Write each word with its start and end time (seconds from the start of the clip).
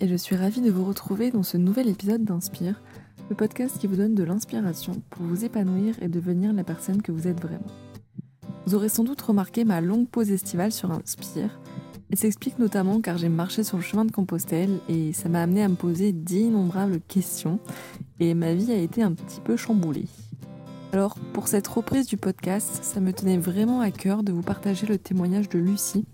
et 0.00 0.08
je 0.08 0.16
suis 0.16 0.36
ravie 0.36 0.62
de 0.62 0.70
vous 0.70 0.84
retrouver 0.84 1.30
dans 1.30 1.42
ce 1.42 1.58
nouvel 1.58 1.88
épisode 1.88 2.24
d'Inspire, 2.24 2.80
le 3.28 3.36
podcast 3.36 3.76
qui 3.78 3.86
vous 3.86 3.96
donne 3.96 4.14
de 4.14 4.22
l'inspiration 4.22 5.02
pour 5.10 5.26
vous 5.26 5.44
épanouir 5.44 5.94
et 6.00 6.08
devenir 6.08 6.52
la 6.54 6.64
personne 6.64 7.02
que 7.02 7.12
vous 7.12 7.26
êtes 7.28 7.40
vraiment. 7.40 7.66
Vous 8.64 8.74
aurez 8.74 8.88
sans 8.88 9.04
doute 9.04 9.20
remarqué 9.20 9.64
ma 9.64 9.82
longue 9.82 10.08
pause 10.08 10.30
estivale 10.30 10.72
sur 10.72 10.90
Inspire. 10.90 11.60
Elle 12.10 12.16
s'explique 12.16 12.58
notamment 12.58 13.00
car 13.00 13.18
j'ai 13.18 13.28
marché 13.28 13.64
sur 13.64 13.76
le 13.76 13.82
chemin 13.82 14.06
de 14.06 14.12
Compostelle 14.12 14.80
et 14.88 15.12
ça 15.12 15.28
m'a 15.28 15.42
amené 15.42 15.62
à 15.62 15.68
me 15.68 15.74
poser 15.74 16.12
d'innombrables 16.12 17.00
questions 17.00 17.58
et 18.18 18.32
ma 18.32 18.54
vie 18.54 18.72
a 18.72 18.78
été 18.78 19.02
un 19.02 19.12
petit 19.12 19.40
peu 19.40 19.56
chamboulée. 19.56 20.08
Alors, 20.92 21.16
pour 21.34 21.48
cette 21.48 21.66
reprise 21.66 22.06
du 22.06 22.16
podcast, 22.16 22.78
ça 22.82 23.00
me 23.00 23.12
tenait 23.12 23.36
vraiment 23.36 23.80
à 23.80 23.90
cœur 23.90 24.22
de 24.22 24.32
vous 24.32 24.42
partager 24.42 24.86
le 24.86 24.96
témoignage 24.96 25.50
de 25.50 25.58
Lucie, 25.58 26.06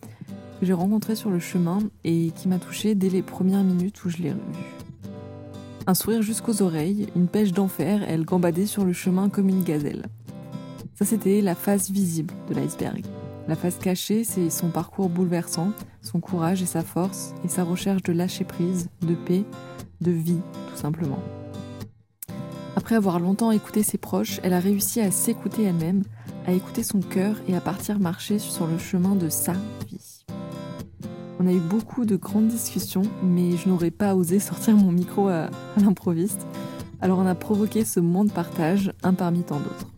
que 0.63 0.67
j'ai 0.67 0.75
rencontrée 0.75 1.17
sur 1.17 1.29
le 1.29 1.41
chemin 1.41 1.81
et 2.05 2.31
qui 2.37 2.47
m'a 2.47 2.61
touchée 2.61 2.95
dès 2.95 3.09
les 3.09 3.23
premières 3.23 3.65
minutes 3.65 4.05
où 4.05 4.11
je 4.11 4.19
l'ai 4.19 4.31
revue. 4.31 4.77
Un 5.89 5.95
sourire 5.95 6.23
jusqu'aux 6.23 6.63
oreilles, 6.63 7.09
une 7.17 7.27
pêche 7.27 7.51
d'enfer, 7.51 8.05
elle 8.07 8.25
gambadait 8.25 8.67
sur 8.67 8.85
le 8.85 8.93
chemin 8.93 9.29
comme 9.29 9.49
une 9.49 9.65
gazelle. 9.65 10.07
Ça, 10.95 11.05
c'était 11.05 11.41
la 11.41 11.57
face 11.57 11.91
visible 11.91 12.33
de 12.49 12.55
l'iceberg. 12.55 13.05
La 13.49 13.57
face 13.57 13.77
cachée, 13.77 14.23
c'est 14.23 14.51
son 14.51 14.69
parcours 14.69 15.09
bouleversant, 15.09 15.73
son 16.01 16.21
courage 16.21 16.63
et 16.63 16.67
sa 16.67 16.83
force, 16.83 17.35
et 17.45 17.49
sa 17.49 17.65
recherche 17.65 18.05
de 18.05 18.13
lâcher 18.13 18.45
prise, 18.45 18.89
de 19.01 19.17
paix, 19.17 19.43
de 20.01 20.13
vie, 20.13 20.43
tout 20.71 20.81
simplement. 20.81 21.19
Après 22.77 22.95
avoir 22.95 23.19
longtemps 23.19 23.51
écouté 23.51 23.83
ses 23.83 23.99
proches, 23.99 24.39
elle 24.45 24.53
a 24.53 24.61
réussi 24.61 25.01
à 25.01 25.11
s'écouter 25.11 25.65
elle-même, 25.65 26.05
à 26.47 26.53
écouter 26.53 26.85
son 26.85 27.01
cœur 27.01 27.35
et 27.49 27.57
à 27.57 27.61
partir 27.61 27.99
marcher 27.99 28.39
sur 28.39 28.69
le 28.69 28.79
chemin 28.79 29.17
de 29.17 29.29
sa 29.29 29.55
vie. 29.89 29.92
On 31.45 31.49
a 31.49 31.53
eu 31.53 31.59
beaucoup 31.59 32.05
de 32.05 32.15
grandes 32.15 32.47
discussions, 32.47 33.03
mais 33.21 33.57
je 33.57 33.69
n'aurais 33.69 33.91
pas 33.91 34.15
osé 34.15 34.39
sortir 34.39 34.77
mon 34.77 34.93
micro 34.93 35.27
à, 35.27 35.47
à 35.47 35.81
l'improviste. 35.81 36.47
Alors 37.01 37.19
on 37.19 37.27
a 37.27 37.35
provoqué 37.35 37.85
ce 37.85 37.99
moment 37.99 38.25
de 38.25 38.31
partage, 38.31 38.93
un 39.03 39.13
parmi 39.13 39.43
tant 39.43 39.59
d'autres. 39.59 39.89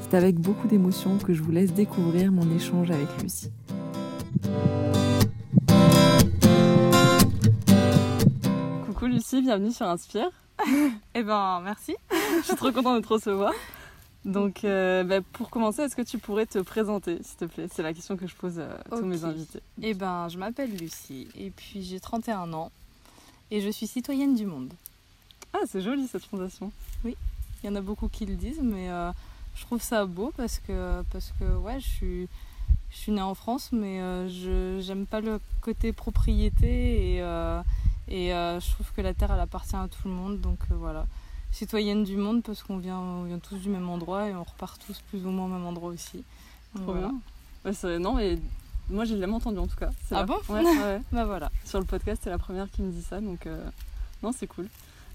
C'est 0.00 0.16
avec 0.16 0.40
beaucoup 0.40 0.66
d'émotion 0.66 1.18
que 1.18 1.34
je 1.34 1.42
vous 1.42 1.52
laisse 1.52 1.72
découvrir 1.72 2.32
mon 2.32 2.50
échange 2.52 2.90
avec 2.90 3.06
Lucie. 3.22 3.52
Coucou 8.86 9.06
Lucie, 9.06 9.40
bienvenue 9.40 9.70
sur 9.70 9.86
Inspire. 9.86 10.30
Eh 11.14 11.22
ben, 11.22 11.60
merci. 11.62 11.94
Je 12.10 12.42
suis 12.44 12.56
trop 12.56 12.72
contente 12.72 13.02
de 13.02 13.06
te 13.06 13.12
recevoir. 13.14 13.52
Donc, 14.24 14.64
euh, 14.64 15.02
bah, 15.02 15.20
pour 15.32 15.50
commencer, 15.50 15.82
est-ce 15.82 15.96
que 15.96 16.02
tu 16.02 16.18
pourrais 16.18 16.46
te 16.46 16.58
présenter, 16.60 17.18
s'il 17.22 17.36
te 17.38 17.44
plaît? 17.46 17.66
C'est 17.72 17.82
la 17.82 17.92
question 17.92 18.16
que 18.16 18.26
je 18.26 18.36
pose 18.36 18.60
à 18.60 18.78
tous 18.88 19.04
mes 19.04 19.24
invités. 19.24 19.60
Eh 19.82 19.94
ben, 19.94 20.28
je 20.28 20.38
m'appelle 20.38 20.74
Lucie 20.76 21.28
et 21.36 21.50
puis 21.50 21.82
j'ai 21.82 21.98
31 21.98 22.52
ans 22.52 22.70
et 23.50 23.60
je 23.60 23.68
suis 23.68 23.86
citoyenne 23.86 24.34
du 24.36 24.46
monde. 24.46 24.72
Ah, 25.52 25.58
c'est 25.66 25.80
joli 25.80 26.06
cette 26.06 26.24
fondation. 26.24 26.70
Il 27.04 27.14
y 27.64 27.68
en 27.68 27.74
a 27.74 27.80
beaucoup 27.80 28.08
qui 28.08 28.26
le 28.26 28.34
disent, 28.34 28.60
mais 28.62 28.90
euh, 28.90 29.10
je 29.54 29.62
trouve 29.62 29.82
ça 29.82 30.04
beau 30.06 30.32
parce 30.36 30.58
que, 30.60 31.02
parce 31.12 31.32
que 31.38 31.44
ouais, 31.56 31.78
je 31.80 31.88
suis, 31.88 32.28
je 32.90 32.96
suis 32.96 33.12
née 33.12 33.22
en 33.22 33.34
France, 33.34 33.70
mais 33.72 34.00
euh, 34.00 34.28
je 34.28 34.80
j'aime 34.84 35.06
pas 35.06 35.20
le 35.20 35.40
côté 35.60 35.92
propriété 35.92 37.16
et, 37.16 37.18
et 38.08 38.28
je 38.30 38.70
trouve 38.72 38.86
que 38.96 39.00
la 39.00 39.14
terre, 39.14 39.32
elle 39.32 39.40
appartient 39.40 39.76
à 39.76 39.88
tout 39.88 40.08
le 40.08 40.14
monde. 40.14 40.40
Donc 40.40 40.58
voilà, 40.70 41.06
citoyenne 41.52 42.02
du 42.04 42.16
monde 42.16 42.42
parce 42.42 42.62
qu'on 42.62 42.78
vient, 42.78 42.98
on 42.98 43.24
vient 43.24 43.38
tous 43.38 43.56
du 43.58 43.68
même 43.68 43.88
endroit 43.88 44.28
et 44.28 44.34
on 44.34 44.42
repart 44.42 44.80
tous 44.84 45.00
plus 45.10 45.24
ou 45.24 45.30
moins 45.30 45.44
au 45.46 45.48
même 45.48 45.64
endroit 45.66 45.90
aussi. 45.90 46.24
Donc, 46.74 46.84
Trop 46.84 46.92
voilà. 46.94 47.10
bien. 47.64 47.98
Non, 48.00 48.14
mais 48.14 48.38
moi, 48.90 49.04
j'ai 49.04 49.18
jamais 49.18 49.34
entendu 49.34 49.58
en 49.58 49.66
tout 49.68 49.76
cas. 49.76 49.90
Ah 50.10 50.14
la- 50.20 50.24
bon 50.24 50.38
ouais. 50.48 51.00
Bah 51.12 51.24
voilà. 51.24 51.50
Sur 51.64 51.78
le 51.78 51.84
podcast, 51.84 52.22
c'est 52.24 52.30
la 52.30 52.38
première 52.38 52.70
qui 52.70 52.82
me 52.82 52.90
dit 52.90 53.02
ça, 53.02 53.20
donc 53.20 53.46
euh, 53.46 53.64
non, 54.22 54.32
c'est 54.32 54.46
cool. 54.48 54.66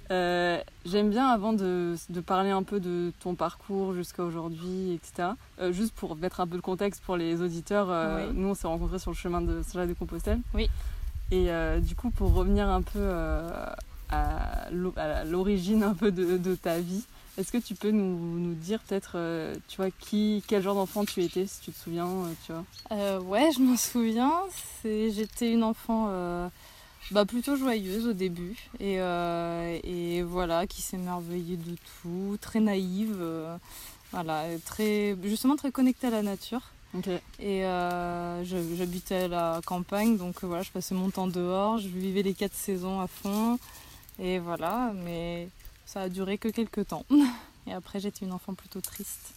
Euh, 0.10 0.62
J'aime 0.86 1.10
bien, 1.10 1.28
avant 1.28 1.52
de, 1.52 1.96
de 2.10 2.22
parler 2.22 2.50
un 2.52 2.64
peu 2.64 2.80
de 2.80 3.12
ton 3.20 3.36
parcours 3.36 3.94
jusqu'à 3.94 4.24
aujourd'hui, 4.24 4.94
etc., 4.94 5.30
euh, 5.60 5.74
juste 5.74 5.94
pour 5.94 6.16
mettre 6.16 6.40
un 6.40 6.48
peu 6.48 6.56
de 6.56 6.62
contexte 6.62 7.02
pour 7.04 7.18
les 7.18 7.42
auditeurs, 7.42 7.88
Oui. 8.18 8.32
nous 8.34 8.48
on 8.48 8.54
s'est 8.54 8.68
rencontrés 8.68 9.00
sur 9.00 9.12
le 9.12 9.18
chemin 9.18 9.42
de 9.42 9.62
Saint-Jacques 9.64 9.90
de 9.90 9.94
Compostelle. 9.96 10.40
Oui. 10.54 10.70
Et 11.32 11.50
du 11.82 11.94
coup, 11.96 12.10
pour 12.10 12.34
revenir 12.34 12.70
un 12.70 12.82
peu 12.84 13.02
à 14.10 14.70
l'o- 14.72 14.94
à 14.96 15.24
l'origine 15.24 15.84
un 15.84 15.94
peu 15.94 16.12
de, 16.12 16.38
de 16.38 16.56
ta 16.56 16.80
vie, 16.80 17.04
est-ce 17.38 17.52
que 17.52 17.58
tu 17.58 17.76
peux 17.76 17.92
nous, 17.92 18.40
nous 18.40 18.56
dire 18.56 18.80
peut-être, 18.82 19.12
euh, 19.16 19.56
tu 19.68 19.78
vois, 19.78 19.92
qui, 19.92 20.44
quel 20.48 20.64
genre 20.64 20.76
d'enfant 20.76 21.06
tu 21.06 21.24
étais, 21.24 21.46
si 21.46 21.60
tu 21.62 21.72
te 21.72 21.78
souviens, 21.78 22.08
euh, 22.08 22.34
tu 22.46 22.52
vois? 22.52 22.64
Euh, 22.92 23.20
ouais, 23.20 23.52
je 23.56 23.60
m'en 23.62 23.78
souviens. 23.78 24.34
J'étais 24.84 25.52
une 25.52 25.64
enfant 25.64 26.08
euh, 26.10 26.50
bah, 27.12 27.26
plutôt 27.26 27.56
joyeuse 27.56 28.08
au 28.08 28.14
début 28.14 28.56
et, 28.80 28.96
et 28.96 30.24
voilà, 30.24 30.66
qui 30.66 30.82
s'émerveillait 30.82 31.58
de 31.58 31.76
tout, 32.02 32.38
très 32.42 32.60
naïve, 32.60 33.24
voilà, 34.12 34.46
très 34.66 35.16
justement 35.24 35.58
très 35.58 35.72
connectée 35.72 36.08
à 36.08 36.12
la 36.12 36.24
nature. 36.24 36.62
Ok. 36.98 37.10
Et 37.40 37.62
j'habitais 38.44 39.16
à 39.16 39.28
la 39.28 39.62
campagne, 39.66 40.18
donc 40.18 40.44
voilà, 40.44 40.64
je 40.64 40.72
passais 40.72 40.96
mon 40.96 41.12
temps 41.12 41.28
dehors, 41.28 41.78
je 41.78 41.90
vivais 41.90 42.24
les 42.24 42.34
quatre 42.34 42.56
saisons 42.56 43.00
à 43.00 43.08
fond, 43.08 43.60
et 44.20 44.40
voilà, 44.40 44.92
mais 44.94 45.50
ça 45.86 46.02
a 46.02 46.10
duré 46.10 46.38
que 46.38 46.50
quelques 46.50 46.88
temps. 46.88 47.06
Et 47.66 47.74
après, 47.74 48.00
j'étais 48.00 48.26
une 48.26 48.34
enfant 48.34 48.54
plutôt 48.54 48.82
triste. 48.82 49.34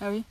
Ah 0.00 0.10
oui? 0.10 0.24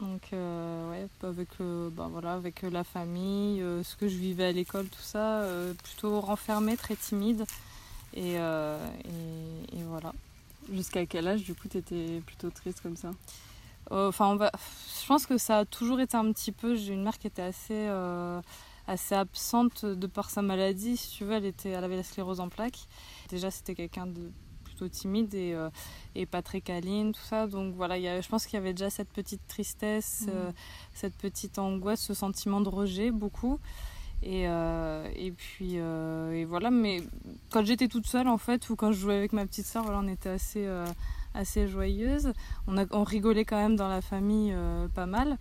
Donc 0.00 0.22
euh, 0.32 0.90
ouais, 0.90 1.06
avec, 1.22 1.48
euh, 1.60 1.88
bah, 1.90 2.08
voilà, 2.10 2.34
avec 2.34 2.64
euh, 2.64 2.70
la 2.70 2.82
famille, 2.82 3.62
euh, 3.62 3.84
ce 3.84 3.94
que 3.94 4.08
je 4.08 4.16
vivais 4.16 4.46
à 4.46 4.52
l'école, 4.52 4.86
tout 4.86 5.02
ça, 5.02 5.44
plutôt 5.82 6.20
renfermée, 6.20 6.76
très 6.76 6.96
timide. 6.96 7.44
Et, 8.14 8.34
et, 8.34 8.36
et 8.36 9.82
voilà. 9.88 10.12
Jusqu'à 10.72 11.04
quel 11.04 11.28
âge, 11.28 11.42
du 11.42 11.54
coup, 11.54 11.68
t'étais 11.68 12.22
plutôt 12.24 12.50
triste 12.50 12.80
comme 12.80 12.96
ça? 12.96 13.10
Enfin, 13.90 14.28
on 14.28 14.36
va... 14.36 14.50
je 15.00 15.06
pense 15.06 15.26
que 15.26 15.36
ça 15.36 15.58
a 15.58 15.64
toujours 15.64 16.00
été 16.00 16.16
un 16.16 16.32
petit 16.32 16.52
peu. 16.52 16.74
J'ai 16.74 16.92
une 16.92 17.02
mère 17.02 17.18
qui 17.18 17.26
était 17.26 17.42
assez, 17.42 17.88
assez 18.86 19.14
absente 19.14 19.84
de 19.84 20.06
par 20.06 20.30
sa 20.30 20.42
maladie. 20.42 20.96
Si 20.96 21.10
tu 21.10 21.24
veux, 21.24 21.32
elle, 21.32 21.46
était, 21.46 21.70
elle 21.70 21.84
avait 21.84 21.96
la 21.96 22.02
sclérose 22.02 22.40
en 22.40 22.48
plaques. 22.48 22.86
Déjà, 23.30 23.50
c'était 23.50 23.74
quelqu'un 23.74 24.06
de 24.06 24.30
plutôt 24.64 24.88
timide 24.88 25.32
et, 25.34 25.54
euh, 25.54 25.70
et 26.16 26.26
pas 26.26 26.42
très 26.42 26.60
câline, 26.60 27.12
tout 27.12 27.22
ça. 27.22 27.46
Donc 27.46 27.74
voilà, 27.76 27.96
il 27.96 28.02
y 28.02 28.08
a- 28.08 28.20
je 28.20 28.28
pense 28.28 28.44
qu'il 28.46 28.54
y 28.54 28.62
avait 28.62 28.72
déjà 28.74 28.90
cette 28.90 29.08
petite 29.10 29.40
tristesse, 29.46 30.24
Mhm. 30.26 30.32
euh, 30.34 30.50
cette 30.92 31.14
petite 31.16 31.58
angoisse, 31.58 32.00
ce 32.00 32.12
sentiment 32.14 32.60
de 32.60 32.68
rejet, 32.68 33.10
beaucoup. 33.12 33.60
Et, 34.22 34.48
euh, 34.48 35.06
et 35.14 35.32
puis 35.32 35.74
et 35.74 36.44
voilà, 36.46 36.70
mais 36.70 37.02
quand 37.50 37.64
j'étais 37.64 37.88
toute 37.88 38.06
seule 38.06 38.26
en 38.26 38.38
fait, 38.38 38.68
ou 38.70 38.74
quand 38.76 38.90
je 38.90 38.98
jouais 38.98 39.16
avec 39.16 39.32
ma 39.32 39.44
petite 39.46 39.66
soeur, 39.66 39.84
voilà, 39.84 39.98
on 40.00 40.08
était 40.08 40.30
assez, 40.30 40.66
assez 41.34 41.68
joyeuse. 41.68 42.32
On, 42.66 42.78
a, 42.78 42.84
on 42.90 43.04
rigolait 43.04 43.44
quand 43.44 43.58
même 43.58 43.76
dans 43.76 43.88
la 43.88 44.00
famille 44.00 44.54
pas 44.94 45.06
mal. 45.06 45.36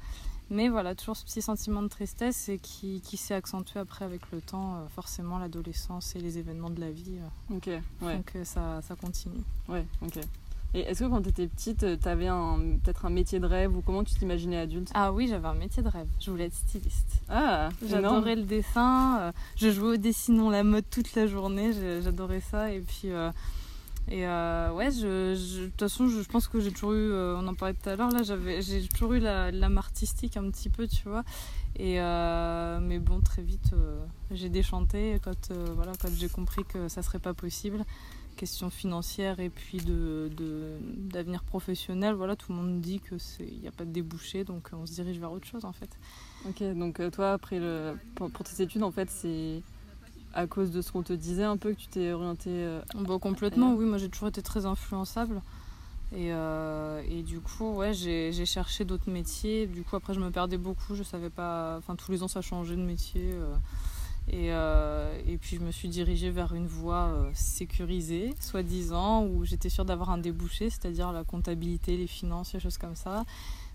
Mais 0.50 0.70
voilà, 0.70 0.94
toujours 0.94 1.16
ce 1.18 1.26
petit 1.26 1.42
sentiment 1.42 1.82
de 1.82 1.88
tristesse 1.88 2.50
et 2.50 2.60
qui, 2.60 3.02
qui 3.02 3.18
s'est 3.18 3.34
accentué 3.34 3.80
après 3.80 4.06
avec 4.06 4.22
le 4.32 4.42
temps, 4.42 4.76
euh, 4.76 4.88
forcément 4.88 5.40
l'adolescence 5.40 6.16
et 6.16 6.20
les 6.20 6.38
événements 6.38 6.70
de 6.70 6.80
la 6.82 6.92
vie. 6.92 7.18
euh, 7.52 7.56
Ok, 7.56 7.70
ouais. 8.02 8.18
Donc 8.18 8.32
euh, 8.36 8.44
ça, 8.44 8.82
ça 8.82 8.96
continue. 8.96 9.42
Ouais, 9.68 9.86
ok. 10.02 10.20
Et 10.76 10.80
est-ce 10.82 11.04
que 11.04 11.10
quand 11.10 11.22
tu 11.22 11.30
étais 11.30 11.48
petite, 11.48 11.86
tu 12.02 12.08
avais 12.08 12.28
peut-être 12.84 13.06
un 13.06 13.12
métier 13.12 13.40
de 13.40 13.46
rêve 13.46 13.78
ou 13.78 13.82
comment 13.82 14.04
tu 14.04 14.16
t'imaginais 14.16 14.58
adulte? 14.58 14.90
Ah 14.96 15.14
oui, 15.14 15.28
j'avais 15.28 15.48
un 15.48 15.54
métier 15.54 15.84
de 15.84 15.88
rêve. 15.88 16.08
Je 16.20 16.32
voulais 16.32 16.46
être 16.46 16.56
styliste. 16.56 17.22
Ah. 17.30 17.70
J'adorais 17.88 18.36
le 18.36 18.42
dessin. 18.42 19.20
euh, 19.20 19.32
je 19.56 19.70
jouais 19.70 19.90
au 19.90 19.98
dessinons 19.98 20.50
la 20.50 20.64
mode 20.64 20.86
toute 20.90 21.14
la 21.14 21.28
journée. 21.28 21.74
J'adorais 22.02 22.42
ça. 22.42 22.72
Et 22.72 22.80
puis, 22.80 23.12
euh, 23.12 23.32
et 24.10 24.28
euh, 24.28 24.72
ouais, 24.74 24.90
de 24.90 25.36
toute 25.66 25.80
façon, 25.80 26.08
je, 26.08 26.22
pense 26.24 26.48
que 26.48 26.60
j'ai 26.60 26.72
toujours 26.72 26.94
eu, 26.94 27.12
euh, 27.12 27.38
on 27.38 27.48
en 27.48 27.54
parlait 27.54 27.74
tout 27.74 27.90
à 27.90 27.96
l'heure, 27.96 28.10
là, 28.10 28.22
j'ai 28.24 28.88
toujours 28.88 29.14
eu 29.14 29.20
l'âme 29.20 29.78
artistique 29.78 30.36
un 30.36 30.50
petit 30.50 30.70
peu, 30.70 30.88
tu 30.88 31.08
vois. 31.08 31.24
Et 31.78 32.00
euh, 32.00 32.80
mais 32.82 33.00
bon, 33.00 33.22
très 33.22 33.42
vite, 33.42 33.72
euh, 33.74 34.04
j'ai 34.32 34.50
déchanté 34.50 35.20
quand, 35.24 35.52
voilà, 35.76 35.94
quand 36.00 36.10
j'ai 36.16 36.30
compris 36.30 36.64
que 36.66 36.88
ça 36.90 37.02
serait 37.02 37.20
pas 37.20 37.34
possible. 37.34 37.84
Question 38.36 38.72
financière 38.72 39.40
et 39.40 39.50
puis 39.50 39.78
de, 39.78 40.30
de- 40.36 40.80
d'avenir 40.82 41.44
professionnel, 41.44 42.16
voilà, 42.16 42.36
tout 42.36 42.52
le 42.52 42.58
monde 42.58 42.82
dit 42.82 43.00
que 43.00 43.20
c'est, 43.20 43.46
il 43.48 43.60
n'y 43.60 43.68
a 43.68 43.72
pas 43.72 43.86
de 43.86 43.92
débouché, 43.92 44.44
donc 44.44 44.72
on 44.74 44.88
se 44.88 44.94
dirige 44.94 45.20
vers 45.20 45.32
autre 45.32 45.46
chose 45.46 45.66
en 45.66 45.72
fait. 45.72 45.90
Ok, 46.50 46.64
donc 46.76 47.00
toi, 47.12 47.34
après 47.34 47.60
le... 47.60 47.94
pour 48.16 48.32
tes 48.32 48.64
études, 48.64 48.82
en 48.82 48.92
fait, 48.92 49.10
c'est 49.12 49.62
à 50.34 50.48
cause 50.48 50.72
de 50.72 50.82
ce 50.82 50.92
qu'on 50.92 51.04
te 51.04 51.14
disait 51.14 51.44
un 51.44 51.58
peu 51.58 51.74
que 51.74 51.80
tu 51.80 51.88
t'es 51.88 52.12
orienté. 52.12 52.50
euh, 52.50 52.82
Bah, 52.96 53.18
complètement, 53.20 53.74
oui. 53.76 53.86
Moi, 53.86 53.98
j'ai 53.98 54.10
toujours 54.10 54.30
été 54.30 54.42
très 54.42 54.66
influençable. 54.66 55.42
Et, 56.16 56.32
euh, 56.32 57.02
et 57.10 57.24
du 57.24 57.40
coup, 57.40 57.74
ouais, 57.74 57.94
j'ai 57.94 58.46
cherché 58.46 58.86
d'autres 58.86 59.10
métiers. 59.12 59.68
Du 59.68 59.84
coup, 59.84 59.96
après, 59.96 60.14
je 60.14 60.20
me 60.20 60.30
perdais 60.32 60.58
beaucoup. 60.58 60.96
Je 60.96 61.04
savais 61.04 61.30
pas. 61.30 61.76
Enfin, 61.78 61.96
tous 61.96 62.12
les 62.12 62.22
ans, 62.24 62.28
ça 62.28 62.42
changeait 62.42 62.76
de 62.76 62.82
métier. 62.82 63.32
euh. 63.34 63.56
Et, 64.32 64.48
et 65.32 65.38
puis, 65.38 65.58
je 65.58 65.62
me 65.62 65.72
suis 65.72 65.90
dirigée 65.90 66.30
vers 66.32 66.54
une 66.54 66.68
voie 66.68 67.12
sécurisée, 67.34 68.34
soi-disant, 68.40 69.26
où 69.26 69.44
j'étais 69.44 69.70
sûre 69.70 69.84
d'avoir 69.86 70.12
un 70.12 70.18
débouché, 70.18 70.70
c'est-à-dire 70.70 71.12
la 71.12 71.24
comptabilité, 71.26 71.98
les 71.98 72.08
finances, 72.08 72.54
les 72.54 72.60
choses 72.62 72.78
comme 72.78 72.96
ça. 72.96 73.26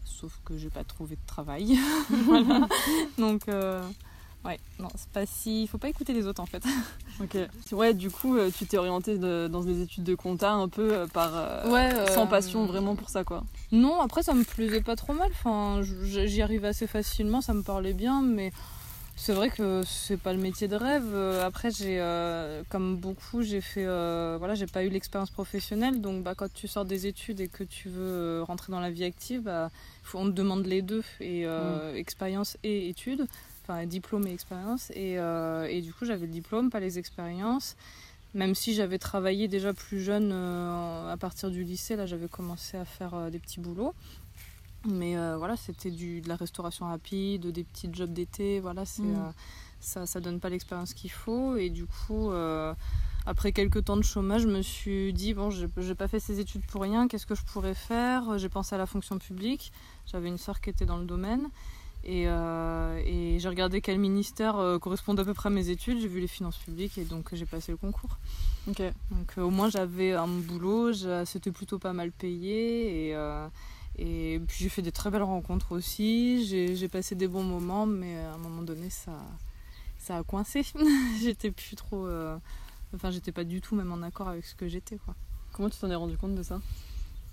Sauf 0.05 0.41
que 0.47 0.57
j'ai 0.57 0.71
pas 0.71 0.85
trouvé 0.85 1.17
de 1.17 1.27
travail. 1.27 1.77
voilà. 2.25 2.67
Donc. 3.19 3.43
Ouais, 4.45 4.59
non, 4.79 4.89
c'est 4.95 5.09
pas 5.11 5.27
si. 5.27 5.67
Faut 5.67 5.79
pas 5.79 5.89
écouter 5.89 6.13
les 6.15 6.27
autres 6.27 6.41
en 6.43 6.47
fait. 6.47 6.63
Ok. 7.21 7.37
Ouais, 7.73 7.95
du 7.95 8.11
coup, 8.11 8.37
euh, 8.37 8.49
tu 8.57 8.65
t'es 8.65 8.79
orienté 8.79 9.19
dans 9.19 9.63
des 9.65 9.83
études 9.83 10.05
de 10.05 10.15
compta 10.15 10.53
un 10.53 10.69
peu 10.69 10.95
euh, 10.95 11.07
par. 11.09 11.33
euh, 11.35 11.69
Ouais, 11.69 11.93
euh, 11.93 12.15
Sans 12.15 12.29
passion 12.29 12.65
vraiment 12.67 12.95
pour 12.95 13.09
ça, 13.09 13.25
quoi. 13.25 13.43
Non, 13.73 14.01
après 14.01 14.23
ça 14.23 14.35
me 14.35 14.45
plaisait 14.45 14.83
pas 14.83 14.95
trop 14.95 15.15
mal. 15.15 15.29
Enfin, 15.33 15.81
j'y 15.83 16.41
arrivais 16.43 16.69
assez 16.69 16.87
facilement, 16.87 17.41
ça 17.41 17.55
me 17.55 17.63
parlait 17.63 17.93
bien, 17.93 18.23
mais 18.23 18.53
c'est 19.17 19.33
vrai 19.33 19.51
que 19.51 19.83
c'est 19.85 20.17
pas 20.17 20.33
le 20.33 20.39
métier 20.39 20.69
de 20.69 20.77
rêve. 20.77 21.13
Après, 21.43 21.73
j'ai, 21.73 21.99
euh, 22.01 22.63
comme 22.69 22.97
beaucoup, 22.97 23.43
j'ai 23.43 23.61
fait, 23.61 23.85
euh, 23.85 24.37
voilà, 24.39 24.55
j'ai 24.55 24.67
pas 24.67 24.85
eu 24.85 24.89
l'expérience 24.89 25.31
professionnelle, 25.31 26.01
donc 26.01 26.23
bah 26.23 26.35
quand 26.37 26.53
tu 26.55 26.69
sors 26.69 26.85
des 26.85 27.09
études 27.09 27.41
et 27.41 27.49
que 27.49 27.65
tu 27.65 27.89
veux 27.89 28.45
rentrer 28.47 28.71
dans 28.71 28.79
la 28.81 28.93
vie 28.93 29.03
active, 29.03 29.41
bah, 29.43 29.73
faut, 30.05 30.19
on 30.21 30.27
te 30.27 30.31
demande 30.31 30.67
les 30.67 30.83
deux 30.83 31.03
et 31.19 31.47
euh, 31.47 31.97
expérience 31.97 32.57
et 32.63 32.89
études, 32.89 33.27
enfin 33.69 33.87
diplôme 33.87 34.27
et 34.27 34.33
expérience. 34.33 34.91
Et, 34.91 35.19
euh, 35.19 35.67
et 35.69 35.83
du 35.83 35.93
coup, 35.93 36.05
j'avais 36.05 36.27
le 36.27 36.33
diplôme, 36.33 36.71
pas 36.71 36.81
les 36.81 36.99
expériences. 36.99 37.77
Même 38.35 38.55
si 38.55 38.75
j'avais 38.75 38.99
travaillé 38.99 39.49
déjà 39.49 39.73
plus 39.73 40.01
jeune, 40.01 40.31
euh, 40.33 41.13
à 41.13 41.17
partir 41.17 41.51
du 41.51 41.65
lycée, 41.65 41.97
là 41.97 42.05
j'avais 42.07 42.29
commencé 42.29 42.77
à 42.77 42.85
faire 42.85 43.15
euh, 43.15 43.31
des 43.31 43.39
petits 43.39 43.61
boulots. 43.61 43.95
Mais 44.89 45.17
voilà, 45.37 45.57
c'était 45.57 45.91
du, 45.91 46.21
de 46.21 46.29
la 46.29 46.37
restauration 46.37 46.87
rapide, 46.87 47.49
des 47.49 47.65
petits 47.65 47.91
jobs 47.93 48.13
d'été, 48.13 48.61
voilà, 48.61 48.85
c'est, 48.85 49.03
Mm. 49.03 49.33
ça 49.81 50.07
ça 50.07 50.21
donne 50.21 50.39
pas 50.39 50.49
l'expérience 50.51 50.95
qu'il 50.95 51.11
faut. 51.11 51.57
Et 51.57 51.69
du 51.69 51.85
coup, 51.85 52.31
après 53.27 53.51
quelques 53.51 53.85
temps 53.85 53.97
de 53.97 54.03
chômage, 54.03 54.43
je 54.43 54.49
me 54.49 54.63
suis 54.63 55.13
dit, 55.13 55.35
bon, 55.35 55.51
j'ai 55.51 55.95
pas 55.97 56.07
fait 56.07 56.21
ces 56.21 56.39
études 56.39 56.65
pour 56.65 56.83
rien, 56.83 57.09
qu'est-ce 57.09 57.27
que 57.27 57.35
je 57.35 57.43
pourrais 57.43 57.75
faire? 57.75 58.39
J'ai 58.39 58.49
pensé 58.49 58.77
à 58.77 58.79
la 58.79 58.87
fonction 58.87 59.19
publique, 59.19 59.73
j'avais 60.07 60.29
une 60.29 60.39
sœur 60.39 60.61
qui 60.61 60.71
était 60.71 60.87
dans 60.87 60.99
le 60.99 61.07
domaine. 61.07 61.51
Et, 62.05 62.25
euh, 62.27 63.03
et 63.05 63.39
j'ai 63.39 63.49
regardé 63.49 63.81
quel 63.81 63.99
ministère 63.99 64.57
euh, 64.57 64.79
correspond 64.79 65.17
à 65.17 65.25
peu 65.25 65.35
près 65.35 65.49
à 65.49 65.51
mes 65.51 65.69
études, 65.69 66.01
j'ai 66.01 66.09
vu 66.09 66.21
les 66.21 66.29
finances 66.29 66.57
publiques 66.57 66.97
et 66.97 67.05
donc 67.05 67.35
j'ai 67.35 67.45
passé 67.45 67.73
le 67.73 67.77
concours. 67.77 68.19
Ok. 68.69 68.83
Donc 69.11 69.33
euh, 69.37 69.43
au 69.43 69.51
moins 69.51 69.69
j'avais 69.69 70.13
un 70.13 70.27
boulot, 70.27 70.93
c'était 71.25 71.51
plutôt 71.51 71.79
pas 71.79 71.93
mal 71.93 72.13
payé 72.13 73.11
et, 73.11 73.17
et 73.99 74.41
puis 74.47 74.57
j'ai 74.61 74.69
fait 74.69 74.83
des 74.83 74.93
très 74.93 75.11
belles 75.11 75.23
rencontres 75.23 75.73
aussi, 75.73 76.47
j'ai 76.47 76.89
passé 76.89 77.15
des 77.15 77.29
bons 77.29 77.45
moments 77.45 77.87
mais 77.87 78.17
à 78.17 78.35
un 78.35 78.39
moment 78.39 78.63
donné 78.63 78.91
ça, 78.91 79.13
ça 79.99 80.17
a 80.17 80.23
coincé. 80.23 80.65
j'étais 81.21 81.51
plus 81.51 81.77
trop... 81.77 82.09
Enfin 82.95 83.11
j'étais 83.11 83.33
pas 83.33 83.45
du 83.45 83.61
tout 83.61 83.75
même 83.75 83.93
en 83.93 84.03
accord 84.03 84.29
avec 84.29 84.47
ce 84.47 84.55
que 84.55 84.67
j'étais 84.67 84.97
quoi. 84.97 85.15
Comment 85.53 85.69
tu 85.69 85.79
t'en 85.79 85.91
es 85.91 85.95
rendu 85.95 86.17
compte 86.17 86.35
de 86.35 86.43
ça? 86.43 86.61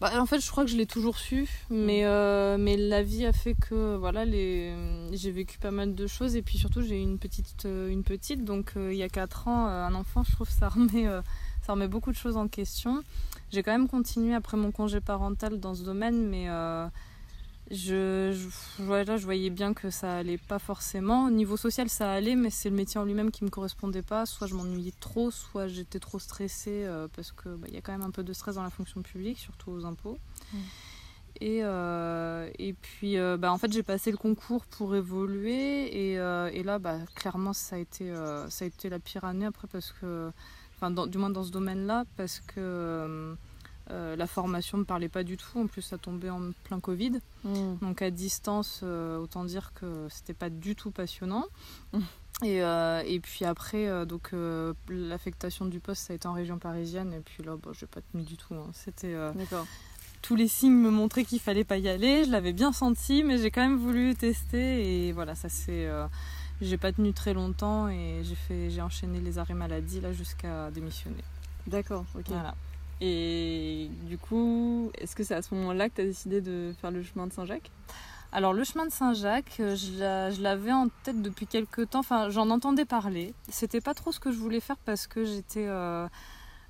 Bah, 0.02 0.12
en 0.20 0.26
fait, 0.26 0.42
je 0.42 0.52
crois 0.52 0.66
que 0.66 0.70
je 0.70 0.76
l'ai 0.76 0.86
toujours 0.86 1.18
su, 1.18 1.48
mais, 1.70 2.06
euh, 2.06 2.58
mais 2.60 2.76
la 2.76 3.02
vie 3.02 3.26
a 3.26 3.32
fait 3.32 3.54
que 3.56 3.96
voilà, 3.96 4.26
les... 4.26 4.74
j'ai 5.14 5.32
vécu 5.32 5.58
pas 5.58 5.72
mal 5.72 5.96
de 5.96 6.08
choses. 6.08 6.36
Et 6.36 6.42
puis 6.42 6.58
surtout 6.58 6.82
j'ai 6.82 7.00
eu 7.00 7.04
une 7.04 7.18
petite, 7.18 7.66
euh, 7.66 7.90
une 7.90 8.04
petite. 8.04 8.44
Donc 8.44 8.74
euh, 8.76 8.92
il 8.94 8.98
y 8.98 9.04
a 9.04 9.10
4 9.10 9.48
ans, 9.48 9.68
euh, 9.68 9.86
un 9.86 9.96
enfant, 9.96 10.24
je 10.24 10.34
trouve 10.34 10.50
ça 10.50 10.68
remet, 10.70 11.06
ça 11.66 11.74
remet 11.74 11.88
beaucoup 11.88 12.12
de 12.12 12.18
choses 12.18 12.36
en 12.36 12.50
question. 12.50 13.04
J'ai 13.52 13.64
quand 13.64 13.72
même 13.72 13.88
continué 13.88 14.36
après 14.36 14.58
mon 14.58 14.72
congé 14.72 15.00
parental 15.00 15.62
dans 15.62 15.76
ce 15.76 15.84
domaine, 15.84 16.28
mais 16.28 16.50
je, 17.72 18.32
je, 18.32 18.84
voilà, 18.84 19.18
je 19.18 19.26
voyais 19.26 19.50
bien 19.50 19.74
que 19.74 19.90
ça 19.90 20.18
allait 20.18 20.38
pas 20.38 20.60
forcément. 20.60 21.26
Au 21.26 21.32
niveau 21.32 21.58
social, 21.58 21.90
ça 21.90 22.12
allait, 22.12 22.36
mais 22.36 22.50
c'est 22.52 22.70
le 22.70 22.76
métier 22.76 23.00
en 23.00 23.06
lui-même 23.06 23.32
qui 23.32 23.44
me 23.44 23.50
correspondait 23.50 24.04
pas. 24.04 24.26
Soit 24.26 24.48
je 24.48 24.54
m'ennuyais 24.56 24.94
trop, 25.00 25.32
soit 25.32 25.68
j'étais 25.68 26.00
trop 26.00 26.20
stressée 26.20 26.84
euh, 26.86 27.08
parce 27.16 27.32
que 27.32 27.50
bah, 27.50 27.68
il 27.70 27.74
y 27.74 27.78
a 27.78 27.82
quand 27.82 27.92
même 27.92 28.04
un 28.04 28.12
peu 28.12 28.24
de 28.24 28.34
stress 28.34 28.56
dans 28.56 28.64
la 28.64 28.70
fonction 28.70 29.02
publique, 29.02 29.40
surtout 29.40 29.72
aux 29.72 29.86
impôts. 29.86 30.18
Et, 31.42 31.60
euh, 31.64 32.50
et 32.60 32.74
puis, 32.74 33.18
euh, 33.18 33.36
bah, 33.36 33.52
en 33.52 33.58
fait, 33.58 33.74
j'ai 33.74 33.84
passé 33.84 34.10
le 34.12 34.18
concours 34.18 34.66
pour 34.68 34.96
évoluer. 34.96 36.12
Et, 36.12 36.14
et 36.14 36.64
là, 36.64 36.80
bah, 36.80 37.00
clairement, 37.16 37.52
ça 37.54 37.76
a, 37.76 37.80
été, 37.80 38.14
ça 38.50 38.64
a 38.64 38.68
été 38.68 38.90
la 38.90 39.00
pire 39.00 39.24
année 39.26 39.46
après, 39.46 39.68
parce 39.68 39.92
que, 40.00 40.32
enfin, 40.76 40.92
dans- 40.92 41.08
du 41.08 41.18
moins 41.18 41.30
dans 41.32 41.44
ce 41.44 41.52
domaine-là, 41.52 42.06
parce 42.16 42.40
que 42.40 43.36
euh, 43.92 44.16
la 44.16 44.28
formation 44.28 44.78
ne 44.78 44.82
me 44.84 44.86
parlait 44.86 45.10
pas 45.10 45.24
du 45.24 45.38
tout. 45.38 45.60
En 45.60 45.68
plus, 45.68 45.82
ça 45.82 45.98
tombait 45.98 46.30
en 46.30 46.52
plein 46.64 46.80
Covid. 46.80 47.20
Donc 47.82 48.02
à 48.02 48.10
distance, 48.10 48.82
euh, 48.84 49.18
autant 49.18 49.44
dire 49.46 49.74
que 49.76 50.08
c'était 50.10 50.34
pas 50.34 50.50
du 50.50 50.76
tout 50.76 50.92
passionnant. 50.92 51.46
Mm. 51.94 52.00
Et, 52.44 52.64
euh, 52.64 53.02
et 53.06 53.20
puis 53.20 53.46
après, 53.46 54.06
donc 54.06 54.32
l'affectation 54.90 55.66
du 55.66 55.80
poste, 55.80 56.08
ça 56.08 56.14
a 56.14 56.16
été 56.16 56.28
en 56.28 56.34
région 56.34 56.58
parisienne. 56.58 57.14
Et 57.14 57.20
puis 57.20 57.44
là, 57.44 57.56
bon, 57.56 57.72
j'ai 57.74 57.86
pas 57.86 58.02
tenu 58.12 58.24
du 58.24 58.38
tout. 58.38 58.56
hein. 58.56 58.70
C'était 58.74 59.16
tous 60.22 60.36
les 60.36 60.48
signes 60.48 60.74
me 60.74 60.90
montraient 60.90 61.24
qu'il 61.24 61.40
fallait 61.40 61.64
pas 61.64 61.78
y 61.78 61.88
aller. 61.88 62.24
Je 62.26 62.32
l'avais 62.32 62.52
bien 62.54 62.74
senti, 62.74 63.24
mais 63.24 63.38
j'ai 63.38 63.52
quand 63.52 63.62
même 63.62 63.78
voulu 63.78 64.16
tester. 64.16 65.08
Et 65.08 65.12
voilà, 65.12 65.36
ça 65.36 65.50
c'est. 65.50 65.88
j'ai 66.62 66.78
pas 66.78 66.92
tenu 66.92 67.14
très 67.14 67.34
longtemps 67.34 67.88
et 67.88 68.22
j'ai 68.24 68.36
fait, 68.36 68.70
j'ai 68.72 68.82
enchaîné 68.82 69.22
les 69.22 69.38
arrêts 69.38 69.54
maladie 69.54 70.02
là 70.02 70.12
jusqu'à 70.12 70.72
démissionner. 70.72 71.24
D'accord, 71.68 72.06
ok. 72.16 72.26
Voilà. 72.28 72.56
Et 73.02 73.90
du 74.08 74.18
coup, 74.18 74.90
est-ce 74.98 75.16
que 75.16 75.24
c'est 75.24 75.36
à 75.36 75.42
ce 75.42 75.54
moment-là 75.56 75.90
que 75.90 75.96
tu 75.96 76.02
as 76.02 76.06
décidé 76.06 76.42
de 76.42 76.74
faire 76.80 76.92
le 76.92 77.04
chemin 77.04 77.28
de 77.28 77.34
Saint-Jacques? 77.34 77.72
Alors 78.32 78.54
le 78.54 78.64
chemin 78.64 78.86
de 78.86 78.92
Saint-Jacques, 78.92 79.58
euh, 79.60 79.76
je 79.76 80.00
l'a- 80.00 80.32
je 80.32 80.42
l'avais 80.42 80.72
en 80.74 80.88
tête 81.04 81.22
depuis 81.22 81.48
quelques 81.48 81.90
temps. 81.90 82.00
Enfin, 82.00 82.30
j'en 82.30 82.50
entendais 82.50 82.86
parler. 82.86 83.34
C'était 83.50 83.82
pas 83.82 83.94
trop 83.94 84.12
ce 84.12 84.20
que 84.20 84.32
je 84.32 84.38
voulais 84.38 84.60
faire 84.60 84.78
parce 84.84 85.08
que 85.08 85.24
j'étais, 85.24 85.66
euh, 85.68 86.08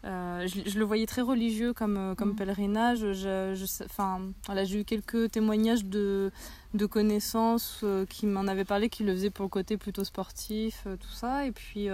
euh, 0.03 0.45
je, 0.47 0.69
je 0.69 0.77
le 0.77 0.85
voyais 0.85 1.07
très 1.07 1.21
religieux 1.23 1.73
comme 1.73 2.13
comme 2.17 2.29
Mhm. 2.29 2.35
pèlerinage. 2.35 2.99
Je, 3.13 3.53
je 3.55 3.65
sais- 3.65 3.85
enfin, 3.85 4.21
voilà, 4.45 4.63
j'ai 4.63 4.81
eu 4.81 4.83
quelques 4.85 5.31
témoignages 5.31 5.85
de 5.85 6.31
de 6.75 6.85
connaissances 6.85 7.79
euh, 7.83 8.05
qui 8.05 8.27
m'en 8.27 8.47
avaient 8.47 8.65
parlé, 8.65 8.89
qui 8.89 9.03
le 9.03 9.13
faisaient 9.13 9.29
pour 9.31 9.43
le 9.45 9.49
côté 9.49 9.77
plutôt 9.77 10.03
sportif, 10.03 10.85
tout 10.99 11.09
ça. 11.15 11.45
Et 11.47 11.51
puis 11.51 11.87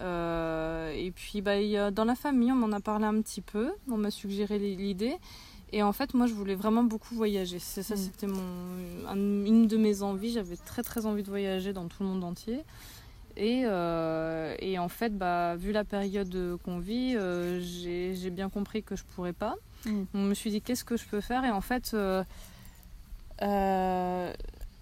euh, 0.00 0.90
euh, 0.90 0.92
et 0.96 1.10
puis 1.10 1.40
bah, 1.40 1.52
a- 1.52 1.90
dans 1.90 2.04
la 2.04 2.14
famille, 2.14 2.50
on 2.52 2.56
m'en 2.56 2.72
a 2.72 2.80
parlé 2.80 3.04
un 3.06 3.20
petit 3.20 3.40
peu. 3.40 3.70
On 3.90 3.96
m'a 3.96 4.10
suggéré 4.10 4.58
l'idée. 4.58 5.16
Et 5.72 5.82
en 5.82 5.92
fait, 5.92 6.14
moi, 6.14 6.26
je 6.26 6.34
voulais 6.34 6.56
vraiment 6.56 6.82
beaucoup 6.82 7.14
voyager. 7.14 7.58
C'est 7.60 7.82
ça, 7.84 7.94
Mm. 7.94 7.98
c'était 7.98 8.26
mon, 8.26 8.42
un- 9.08 9.14
une 9.46 9.66
de 9.68 9.76
mes 9.76 10.02
envies. 10.02 10.32
J'avais 10.32 10.56
très, 10.56 10.82
très 10.82 11.06
envie 11.06 11.22
de 11.22 11.28
voyager 11.28 11.72
dans 11.72 11.86
tout 11.86 12.02
le 12.02 12.08
monde 12.08 12.24
entier. 12.24 12.60
Et, 13.36 13.62
euh, 13.64 14.56
et 14.58 14.78
en 14.80 14.88
fait, 14.88 15.16
bah, 15.16 15.54
vu 15.56 15.70
la 15.72 15.84
période 15.84 16.58
qu'on 16.64 16.78
vit, 16.80 17.14
euh, 17.16 17.60
j'ai 17.60 18.14
j'ai 18.16 18.30
bien 18.30 18.48
compris 18.50 18.82
que 18.82 18.96
je 18.96 19.04
pourrais 19.14 19.32
pas. 19.32 19.54
Mm. 19.86 20.02
Je 20.14 20.18
me 20.18 20.34
suis 20.34 20.50
dit, 20.50 20.60
qu'est-ce 20.60 20.84
que 20.84 20.96
je 20.96 21.04
peux 21.06 21.20
faire? 21.20 21.44
Et 21.44 21.50
en 21.50 21.60
fait, 21.60 21.92
euh, 21.94 22.24
euh, 23.42 24.32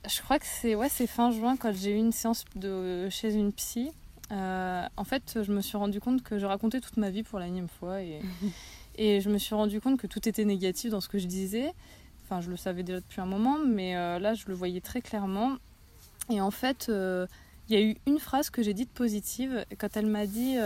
je 0.09 0.23
crois 0.23 0.39
que 0.39 0.47
c'est 0.47 0.75
ouais, 0.75 0.89
c'est 0.89 1.07
fin 1.07 1.31
juin 1.31 1.57
quand 1.57 1.73
j'ai 1.75 1.91
eu 1.93 1.97
une 1.99 2.13
séance 2.13 2.45
de, 2.57 3.09
chez 3.11 3.35
une 3.35 3.53
psy. 3.53 3.91
Euh, 4.31 4.87
en 4.97 5.05
fait, 5.05 5.39
je 5.43 5.53
me 5.53 5.61
suis 5.61 5.77
rendu 5.77 6.01
compte 6.01 6.23
que 6.23 6.39
je 6.39 6.47
racontais 6.47 6.81
toute 6.81 6.97
ma 6.97 7.11
vie 7.11 7.23
pour 7.23 7.39
la 7.39 7.47
énième 7.47 7.69
fois 7.69 8.03
et, 8.03 8.21
et 8.97 9.21
je 9.21 9.31
me 9.31 9.39
suis 9.39 9.55
rendu 9.55 9.81
compte 9.81 9.99
que 9.99 10.07
tout 10.07 10.29
était 10.29 10.45
négatif 10.45 10.91
dans 10.91 11.01
ce 11.01 11.09
que 11.09 11.19
je 11.19 11.27
disais. 11.27 11.73
Enfin, 12.25 12.41
je 12.41 12.51
le 12.51 12.57
savais 12.57 12.83
déjà 12.83 13.01
depuis 13.01 13.21
un 13.21 13.27
moment, 13.27 13.59
mais 13.65 13.97
euh, 13.97 14.19
là, 14.19 14.35
je 14.35 14.47
le 14.49 14.55
voyais 14.55 14.81
très 14.81 15.01
clairement. 15.01 15.57
Et 16.31 16.41
en 16.41 16.51
fait, 16.51 16.87
euh, 16.89 17.27
il 17.69 17.79
y 17.79 17.83
a 17.83 17.85
eu 17.85 17.97
une 18.07 18.19
phrase 18.19 18.51
que 18.51 18.63
j'ai 18.63 18.75
dite 18.75 18.91
positive 18.91 19.65
quand 19.79 19.97
elle 19.97 20.07
m'a 20.07 20.27
dit. 20.27 20.57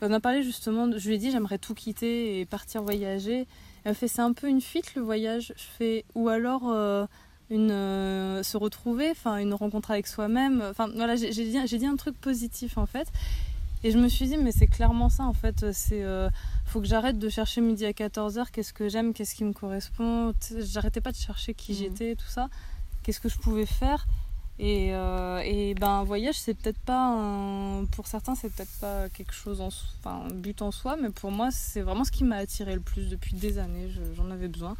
on 0.00 0.12
a 0.12 0.20
parlé 0.20 0.42
justement, 0.42 0.88
je 0.96 1.08
lui 1.08 1.16
ai 1.16 1.18
dit 1.18 1.30
j'aimerais 1.30 1.58
tout 1.58 1.74
quitter 1.74 2.40
et 2.40 2.44
partir 2.44 2.82
voyager. 2.82 3.46
Elle 3.84 3.90
m'a 3.90 3.94
fait 3.94 4.08
c'est 4.08 4.22
un 4.22 4.32
peu 4.32 4.48
une 4.48 4.60
fuite 4.60 4.94
le 4.94 5.02
voyage. 5.02 5.52
Je 5.56 5.64
fais 5.78 6.04
ou 6.14 6.28
alors 6.28 7.08
une 7.50 7.70
euh, 7.70 8.42
se 8.42 8.56
retrouver, 8.56 9.10
enfin 9.10 9.36
une 9.38 9.54
rencontre 9.54 9.90
avec 9.90 10.06
soi-même. 10.06 10.62
Enfin 10.70 10.88
voilà, 10.94 11.16
j'ai 11.16 11.30
dit, 11.30 11.86
un 11.86 11.96
truc 11.96 12.16
positif 12.20 12.78
en 12.78 12.86
fait. 12.86 13.08
Et 13.84 13.90
je 13.92 13.98
me 13.98 14.08
suis 14.08 14.26
dit 14.26 14.36
mais 14.36 14.52
c'est 14.52 14.66
clairement 14.66 15.08
ça 15.08 15.24
en 15.24 15.32
fait. 15.34 15.70
C'est 15.72 16.02
euh, 16.02 16.28
faut 16.64 16.80
que 16.80 16.86
j'arrête 16.86 17.18
de 17.18 17.28
chercher 17.28 17.60
midi 17.60 17.84
à 17.86 17.92
14h. 17.92 18.46
Qu'est-ce 18.52 18.72
que 18.72 18.88
j'aime, 18.88 19.12
qu'est-ce 19.14 19.34
qui 19.34 19.44
me 19.44 19.52
correspond. 19.52 20.32
J'arrêtais 20.58 21.00
pas 21.00 21.12
de 21.12 21.16
chercher 21.16 21.54
qui 21.54 21.72
Mhm. 21.72 21.78
j'étais, 21.78 22.14
tout 22.16 22.26
ça. 22.28 22.48
Qu'est-ce 23.02 23.20
que 23.20 23.28
je 23.28 23.38
pouvais 23.38 23.66
faire. 23.66 24.06
Et, 24.58 24.94
euh, 24.94 25.42
et 25.44 25.74
ben 25.74 25.90
un 26.00 26.02
voyage 26.04 26.36
c'est 26.36 26.54
peut-être 26.54 26.78
pas 26.78 27.08
un- 27.14 27.84
pour 27.92 28.06
certains 28.06 28.34
c'est 28.34 28.48
peut-être 28.50 28.72
pas 28.80 29.06
quelque 29.10 29.34
chose 29.34 29.60
en 29.60 29.66
enfin 29.68 30.22
un 30.30 30.32
but 30.32 30.62
en 30.62 30.70
soi 30.72 30.96
mais 30.96 31.10
pour 31.10 31.30
moi 31.30 31.50
c'est 31.50 31.82
vraiment 31.82 32.04
ce 32.04 32.10
qui 32.10 32.24
m'a 32.24 32.36
attiré 32.36 32.72
le 32.74 32.80
plus 32.80 33.10
depuis 33.10 33.36
des 33.36 33.58
années 33.58 33.90
Je- 33.90 34.14
j'en 34.16 34.30
avais 34.30 34.48
besoin 34.48 34.74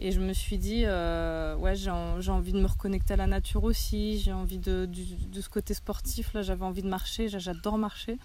et 0.00 0.10
je 0.12 0.20
me 0.20 0.32
suis 0.32 0.58
dit 0.58 0.82
euh, 0.86 1.54
ouais 1.56 1.76
j'ai 1.76 1.90
en- 1.90 2.20
j'ai 2.20 2.30
envie 2.32 2.52
de 2.52 2.60
me 2.60 2.66
reconnecter 2.66 3.14
à 3.14 3.16
la 3.16 3.26
nature 3.26 3.64
aussi. 3.64 4.18
J'ai 4.18 4.32
envie 4.32 4.58
de, 4.58 4.86
du- 4.86 5.16
de 5.28 5.40
ce 5.40 5.48
côté 5.48 5.72
sportif 5.74 6.32
là 6.34 6.42
j'avais 6.42 6.64
envie 6.64 6.82
de 6.82 6.88
marcher. 6.88 7.28
J'a- 7.28 7.38
j'adore 7.38 7.78
marcher. 7.78 8.18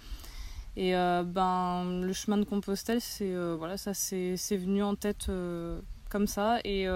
Et 0.77 0.95
euh, 0.95 1.23
ben 1.23 2.01
le 2.01 2.13
chemin 2.13 2.37
de 2.37 2.43
Compostelle 2.45 3.01
c'est 3.01 3.33
euh, 3.33 3.55
voilà 3.57 3.77
ça 3.77 3.93
c'est 3.93 4.37
c'est 4.37 4.57
venu 4.57 4.81
en 4.83 4.95
tête 4.95 5.29
comme 6.09 6.27
ça. 6.27 6.59
Et 6.63 6.87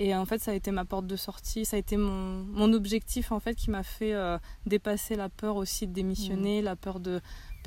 et 0.00 0.14
en 0.14 0.24
fait, 0.26 0.38
ça 0.40 0.52
a 0.52 0.54
été 0.54 0.70
ma 0.70 0.84
porte 0.84 1.08
de 1.08 1.16
sortie, 1.16 1.64
ça 1.64 1.74
a 1.74 1.78
été 1.80 1.96
mon, 1.96 2.44
mon 2.44 2.72
objectif 2.72 3.32
en 3.32 3.40
fait 3.40 3.56
qui 3.56 3.68
m'a 3.68 3.82
fait 3.82 4.14
dépasser 4.64 5.16
la 5.16 5.28
peur 5.28 5.56
aussi 5.56 5.88
de 5.88 5.92
démissionner, 5.92 6.62
la 6.62 6.76
peur 6.76 7.00
de 7.00 7.20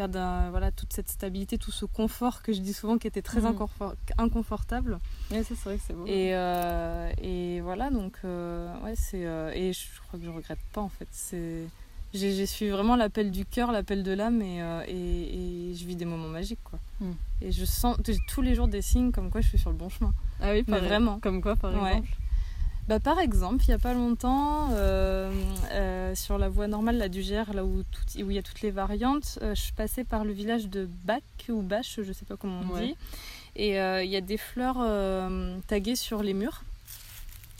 un- 0.08 0.50
voilà, 0.52 0.72
toute 0.72 0.94
cette 0.94 1.10
stabilité, 1.10 1.58
tout 1.58 1.72
ce 1.72 1.86
confort 1.86 2.42
que 2.42 2.54
je 2.54 2.60
dis 2.60 2.74
souvent 2.74 2.98
qui 2.98 3.08
était 3.08 3.22
très 3.22 3.42
Mhm. 3.42 3.48
inconfort- 3.56 3.96
inconfortable. 4.18 5.00
Ouais, 5.32 5.44
c'est 5.44 5.58
vrai 5.60 5.78
que 5.78 5.84
c'est 5.86 5.94
beau. 5.94 6.06
Et, 6.08 6.34
euh, 6.36 7.12
et 7.22 7.62
voilà, 7.62 7.90
donc 7.90 8.14
euh, 8.26 8.74
ouais, 8.84 8.94
c'est. 8.96 9.26
euh, 9.26 9.52
et 9.54 9.74
je 9.74 9.80
crois 10.08 10.20
que 10.20 10.26
je 10.26 10.30
regrette 10.32 10.60
pas 10.74 10.82
en 10.82 10.90
fait. 10.90 11.08
C'est. 11.12 11.66
j'ai 12.14 12.34
j'ai 12.34 12.46
suivi 12.46 12.72
vraiment 12.72 12.96
l'appel 12.98 13.32
du 13.32 13.46
cœur, 13.46 13.72
l'appel 13.72 14.04
de 14.04 14.12
l'âme 14.12 14.42
et, 14.42 14.62
euh, 14.62 14.84
et, 14.88 15.70
et 15.72 15.76
je 15.76 15.86
vis 15.86 15.96
des 15.96 16.06
moments 16.06 16.28
magiques 16.28 16.64
quoi. 16.64 16.80
Mm. 17.00 17.12
Et 17.44 17.52
je 17.52 17.64
sens 17.66 17.98
tous 18.28 18.42
les 18.42 18.54
jours 18.56 18.68
des 18.68 18.82
signes 18.82 19.12
comme 19.12 19.30
quoi 19.32 19.42
je 19.42 19.48
suis 19.48 19.58
sur 19.58 19.70
le 19.70 19.78
bon 19.78 19.90
chemin. 19.90 20.14
Ah 20.42 20.52
oui, 20.52 20.64
Mais 20.68 20.80
vraiment. 20.80 21.20
Comme 21.20 21.42
quoi, 21.42 21.56
par 21.56 21.72
Ouais. 21.82 22.02
Bah, 22.88 23.00
par 23.00 23.20
exemple, 23.20 23.64
il 23.64 23.68
n'y 23.70 23.74
a 23.74 23.80
pas 23.80 23.94
longtemps, 23.94 24.70
euh, 24.72 25.32
euh, 25.72 26.14
sur 26.16 26.38
la 26.38 26.50
voie 26.50 26.68
normale 26.68 26.98
là, 26.98 27.08
du 27.08 27.22
Gers, 27.22 27.54
là 27.54 27.64
où 27.64 27.84
il 28.16 28.32
y 28.34 28.38
a 28.38 28.42
toutes 28.42 28.62
les 28.62 28.72
variantes, 28.72 29.40
euh, 29.42 29.56
je 29.56 29.72
passais 29.74 30.04
par 30.04 30.26
le 30.26 30.34
village 30.34 30.68
de 30.68 30.90
Bac 31.06 31.24
ou 31.50 31.62
Bâche, 31.62 32.00
je 32.04 32.12
sais 32.12 32.26
pas 32.26 32.36
comment 32.36 32.62
on 32.70 32.74
Ouais. 32.74 32.88
dit. 32.88 32.96
Et 33.56 33.80
euh, 33.80 34.04
il 34.04 34.10
y 34.10 34.16
a 34.18 34.22
des 34.22 34.38
fleurs 34.38 34.78
taguées 35.68 35.96
sur 35.96 36.22
les 36.24 36.34
murs. 36.34 36.64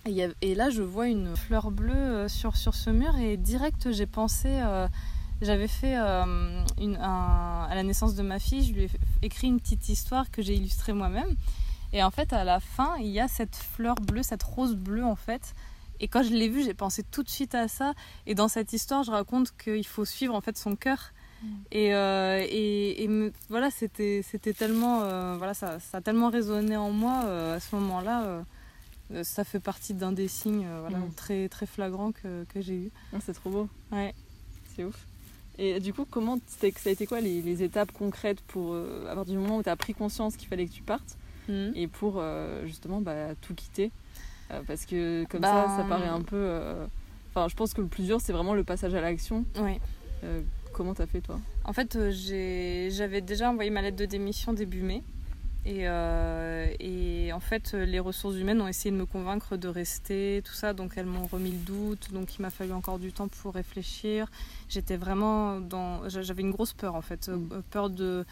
Et, 0.06 0.10
il 0.10 0.16
y 0.16 0.24
a- 0.24 0.30
et 0.42 0.56
là, 0.56 0.70
je 0.70 0.82
vois 0.82 1.08
une 1.08 1.36
fleur 1.38 1.70
bleue 1.72 2.28
sur, 2.28 2.58
sur 2.58 2.74
ce 2.76 2.90
mur 2.90 3.16
et 3.18 3.38
direct, 3.38 3.92
j'ai 3.92 4.08
pensé... 4.08 4.60
j'avais 5.42 5.68
fait 5.68 5.98
euh, 5.98 6.64
une, 6.80 6.98
un- 6.98 7.68
à 7.70 7.74
la 7.76 7.84
naissance 7.84 8.16
de 8.16 8.22
ma 8.24 8.40
fille, 8.40 8.64
je 8.66 8.74
lui 8.74 8.84
ai 8.86 8.90
écrit 9.22 9.48
une 9.48 9.60
petite 9.60 9.88
histoire 9.90 10.30
que 10.32 10.42
j'ai 10.42 10.56
illustrée 10.56 10.94
moi-même. 10.94 11.36
Et 11.94 12.04
en 12.04 12.12
fait, 12.12 12.32
à 12.34 12.44
la 12.44 12.60
fin, 12.60 12.96
il 13.00 13.08
y 13.08 13.20
a 13.20 13.28
cette 13.28 13.56
fleur 13.56 13.96
bleue, 13.96 14.24
cette 14.24 14.44
rose 14.44 14.76
bleue 14.76 15.04
en 15.06 15.16
fait. 15.16 15.54
Et 16.00 16.08
quand 16.08 16.24
je 16.24 16.30
l'ai 16.30 16.50
vue, 16.50 16.64
j'ai 16.64 16.74
pensé 16.74 17.04
tout 17.04 17.22
de 17.22 17.30
suite 17.30 17.54
à 17.54 17.68
ça. 17.68 17.94
Et 18.26 18.34
dans 18.34 18.48
cette 18.48 18.74
histoire, 18.74 19.04
je 19.04 19.12
raconte 19.12 19.52
qu'il 19.58 19.86
faut 19.86 20.06
suivre 20.06 20.34
en 20.36 20.42
fait 20.42 20.58
son 20.58 20.76
cœur. 20.76 21.12
Et, 21.72 21.94
euh, 21.96 22.46
et, 22.48 23.04
et 23.04 23.08
me- 23.08 23.34
voilà, 23.50 23.72
c'était 23.72 24.22
c'était 24.24 24.54
tellement, 24.54 25.02
euh, 25.02 25.36
voilà, 25.38 25.54
ça, 25.56 25.80
ça 25.80 25.98
a 25.98 26.02
tellement 26.02 26.30
résonné 26.30 26.78
en 26.78 26.92
moi 26.92 27.24
euh, 27.26 27.56
à 27.58 27.60
ce 27.60 27.76
moment-là. 27.76 28.44
ça 29.24 29.44
fait 29.44 29.60
partie 29.60 29.94
d'un 29.94 30.12
des 30.12 30.28
signes 30.28 30.68
voilà, 30.82 31.00
Mm. 31.00 31.14
très 31.16 31.50
très 31.50 31.66
flagrants 31.66 32.12
que, 32.14 32.46
que 32.46 32.62
j'ai 32.62 32.76
eu. 32.76 32.92
Ah, 33.14 33.18
C'est 33.26 33.34
trop 33.34 33.50
beau. 33.50 33.68
Ouais. 33.92 34.14
C'est 34.76 34.84
ouf. 34.86 35.06
Et 35.58 35.80
du 35.80 35.94
coup, 35.94 36.06
comment 36.10 36.38
ça 36.48 36.68
a 36.68 36.90
été 36.90 37.06
quoi 37.06 37.20
les, 37.22 37.42
les 37.42 37.62
étapes 37.64 37.92
concrètes 37.92 38.42
pour 38.42 38.76
à 39.10 39.14
partir 39.16 39.34
du 39.34 39.40
moment 39.40 39.58
où 39.58 39.64
tu 39.64 39.70
as 39.70 39.76
pris 39.76 39.94
conscience 39.94 40.38
qu'il 40.38 40.48
fallait 40.48 40.66
que 40.68 40.72
tu 40.74 40.82
partes? 40.84 41.18
Mhm. 41.52 41.74
et 41.76 41.88
pour 41.88 42.16
euh, 42.18 42.66
justement 42.66 43.02
bah, 43.02 43.36
tout 43.42 43.54
quitter 43.56 43.92
Euh, 44.52 44.62
Parce 44.68 44.86
que 44.86 45.26
comme 45.30 45.42
Bah, 45.42 45.66
ça, 45.68 45.78
ça 45.78 45.84
paraît 45.86 46.08
un 46.10 46.22
peu. 46.22 46.36
euh, 46.36 46.86
Enfin, 47.34 47.48
je 47.48 47.56
pense 47.56 47.74
que 47.74 47.80
le 47.82 47.88
plus 47.88 48.04
dur, 48.04 48.20
c'est 48.20 48.34
vraiment 48.34 48.54
le 48.54 48.64
passage 48.66 48.94
à 48.94 49.00
l'action. 49.02 49.46
Euh, 49.58 50.42
comment 50.74 50.94
t'as 50.94 51.06
fait 51.08 51.22
toi? 51.22 51.40
En 51.64 51.72
fait, 51.72 51.98
j'avais 52.12 53.22
déjà 53.22 53.50
envoyé 53.50 53.70
ma 53.70 53.82
lettre 53.82 53.96
de 53.98 54.06
démission 54.06 54.52
début 54.52 54.82
mai. 54.82 55.02
Et, 55.66 55.86
et 56.80 57.32
en 57.34 57.40
fait, 57.40 57.74
les 57.74 58.00
ressources 58.00 58.36
humaines 58.36 58.60
ont 58.62 58.68
essayé 58.68 58.92
de 58.92 58.98
me 59.00 59.06
convaincre 59.06 59.56
de 59.58 59.68
rester, 59.68 60.42
tout 60.44 60.54
ça. 60.54 60.74
Donc, 60.74 60.94
elles 60.98 61.06
m'ont 61.06 61.28
remis 61.28 61.52
le 61.52 61.58
doute. 61.60 62.12
Donc, 62.12 62.36
il 62.38 62.42
m'a 62.42 62.50
fallu 62.50 62.74
encore 62.74 63.00
du 63.00 63.14
temps 63.14 63.28
pour 63.28 63.54
réfléchir. 63.54 64.28
J'étais 64.70 64.98
vraiment 64.98 65.60
dans. 65.62 66.10
j'a- 66.10 66.22
J'avais 66.24 66.42
une 66.42 66.52
grosse 66.52 66.74
peur, 66.74 66.96
en 66.96 67.02
fait. 67.02 67.30
Mm. 67.30 67.62
Peur 67.70 67.90
de. 67.90 68.26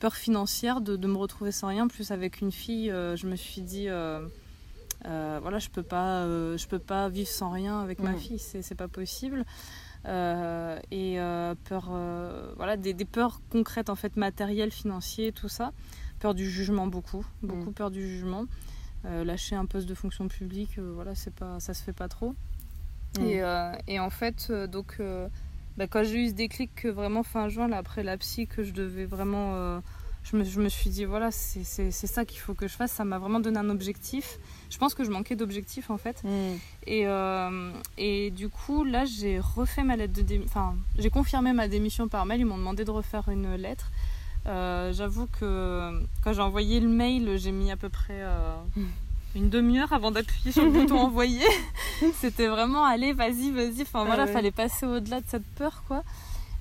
Peur 0.00 0.14
financière 0.14 0.80
de, 0.80 0.96
de 0.96 1.06
me 1.08 1.16
retrouver 1.16 1.50
sans 1.52 1.68
rien. 1.68 1.88
Plus 1.88 2.10
avec 2.12 2.40
une 2.40 2.52
fille, 2.52 2.90
euh, 2.90 3.16
je 3.16 3.26
me 3.26 3.36
suis 3.36 3.62
dit. 3.62 3.88
euh, 3.88 4.26
euh, 5.06 5.38
voilà, 5.40 5.58
je 5.60 5.68
peux 5.68 5.82
pas, 5.84 6.22
euh, 6.24 6.56
je 6.56 6.66
peux 6.66 6.78
pas 6.80 7.08
vivre 7.08 7.28
sans 7.28 7.50
rien 7.50 7.80
avec 7.80 8.00
ma 8.00 8.12
Mm. 8.12 8.18
fille, 8.18 8.38
c'est 8.38 8.62
c'est 8.62 8.74
pas 8.74 8.88
possible. 8.88 9.44
Euh, 10.06 10.78
et 10.90 11.18
peur, 11.68 11.90
voilà, 12.56 12.76
des, 12.76 12.94
des 12.94 13.04
peurs 13.04 13.40
concrètes 13.50 13.90
en 13.90 13.94
fait, 13.96 14.16
matérielles, 14.16 14.70
financières, 14.72 15.32
tout 15.34 15.48
ça. 15.48 15.72
Peur 16.20 16.34
du 16.34 16.50
jugement 16.50 16.86
beaucoup, 16.88 17.24
beaucoup 17.42 17.70
Mm. 17.70 17.74
peur 17.74 17.90
du 17.90 18.06
jugement. 18.06 18.46
Lâcher 19.04 19.54
un 19.56 19.66
poste 19.66 19.88
de 19.88 19.94
fonction 19.94 20.26
publique, 20.28 20.78
voilà, 20.78 21.14
c'est 21.14 21.32
pas, 21.34 21.60
ça 21.60 21.72
se 21.74 21.82
fait 21.84 21.92
pas 21.92 22.08
trop. 22.08 22.34
Mm. 23.18 23.22
Et, 23.22 23.42
et 23.86 24.00
en 24.00 24.10
fait, 24.10 24.50
donc, 24.52 25.00
bah, 25.78 25.86
quand 25.86 26.02
j'ai 26.04 26.24
eu 26.24 26.28
ce 26.28 26.34
déclic 26.34 26.74
que 26.74 26.88
vraiment 26.88 27.22
fin 27.22 27.48
juin, 27.48 27.68
là, 27.68 27.78
après 27.78 28.02
la 28.02 28.18
psy, 28.18 28.46
que 28.46 28.62
je 28.62 28.72
devais 28.72 29.06
vraiment. 29.06 29.52
euh, 29.54 29.80
je, 30.24 30.36
me, 30.36 30.44
je 30.44 30.60
me 30.60 30.68
suis 30.68 30.90
dit, 30.90 31.06
voilà, 31.06 31.30
c'est 31.30 31.64
ça 31.92 32.24
qu'il 32.26 32.40
faut 32.40 32.52
que 32.52 32.68
je 32.68 32.74
fasse. 32.74 32.92
Ça 32.92 33.04
m'a 33.04 33.18
vraiment 33.18 33.40
donné 33.40 33.58
un 33.58 33.70
objectif. 33.70 34.38
Je 34.68 34.76
pense 34.76 34.92
que 34.92 35.02
je 35.04 35.10
manquais 35.10 35.36
d'objectifs 35.36 35.88
en 35.90 35.96
fait. 35.96 36.20
Et, 36.86 37.06
euh, 37.06 37.72
et 37.96 38.30
du 38.32 38.50
coup, 38.50 38.84
là, 38.84 39.06
j'ai 39.06 39.38
refait 39.38 39.84
ma 39.84 39.96
lettre 39.96 40.12
de 40.12 40.20
démission. 40.22 40.50
Enfin, 40.50 40.76
j'ai 40.98 41.08
confirmé 41.08 41.54
ma 41.54 41.66
démission 41.68 42.08
par 42.08 42.26
mail. 42.26 42.40
Ils 42.40 42.44
m'ont 42.44 42.58
demandé 42.58 42.84
de 42.84 42.90
refaire 42.90 43.28
une 43.30 43.54
lettre. 43.54 43.90
Euh, 44.46 44.92
J'avoue 44.92 45.26
que 45.40 46.02
quand 46.22 46.32
j'ai 46.34 46.42
envoyé 46.42 46.80
le 46.80 46.88
mail, 46.88 47.36
j'ai 47.38 47.52
mis 47.52 47.70
à 47.70 47.76
peu 47.76 47.88
près 47.88 48.20
euh, 48.20 48.54
une 49.38 49.48
demi-heure 49.50 49.92
avant 49.92 50.10
d'appuyer 50.10 50.52
sur 50.52 50.64
le 50.64 50.70
bouton 50.72 50.98
envoyer. 50.98 51.44
C'était 52.14 52.46
vraiment, 52.48 52.84
allez, 52.84 53.12
vas-y, 53.12 53.50
vas-y. 53.50 53.82
Enfin, 53.82 54.00
Ah 54.02 54.06
voilà, 54.06 54.24
ouais. 54.26 54.32
fallait 54.32 54.50
passer 54.50 54.86
au-delà 54.86 55.20
de 55.20 55.26
cette 55.28 55.46
peur, 55.56 55.82
quoi. 55.88 56.02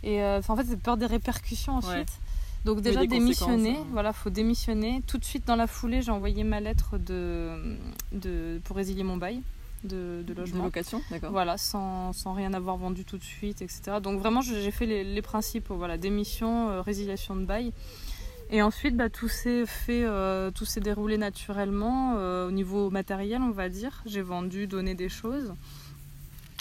Et 0.03 0.21
euh, 0.21 0.39
en 0.47 0.55
fait, 0.55 0.65
c'est 0.65 0.79
peur 0.81 0.97
des 0.97 1.05
répercussions 1.07 1.73
ensuite. 1.77 1.93
Ouais. 1.95 2.05
Donc 2.65 2.81
déjà 2.81 3.05
démissionner, 3.05 3.77
hein. 3.77 3.85
voilà, 3.93 4.11
faut 4.13 4.29
démissionner. 4.29 5.01
Tout 5.07 5.17
de 5.17 5.23
suite 5.25 5.45
dans 5.47 5.55
la 5.55 5.67
foulée, 5.67 6.01
j'ai 6.01 6.11
envoyé 6.11 6.43
ma 6.43 6.59
lettre 6.59 6.97
de, 6.97 7.77
de 8.11 8.59
pour 8.65 8.75
résilier 8.75 9.03
mon 9.03 9.15
bail 9.15 9.41
de, 9.85 10.21
de 10.27 10.33
De 10.33 10.39
logement. 10.39 10.65
location, 10.65 11.01
d'accord. 11.09 11.31
Voilà, 11.31 11.57
sans, 11.57 12.11
sans 12.11 12.33
rien 12.33 12.53
avoir 12.53 12.75
vendu 12.75 13.05
tout 13.05 13.17
de 13.17 13.23
suite, 13.23 13.61
etc. 13.61 13.99
Donc 14.01 14.19
vraiment, 14.19 14.41
j'ai 14.41 14.71
fait 14.71 14.85
les, 14.85 15.03
les 15.05 15.21
principaux, 15.21 15.75
voilà, 15.77 15.97
démission, 15.97 16.69
euh, 16.69 16.81
résiliation 16.81 17.35
de 17.37 17.45
bail. 17.45 17.71
Et 18.49 18.61
ensuite, 18.61 18.95
bah, 18.95 19.09
tout 19.09 19.27
s'est 19.27 19.65
fait, 19.65 20.05
euh, 20.05 20.51
tout 20.51 20.65
s'est 20.65 20.79
déroulé 20.79 21.17
naturellement 21.17 22.15
euh, 22.15 22.47
au 22.47 22.51
niveau 22.51 22.89
matériel, 22.89 23.41
on 23.41 23.51
va 23.51 23.67
dire. 23.67 24.01
J'ai 24.05 24.21
vendu, 24.21 24.67
donné 24.67 24.95
des 24.95 25.09
choses. 25.09 25.53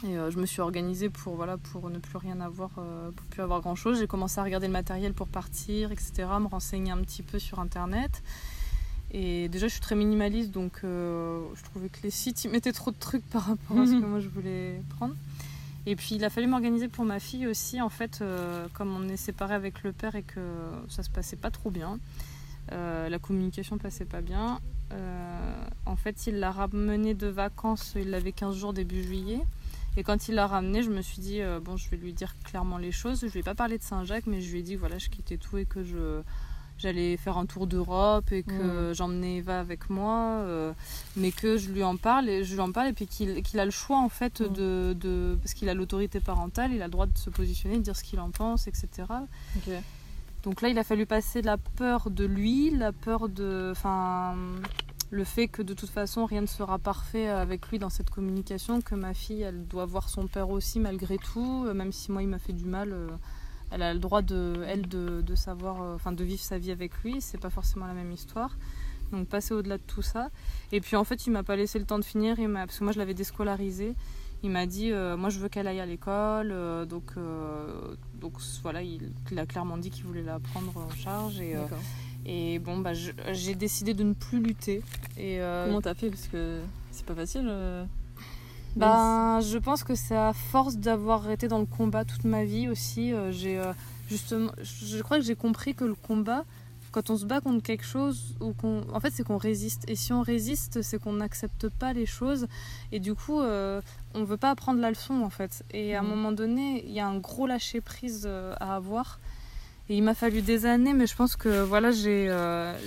Et 0.04 0.18
euh, 0.18 0.30
je 0.30 0.38
me 0.38 0.46
suis 0.46 0.60
organisée 0.60 1.08
pour, 1.08 1.36
voilà, 1.36 1.56
pour 1.56 1.88
ne 1.88 1.98
plus 1.98 2.18
rien 2.18 2.40
avoir, 2.40 2.70
pour 2.70 3.26
plus 3.30 3.42
avoir 3.42 3.60
grand 3.60 3.76
chose. 3.76 4.00
J'ai 4.00 4.08
commencé 4.08 4.40
à 4.40 4.42
regarder 4.42 4.66
le 4.66 4.72
matériel 4.72 5.14
pour 5.14 5.28
partir, 5.28 5.92
etc. 5.92 6.12
Me 6.40 6.48
renseigner 6.48 6.90
un 6.90 6.98
petit 6.98 7.22
peu 7.22 7.38
sur 7.38 7.60
internet. 7.60 8.22
Et 9.12 9.48
déjà, 9.48 9.68
je 9.68 9.72
suis 9.72 9.80
très 9.80 9.94
minimaliste, 9.94 10.50
donc 10.50 10.80
je 10.82 11.64
trouvais 11.64 11.88
que 11.88 12.02
les 12.02 12.10
sites 12.10 12.44
ils 12.44 12.50
mettaient 12.50 12.72
trop 12.72 12.90
de 12.90 12.96
trucs 12.98 13.24
par 13.30 13.42
rapport 13.46 13.78
à 13.78 13.86
ce 13.86 13.92
que 14.00 14.04
moi 14.04 14.18
je 14.18 14.28
voulais 14.28 14.82
prendre. 14.96 15.14
Et 15.88 15.94
puis, 15.94 16.16
il 16.16 16.24
a 16.24 16.30
fallu 16.30 16.48
m'organiser 16.48 16.88
pour 16.88 17.04
ma 17.04 17.20
fille 17.20 17.46
aussi. 17.46 17.80
En 17.80 17.88
fait, 17.88 18.18
euh, 18.20 18.66
comme 18.74 18.94
on 18.94 19.08
est 19.08 19.16
séparés 19.16 19.54
avec 19.54 19.84
le 19.84 19.92
père 19.92 20.16
et 20.16 20.24
que 20.24 20.40
ça 20.88 21.04
se 21.04 21.10
passait 21.10 21.36
pas 21.36 21.52
trop 21.52 21.70
bien, 21.70 22.00
euh, 22.72 23.08
la 23.08 23.18
communication 23.20 23.78
passait 23.78 24.04
pas 24.04 24.20
bien. 24.20 24.60
euh, 24.92 25.64
en 25.84 25.96
fait, 25.96 26.26
il 26.26 26.40
l'a 26.40 26.50
ramenée 26.50 27.14
de 27.14 27.28
vacances, 27.28 27.94
il 27.96 28.12
avait 28.14 28.32
15 28.32 28.56
jours 28.56 28.72
début 28.72 29.02
juillet. 29.02 29.40
Et 29.96 30.02
quand 30.02 30.28
il 30.28 30.34
l'a 30.34 30.46
ramenée, 30.48 30.82
je 30.82 30.90
me 30.90 31.00
suis 31.00 31.20
dit, 31.20 31.40
bon, 31.62 31.76
je 31.76 31.88
vais 31.88 31.96
lui 31.96 32.12
dire 32.12 32.34
clairement 32.44 32.76
les 32.76 32.92
choses. 32.92 33.20
Je 33.20 33.32
lui 33.32 33.38
ai 33.40 33.42
pas 33.42 33.54
parlé 33.54 33.78
de 33.78 33.82
Saint-Jacques, 33.82 34.26
mais 34.26 34.42
je 34.42 34.52
lui 34.52 34.58
ai 34.58 34.62
dit, 34.62 34.76
voilà, 34.76 34.98
je 34.98 35.08
quittais 35.08 35.38
tout 35.38 35.56
et 35.56 35.64
que 35.64 35.82
je 35.82 36.20
j'allais 36.78 37.16
faire 37.16 37.38
un 37.38 37.46
tour 37.46 37.66
d'Europe 37.66 38.30
et 38.32 38.42
que 38.42 38.92
j'emmenais 38.94 39.36
Eva 39.38 39.58
avec 39.60 39.88
moi, 39.90 40.40
euh, 40.44 40.72
mais 41.16 41.32
que 41.32 41.56
je 41.56 41.70
lui 41.70 41.82
en 41.82 41.96
parle 41.96 42.28
et 42.28 42.44
je 42.44 42.52
lui 42.54 42.60
en 42.60 42.70
parle 42.72 42.88
et 42.88 42.92
puis 42.92 43.06
qu'il 43.06 43.42
qu'il 43.42 43.58
a 43.60 43.64
le 43.64 43.70
choix 43.70 43.98
en 43.98 44.08
fait 44.08 44.40
Mm. 44.40 44.52
de, 44.52 44.96
de 45.00 45.38
parce 45.42 45.54
qu'il 45.54 45.68
a 45.68 45.74
l'autorité 45.74 46.20
parentale, 46.20 46.72
il 46.72 46.82
a 46.82 46.86
le 46.86 46.90
droit 46.90 47.06
de 47.06 47.16
se 47.16 47.30
positionner, 47.30 47.76
de 47.78 47.82
dire 47.82 47.96
ce 47.96 48.04
qu'il 48.04 48.20
en 48.20 48.30
pense, 48.30 48.66
etc. 48.66 48.88
Donc 50.42 50.60
là, 50.62 50.68
il 50.68 50.78
a 50.78 50.84
fallu 50.84 51.06
passer 51.06 51.42
la 51.42 51.56
peur 51.56 52.08
de 52.10 52.24
lui, 52.24 52.70
la 52.70 52.92
peur 52.92 53.28
de, 53.28 53.70
enfin, 53.72 54.36
le 55.10 55.24
fait 55.24 55.48
que 55.48 55.62
de 55.62 55.74
toute 55.74 55.90
façon 55.90 56.24
rien 56.24 56.40
ne 56.40 56.46
sera 56.46 56.78
parfait 56.78 57.26
avec 57.28 57.68
lui 57.68 57.78
dans 57.80 57.90
cette 57.90 58.10
communication, 58.10 58.80
que 58.80 58.94
ma 58.94 59.12
fille, 59.14 59.42
elle 59.42 59.66
doit 59.66 59.86
voir 59.86 60.08
son 60.08 60.26
père 60.28 60.50
aussi 60.50 60.78
malgré 60.78 61.16
tout, 61.18 61.64
euh, 61.66 61.74
même 61.74 61.90
si 61.92 62.12
moi 62.12 62.22
il 62.22 62.28
m'a 62.28 62.38
fait 62.38 62.52
du 62.52 62.64
mal. 62.66 62.92
euh, 62.92 63.08
elle 63.70 63.82
a 63.82 63.92
le 63.92 64.00
droit 64.00 64.22
de, 64.22 64.64
elle, 64.66 64.88
de, 64.88 65.20
de 65.22 65.34
savoir, 65.34 65.82
euh, 65.82 65.94
enfin, 65.94 66.12
de 66.12 66.24
vivre 66.24 66.40
sa 66.42 66.58
vie 66.58 66.70
avec 66.70 66.92
lui. 67.02 67.20
C'est 67.20 67.38
pas 67.40 67.50
forcément 67.50 67.86
la 67.86 67.94
même 67.94 68.12
histoire. 68.12 68.56
Donc 69.12 69.28
passer 69.28 69.54
au-delà 69.54 69.78
de 69.78 69.82
tout 69.86 70.02
ça. 70.02 70.30
Et 70.72 70.80
puis 70.80 70.96
en 70.96 71.04
fait, 71.04 71.26
il 71.26 71.30
m'a 71.30 71.42
pas 71.42 71.56
laissé 71.56 71.78
le 71.78 71.84
temps 71.84 71.98
de 71.98 72.04
finir. 72.04 72.38
Il 72.38 72.52
parce 72.52 72.78
que 72.78 72.84
moi 72.84 72.92
je 72.92 72.98
l'avais 72.98 73.14
déscolarisée. 73.14 73.94
Il 74.42 74.50
m'a 74.50 74.66
dit, 74.66 74.92
euh, 74.92 75.16
moi 75.16 75.30
je 75.30 75.38
veux 75.38 75.48
qu'elle 75.48 75.66
aille 75.66 75.80
à 75.80 75.86
l'école. 75.86 76.50
euh, 76.52 76.84
donc, 76.84 77.12
euh, 77.16 77.94
donc 78.20 78.34
voilà, 78.62 78.82
il, 78.82 79.12
il 79.30 79.38
a 79.38 79.46
clairement 79.46 79.78
dit 79.78 79.90
qu'il 79.90 80.04
voulait 80.04 80.22
la 80.22 80.38
prendre 80.38 80.76
en 80.76 80.90
charge. 80.90 81.40
Et, 82.28 82.58
bon, 82.58 82.78
bah, 82.78 82.92
j'ai 82.94 83.54
décidé 83.54 83.94
de 83.94 84.02
ne 84.02 84.12
plus 84.12 84.40
lutter. 84.40 84.82
Et 85.16 85.38
Comment 85.66 85.80
t'as 85.80 85.94
fait? 85.94 86.10
Parce 86.10 86.26
que 86.26 86.60
c'est 86.90 87.06
pas 87.06 87.14
facile. 87.14 87.48
Ben, 88.76 89.40
je 89.40 89.58
pense 89.58 89.84
que 89.84 89.94
c'est 89.94 90.16
à 90.16 90.32
force 90.32 90.76
d'avoir 90.76 91.30
été 91.30 91.48
dans 91.48 91.58
le 91.58 91.66
combat 91.66 92.04
toute 92.04 92.24
ma 92.24 92.44
vie 92.44 92.68
aussi. 92.68 93.12
euh, 93.12 93.32
j'ai 93.32 93.58
euh, 93.58 93.72
justement, 94.08 94.52
je 94.62 95.00
crois 95.02 95.18
que 95.18 95.24
j'ai 95.24 95.34
compris 95.34 95.74
que 95.74 95.84
le 95.84 95.94
combat, 95.94 96.44
quand 96.92 97.08
on 97.10 97.16
se 97.16 97.24
bat 97.24 97.40
contre 97.40 97.62
quelque 97.62 97.84
chose, 97.86 98.34
ou 98.40 98.52
qu'on, 98.52 98.84
en 98.92 99.00
fait, 99.00 99.10
c'est 99.14 99.22
qu'on 99.24 99.38
résiste. 99.38 99.84
Et 99.88 99.96
si 99.96 100.12
on 100.12 100.22
résiste, 100.22 100.82
c'est 100.82 100.98
qu'on 101.02 101.14
n'accepte 101.14 101.68
pas 101.70 101.92
les 101.94 102.06
choses. 102.06 102.46
Et 102.92 103.00
du 103.00 103.14
coup, 103.14 103.40
euh, 103.40 103.80
on 104.14 104.24
veut 104.24 104.36
pas 104.36 104.50
apprendre 104.50 104.80
la 104.80 104.90
leçon 104.90 105.22
en 105.22 105.30
fait. 105.30 105.64
Et 105.72 105.94
à 105.94 106.00
un 106.00 106.02
Mhm. 106.02 106.08
moment 106.10 106.32
donné, 106.32 106.84
il 106.86 106.92
y 106.92 107.00
a 107.00 107.06
un 107.06 107.18
gros 107.18 107.46
lâcher 107.46 107.80
prise 107.80 108.26
à 108.60 108.76
avoir. 108.76 109.20
Et 109.88 109.96
il 109.96 110.02
m'a 110.02 110.14
fallu 110.14 110.42
des 110.42 110.66
années, 110.66 110.92
mais 110.94 111.06
je 111.06 111.14
pense 111.14 111.36
que 111.36 111.62
voilà, 111.62 111.92
j'ai 111.92 112.26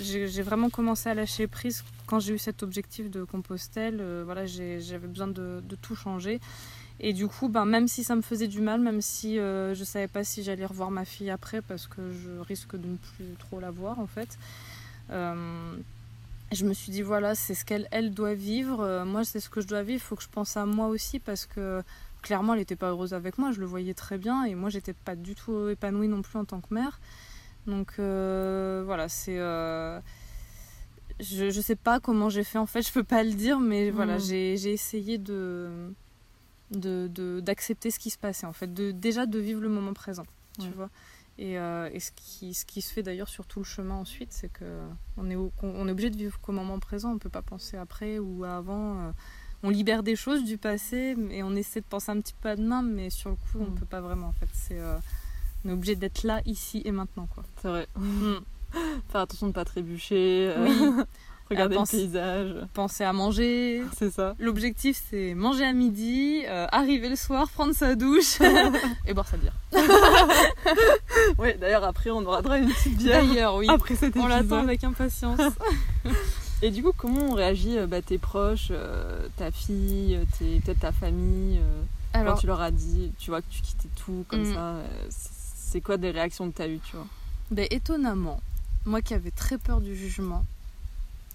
j'ai 0.02 0.28
j'ai 0.28 0.42
vraiment 0.42 0.68
commencé 0.70 1.08
à 1.08 1.14
lâcher 1.14 1.46
prise 1.46 1.82
quand 2.10 2.18
j'ai 2.18 2.34
eu 2.34 2.38
cet 2.38 2.64
objectif 2.64 3.08
de 3.08 3.22
Compostelle. 3.22 3.98
euh, 4.00 4.22
voilà, 4.24 4.44
j'avais 4.44 5.06
besoin 5.06 5.28
de, 5.28 5.62
tout 5.80 5.94
changer. 5.94 6.40
Et 6.98 7.12
du 7.12 7.28
coup, 7.28 7.48
ben, 7.48 7.64
même 7.64 7.86
si 7.86 8.02
ça 8.02 8.16
me 8.16 8.20
faisait 8.20 8.48
du 8.48 8.60
mal, 8.60 8.80
même 8.80 9.00
si 9.00 9.38
euh, 9.38 9.74
je 9.74 9.84
savais 9.84 10.08
pas 10.08 10.24
si 10.24 10.42
j'allais 10.42 10.66
revoir 10.66 10.90
ma 10.90 11.04
fille 11.04 11.30
après 11.30 11.62
parce 11.62 11.86
que 11.86 12.12
je 12.12 12.40
risque 12.40 12.76
de 12.76 12.88
ne 12.88 12.96
plus 12.96 13.24
trop 13.38 13.60
la 13.60 13.70
voir 13.70 14.00
en 14.00 14.06
fait, 14.06 14.38
euh, 15.10 15.74
je 16.52 16.66
me 16.66 16.74
suis 16.74 16.92
dit 16.92 17.00
voilà, 17.00 17.34
c'est 17.34 17.54
ce 17.54 17.64
qu'elle 17.64 17.86
elle 17.92 18.12
doit 18.12 18.34
vivre. 18.34 19.04
Moi, 19.06 19.24
c'est 19.24 19.40
ce 19.40 19.48
que 19.48 19.60
je 19.60 19.68
dois 19.68 19.82
vivre. 19.82 20.02
Il 20.02 20.06
faut 20.06 20.16
que 20.16 20.24
je 20.24 20.28
pense 20.28 20.56
à 20.56 20.66
moi 20.66 20.88
aussi 20.88 21.20
parce 21.20 21.46
que 21.46 21.82
clairement, 22.22 22.54
elle 22.54 22.58
n'était 22.58 22.76
pas 22.76 22.90
heureuse 22.90 23.14
avec 23.14 23.38
moi. 23.38 23.52
Je 23.52 23.60
le 23.60 23.66
voyais 23.66 23.94
très 23.94 24.18
bien 24.18 24.44
et 24.44 24.56
moi, 24.56 24.68
j'étais 24.68 24.94
pas 24.94 25.14
du 25.14 25.36
tout 25.36 25.68
épanouie 25.68 26.08
non 26.08 26.22
plus 26.22 26.38
en 26.38 26.44
tant 26.44 26.60
que 26.60 26.74
mère. 26.74 26.98
Donc 27.68 27.94
voilà, 27.98 29.08
c'est 29.08 29.38
je, 31.20 31.50
je 31.50 31.60
sais 31.60 31.76
pas 31.76 32.00
comment 32.00 32.28
j'ai 32.28 32.44
fait 32.44 32.58
en 32.58 32.66
fait, 32.66 32.82
je 32.86 32.92
peux 32.92 33.04
pas 33.04 33.22
le 33.22 33.32
dire, 33.32 33.58
mais 33.60 33.90
voilà, 33.90 34.14
Mhm. 34.14 34.20
j'ai 34.20 34.56
j'ai 34.56 34.72
essayé 34.72 35.18
de 35.18 35.92
de- 36.72 37.08
de- 37.12 37.40
d'accepter 37.40 37.90
ce 37.90 37.98
qui 37.98 38.10
se 38.10 38.18
passait 38.18 38.46
en 38.46 38.52
fait, 38.52 38.72
de, 38.72 38.92
déjà 38.92 39.26
de 39.26 39.38
vivre 39.40 39.60
le 39.60 39.68
moment 39.68 39.92
présent, 39.92 40.24
tu 40.58 40.66
Ouais. 40.66 40.72
vois. 40.76 40.90
Et, 41.38 41.58
euh, 41.58 41.88
et 41.92 41.98
ce, 42.00 42.10
qui, 42.14 42.52
ce 42.54 42.64
qui 42.66 42.80
se 42.82 42.92
fait 42.92 43.02
d'ailleurs 43.02 43.28
sur 43.28 43.46
tout 43.46 43.58
le 43.60 43.64
chemin 43.64 43.94
ensuite, 43.96 44.32
c'est 44.32 44.52
que 44.52 44.78
on 45.16 45.28
est, 45.30 45.34
au- 45.36 45.50
qu'on- 45.58 45.72
on 45.74 45.88
est 45.88 45.90
obligé 45.90 46.10
de 46.10 46.16
vivre 46.16 46.38
qu'au 46.40 46.52
moment 46.52 46.78
présent, 46.78 47.12
on 47.12 47.18
peut 47.18 47.28
pas 47.30 47.42
penser 47.42 47.76
après 47.76 48.18
ou 48.18 48.44
avant. 48.44 49.00
euh, 49.00 49.10
on 49.62 49.68
libère 49.70 50.02
des 50.02 50.16
choses 50.16 50.44
du 50.44 50.56
passé 50.58 51.14
et 51.30 51.42
on 51.42 51.54
essaie 51.56 51.80
de 51.80 51.86
penser 51.86 52.10
un 52.12 52.20
petit 52.20 52.34
peu 52.40 52.48
à 52.50 52.56
demain, 52.56 52.82
mais 52.82 53.10
sur 53.10 53.30
le 53.30 53.36
coup, 53.36 53.58
on 53.58 53.70
Mm. 53.70 53.74
peut 53.74 53.84
pas 53.86 54.00
vraiment 54.00 54.28
en 54.28 54.32
fait. 54.32 54.48
C'est, 54.54 54.78
euh, 54.78 54.96
on 55.64 55.70
est 55.70 55.72
obligé 55.72 55.96
d'être 55.96 56.22
là, 56.22 56.40
ici 56.46 56.82
et 56.84 56.92
maintenant 56.92 57.26
quoi. 57.26 57.42
C'est 57.60 57.68
vrai. 57.68 57.88
Mm. 57.96 58.36
Faire 59.10 59.20
attention 59.22 59.46
de 59.46 59.50
ne 59.50 59.54
pas 59.54 59.64
trébucher. 59.64 60.50
euh, 60.56 60.66
Oui. 60.66 61.02
regarder 61.50 61.74
pense- 61.74 61.92
le 61.92 61.98
paysage. 61.98 62.54
Penser 62.74 63.02
à 63.04 63.12
manger, 63.12 63.82
C'est 63.98 64.10
ça. 64.10 64.34
L'objectif, 64.38 65.02
c'est 65.10 65.34
manger 65.34 65.64
à 65.64 65.72
midi, 65.72 66.42
euh, 66.46 66.66
arriver 66.70 67.08
le 67.08 67.16
soir, 67.16 67.48
prendre 67.50 67.74
sa 67.74 67.94
douche 67.96 68.38
et 69.06 69.14
boire 69.14 69.26
sa 69.26 69.36
bière. 69.36 69.52
Ouais, 71.38 71.56
d'ailleurs, 71.60 71.84
après, 71.84 72.10
on 72.10 72.20
aura 72.24 72.42
droit 72.42 72.54
à 72.54 72.58
une 72.58 72.68
petite 72.70 72.96
bière. 72.98 73.24
D'ailleurs, 73.24 73.54
oui. 73.56 73.66
Après 73.68 73.94
cet 73.96 74.16
On 74.16 74.20
épisode. 74.26 74.28
l'attend 74.50 74.62
avec 74.62 74.84
impatience. 74.84 75.40
Et 76.62 76.70
du 76.70 76.82
coup, 76.82 76.92
comment 76.96 77.30
ont 77.30 77.34
réagi 77.34 77.78
euh, 77.78 77.86
bah, 77.86 78.02
tes 78.02 78.18
proches, 78.18 78.68
euh, 78.70 79.26
ta 79.36 79.50
fille, 79.50 80.18
tes- 80.38 80.60
peut-être 80.60 80.80
ta 80.80 80.92
famille, 80.92 81.58
euh, 81.58 81.82
quand 82.12 82.20
Alors, 82.20 82.38
tu 82.38 82.46
leur 82.46 82.60
as 82.60 82.70
dit, 82.70 83.12
tu 83.18 83.30
vois, 83.30 83.40
que 83.40 83.46
tu 83.50 83.62
quittais 83.62 83.88
tout 83.96 84.24
comme 84.28 84.42
Mm. 84.42 84.54
ça 84.54 84.74
c'est- 85.08 85.30
C'est 85.72 85.80
quoi 85.80 85.96
des 85.96 86.10
réactions 86.10 86.50
que 86.50 86.56
tu 86.56 86.62
as 86.62 86.68
eues, 86.68 86.80
tu 86.84 86.96
vois? 86.96 87.06
Ben, 87.52 87.66
étonnamment, 87.70 88.40
moi 88.86 89.02
qui 89.02 89.14
avais 89.14 89.30
très 89.30 89.58
peur 89.58 89.80
du 89.80 89.96
jugement, 89.96 90.44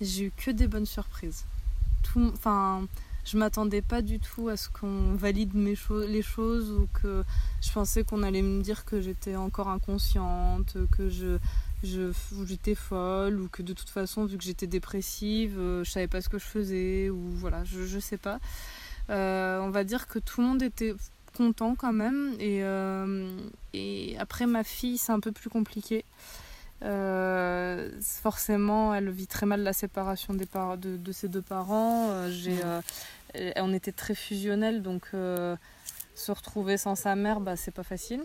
j'ai 0.01 0.25
eu 0.25 0.31
que 0.35 0.51
des 0.51 0.67
bonnes 0.67 0.85
surprises. 0.85 1.45
Tout, 2.03 2.31
enfin, 2.33 2.87
je 3.25 3.37
m'attendais 3.37 3.81
pas 3.81 4.01
du 4.01 4.19
tout 4.19 4.49
à 4.49 4.57
ce 4.57 4.69
qu'on 4.69 5.15
valide 5.15 5.55
mes 5.55 5.75
les 6.07 6.21
choses 6.21 6.71
ou 6.71 6.87
que 7.01 7.23
je 7.61 7.71
pensais 7.71 8.03
qu'on 8.03 8.23
allait 8.23 8.41
me 8.43 8.61
dire 8.61 8.85
que 8.85 9.01
j'étais 9.01 9.35
encore 9.35 9.69
inconsciente, 9.69 10.77
que 10.91 11.09
je 11.09 11.37
j'étais 11.83 12.73
folle 12.73 13.39
ou 13.39 13.47
que 13.47 13.61
de 13.61 13.73
toute 13.73 13.89
façon 13.89 14.25
vu 14.25 14.37
que 14.37 14.43
j'étais 14.43 14.65
dépressive 14.65 15.59
euh, 15.59 15.83
je 15.83 15.91
savais 15.91 16.07
pas 16.07 16.19
ce 16.19 16.29
que 16.29 16.39
je 16.39 16.45
faisais 16.45 17.11
ou 17.11 17.19
voilà 17.35 17.63
je, 17.63 17.85
je 17.85 17.99
sais 17.99 18.17
pas 18.17 18.39
Euh, 19.11 19.59
on 19.61 19.69
va 19.69 19.83
dire 19.83 20.07
que 20.07 20.17
tout 20.17 20.41
le 20.41 20.47
monde 20.47 20.63
était 20.63 20.95
content 21.37 21.75
quand 21.75 21.93
même 21.93 22.33
et, 22.39 22.63
euh, 22.63 23.29
et 23.73 24.15
après 24.17 24.47
ma 24.47 24.63
fille 24.63 24.97
c'est 24.97 25.11
un 25.11 25.19
peu 25.19 25.31
plus 25.31 25.51
compliqué 25.51 26.03
Euh, 26.85 27.89
forcément 28.01 28.93
elle 28.93 29.09
vit 29.09 29.25
très 29.25 29.47
mal 29.47 29.63
la 29.63 29.73
séparation 29.73 30.35
des 30.35 30.45
par- 30.45 30.77
de, 30.77 30.97
de 30.97 31.11
ses 31.11 31.27
deux 31.27 31.41
parents. 31.41 32.09
Euh, 32.11 32.29
j'ai 32.31 32.57
euh, 32.63 32.81
on 33.57 33.73
était 33.73 33.91
très 33.91 34.13
fusionnels 34.13 34.81
donc 34.83 35.07
se 35.11 36.31
retrouver 36.31 36.77
sans 36.77 36.95
sa 36.95 37.15
mère 37.15 37.39
bah, 37.41 37.55
c'est 37.55 37.71
pas 37.73 37.83
facile. 37.83 38.23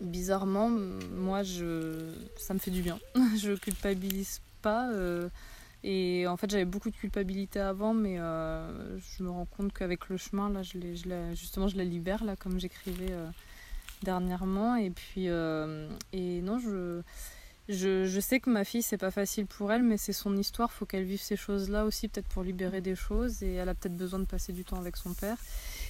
Bizarrement 0.00 0.68
moi 0.70 1.42
je 1.42 2.14
ça 2.36 2.54
me 2.54 2.58
fait 2.60 2.70
du 2.70 2.82
bien. 2.82 2.98
Je 3.36 3.52
culpabilise 3.56 4.40
pas 4.62 4.88
et 5.82 6.26
en 6.28 6.36
fait 6.36 6.48
j'avais 6.50 6.64
beaucoup 6.64 6.90
de 6.90 6.96
culpabilité 6.96 7.58
avant 7.60 7.94
mais 7.94 8.16
je 8.16 9.22
me 9.24 9.30
rends 9.30 9.46
compte 9.56 9.72
qu'avec 9.72 10.08
le 10.08 10.16
chemin 10.18 10.50
là 10.50 10.62
je 10.62 10.78
la- 11.08 11.34
justement 11.34 11.66
je 11.68 11.76
la 11.76 11.84
libère 11.84 12.22
là 12.24 12.36
comme 12.36 12.60
j'écrivais 12.60 13.12
dernièrement. 14.02 14.76
Et 14.76 14.90
puis 14.90 15.26
et 15.26 16.40
non 16.42 16.58
je 16.58 17.00
je, 17.68 18.20
sais 18.20 18.38
que 18.38 18.48
ma 18.48 18.64
fille 18.64 18.82
c'est 18.82 18.96
pas 18.96 19.10
facile 19.10 19.46
pour 19.46 19.72
elle 19.72 19.82
mais 19.82 19.96
c'est 19.96 20.12
son 20.12 20.36
histoire. 20.36 20.72
Faut 20.72 20.86
qu'elle 20.86 21.04
vive 21.04 21.20
ces 21.20 21.36
choses 21.36 21.68
là 21.68 21.84
aussi 21.84 22.08
peut-être 22.08 22.28
pour 22.28 22.42
libérer 22.42 22.80
des 22.80 22.94
choses. 22.94 23.42
Et 23.42 23.54
elle 23.54 23.68
a 23.68 23.74
peut-être 23.74 23.96
besoin 23.96 24.20
de 24.20 24.24
passer 24.24 24.52
du 24.52 24.64
temps 24.64 24.76
avec 24.76 24.96
son 24.96 25.14
père. 25.14 25.36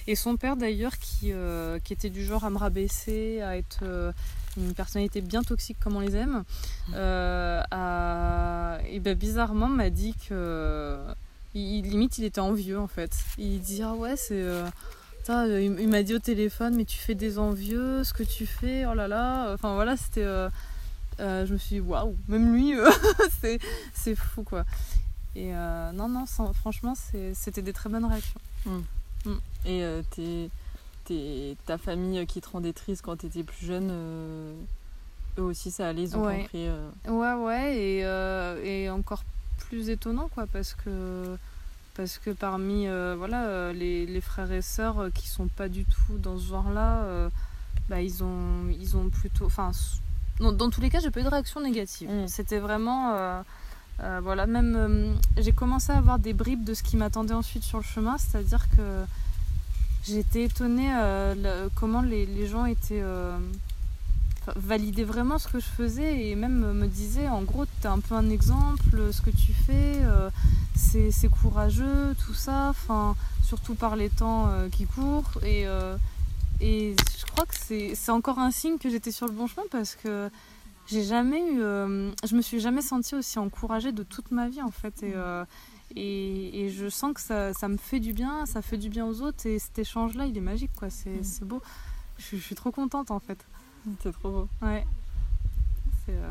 Et 0.07 0.15
son 0.15 0.37
père 0.37 0.55
d'ailleurs 0.55 0.97
qui, 0.97 1.31
euh, 1.33 1.79
était 1.89 2.09
du 2.09 2.23
genre 2.23 2.45
à 2.45 2.49
me 2.49 2.57
rabaisser 2.57 3.41
à 3.41 3.57
être 3.57 3.79
euh, 3.83 4.11
une 4.57 4.73
personnalité 4.73 5.21
bien 5.21 5.43
toxique 5.43 5.77
comme 5.79 5.95
on 5.95 5.99
les 5.99 6.15
aime 6.15 6.43
euh, 6.93 7.61
ben 7.71 9.15
bizarrement 9.15 9.69
m'a 9.69 9.89
dit 9.89 10.13
que 10.27 10.97
limite 11.53 12.17
il 12.17 12.25
était 12.25 12.41
envieux 12.41 12.79
en 12.79 12.87
fait. 12.87 13.11
Il 13.37 13.61
dit 13.61 13.81
ah 13.83 13.93
ouais 13.93 14.15
c'est 14.17 14.41
euh, 14.41 14.69
il 15.29 15.87
m'a 15.87 16.03
dit 16.03 16.15
au 16.15 16.19
téléphone 16.19 16.75
mais 16.75 16.85
tu 16.85 16.97
fais 16.97 17.15
des 17.15 17.37
envieux 17.37 18.03
ce 18.03 18.13
que 18.13 18.23
tu 18.23 18.45
fais 18.45 18.85
oh 18.85 18.93
là 18.93 19.07
là. 19.07 19.53
Enfin 19.53 19.75
voilà 19.75 19.95
c'était 19.95 20.25
euh, 21.19 21.45
je 21.45 21.53
me 21.53 21.57
suis 21.57 21.75
dit 21.75 21.81
waouh 21.81 22.15
même 22.27 22.53
lui 22.53 22.75
euh, 22.77 22.89
c'est 23.93 24.15
fou 24.15 24.43
quoi 24.43 24.65
et 25.35 25.53
euh, 25.55 25.91
non 25.91 26.07
non 26.09 26.25
sans- 26.25 26.53
franchement 26.53 26.93
c'était 27.33 27.61
des 27.61 27.73
très 27.73 27.89
bonnes 27.89 28.05
réactions 28.05 28.39
Et 29.65 29.83
euh, 29.83 30.01
tes- 30.15 30.49
tes- 31.05 31.57
ta 31.65 31.77
famille 31.77 32.25
qui 32.27 32.39
te 32.41 32.49
rendait 32.49 32.73
triste 32.73 33.01
quand 33.03 33.17
tu 33.17 33.25
étais 33.27 33.43
plus 33.43 33.65
jeune, 33.65 33.89
eux 35.37 35.41
aussi 35.41 35.69
ça 35.71 35.89
allait, 35.89 36.03
ils 36.03 36.15
ont 36.17 36.25
Ouais. 36.25 36.41
compris. 36.41 36.67
Ouais, 37.07 37.33
ouais, 37.33 37.75
et, 37.77 38.83
et 38.83 38.89
encore 38.89 39.23
plus 39.67 39.89
étonnant, 39.89 40.29
quoi, 40.29 40.47
parce 40.47 40.73
que, 40.73 41.37
parce 41.95 42.17
que 42.17 42.29
parmi 42.31 42.87
euh, 42.87 43.15
voilà, 43.17 43.71
les, 43.73 44.05
les 44.05 44.21
frères 44.21 44.51
et 44.51 44.61
sœurs 44.61 45.09
qui 45.13 45.27
sont 45.27 45.47
pas 45.47 45.67
du 45.69 45.83
tout 45.85 46.17
dans 46.17 46.37
ce 46.37 46.47
genre-là, 46.47 47.03
euh, 47.03 47.29
bah, 47.89 48.01
ils, 48.01 48.23
ont, 48.23 48.67
ils 48.79 48.95
ont 48.97 49.09
plutôt. 49.09 49.45
Enfin, 49.45 49.71
dans, 50.39 50.51
dans 50.51 50.69
tous 50.69 50.81
les 50.81 50.89
cas, 50.89 50.99
j'ai 50.99 51.11
pas 51.11 51.19
eu 51.19 51.23
de 51.23 51.29
réaction 51.29 51.61
négative. 51.61 52.09
Mm. 52.09 52.27
C'était 52.27 52.59
vraiment. 52.59 53.13
euh, 53.13 53.41
euh, 54.01 54.19
voilà, 54.21 54.45
même. 54.45 54.75
euh, 54.77 55.13
j'ai 55.37 55.51
commencé 55.51 55.91
à 55.91 55.97
avoir 55.97 56.19
des 56.19 56.33
bribes 56.33 56.63
de 56.63 56.73
ce 56.73 56.83
qui 56.83 56.97
m'attendait 56.97 57.33
ensuite 57.33 57.63
sur 57.63 57.77
le 57.79 57.83
chemin, 57.83 58.17
c'est-à-dire 58.17 58.67
que 58.75 59.03
j'étais 60.03 60.43
étonnée 60.45 60.89
le- 61.35 61.69
comment 61.75 62.01
les, 62.01 62.25
les 62.25 62.47
gens 62.47 62.65
étaient. 62.65 63.03
validaient 64.55 65.03
vraiment 65.03 65.37
ce 65.39 65.49
que 65.49 65.59
je 65.59 65.65
faisais 65.65 66.29
et 66.29 66.35
même 66.35 66.71
me 66.71 66.87
disaient 66.87 67.27
en 67.27 67.41
gros 67.41 67.65
t'es 67.81 67.89
un 67.89 67.99
peu 67.99 68.15
un 68.15 68.29
exemple 68.29 69.11
ce 69.11 69.19
que 69.21 69.29
tu 69.29 69.51
fais 69.51 69.99
c'est 70.75 71.27
courageux 71.27 72.15
tout 72.25 72.33
ça 72.33 72.67
enfin 72.69 73.17
surtout 73.43 73.75
par 73.75 73.97
les 73.97 74.09
temps 74.09 74.49
qui 74.71 74.85
courent 74.85 75.31
et 75.43 75.65
et 76.61 76.95
je 77.19 77.25
crois 77.25 77.45
que 77.45 77.55
c'est 77.55 78.11
encore 78.11 78.39
un 78.39 78.51
signe 78.51 78.77
que 78.77 78.89
j'étais 78.89 79.11
sur 79.11 79.25
le 79.27 79.31
bon 79.33 79.47
chemin 79.47 79.65
parce 79.71 79.95
que 79.95 80.29
j'ai 80.87 81.03
jamais 81.03 81.39
eu 81.53 81.61
euh, 81.61 82.11
je 82.25 82.35
me 82.35 82.41
suis 82.41 82.59
jamais 82.59 82.81
sentie 82.81 83.15
aussi 83.15 83.37
encouragée 83.39 83.91
de 83.91 84.03
toute 84.03 84.31
ma 84.31 84.47
vie 84.47 84.61
en 84.61 84.71
fait 84.71 85.03
et 85.03 85.13
euh, 85.15 85.43
et, 85.95 86.65
et 86.65 86.69
je 86.69 86.89
sens 86.89 87.13
que 87.13 87.21
ça, 87.21 87.53
ça 87.53 87.67
me 87.69 87.77
fait 87.77 87.99
du 88.01 88.11
bien, 88.11 88.45
ça 88.45 88.61
fait 88.61 88.77
du 88.77 88.89
bien 88.89 89.05
aux 89.05 89.21
autres 89.21 89.45
et 89.45 89.57
cet 89.57 89.79
échange-là, 89.79 90.25
il 90.25 90.37
est 90.37 90.41
magique, 90.41 90.71
quoi. 90.77 90.89
C'est 90.89 91.21
Mm. 91.41 91.45
beau. 91.45 91.61
Je, 92.17 92.35
je 92.35 92.41
suis 92.41 92.55
trop 92.55 92.71
contente, 92.71 93.09
en 93.09 93.21
fait. 93.21 93.37
C'est 94.03 94.11
trop 94.11 94.29
beau. 94.29 94.47
Ouais. 94.61 94.85
Euh, 96.09 96.27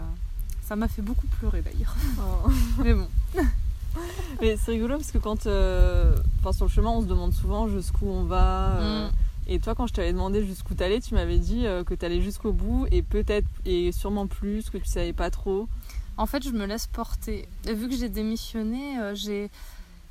Ça 0.62 0.76
m'a 0.76 0.88
fait 0.88 1.00
beaucoup 1.00 1.26
pleurer, 1.38 1.62
d'ailleurs. 1.62 1.96
Oh. 2.18 2.50
Mais 2.84 2.92
bon. 2.92 3.08
Mais 4.42 4.58
c'est 4.58 4.72
rigolo 4.72 4.98
parce 4.98 5.10
que 5.10 5.16
quand, 5.16 5.46
enfin, 5.46 6.52
sur 6.52 6.66
le 6.66 6.70
chemin, 6.70 6.90
on 6.90 7.00
se 7.00 7.06
demande 7.06 7.32
souvent 7.32 7.66
jusqu'où 7.66 8.06
on 8.06 8.24
va. 8.24 8.78
Mm. 9.08 9.10
Et 9.48 9.60
toi, 9.60 9.74
quand 9.74 9.86
je 9.86 9.94
t'avais 9.94 10.12
demandé 10.12 10.44
jusqu'où 10.44 10.74
t'allais, 10.74 11.00
tu 11.00 11.14
m'avais 11.14 11.38
dit 11.38 11.66
euh, 11.66 11.84
que 11.84 11.94
t'allais 11.94 12.20
jusqu'au 12.20 12.52
bout 12.52 12.86
et 12.90 13.02
peut-être 13.02 13.46
et 13.64 13.92
sûrement 13.92 14.26
plus, 14.26 14.70
que 14.70 14.78
tu 14.78 14.86
savais 14.86 15.12
pas 15.12 15.30
trop. 15.30 15.68
En 16.16 16.26
fait, 16.26 16.42
je 16.42 16.50
me 16.50 16.66
laisse 16.66 16.86
porter. 16.86 17.48
Et 17.66 17.74
vu 17.74 17.88
que 17.88 17.94
j'ai 17.94 18.08
démissionné, 18.08 18.98
euh, 18.98 19.14
j'ai. 19.14 19.50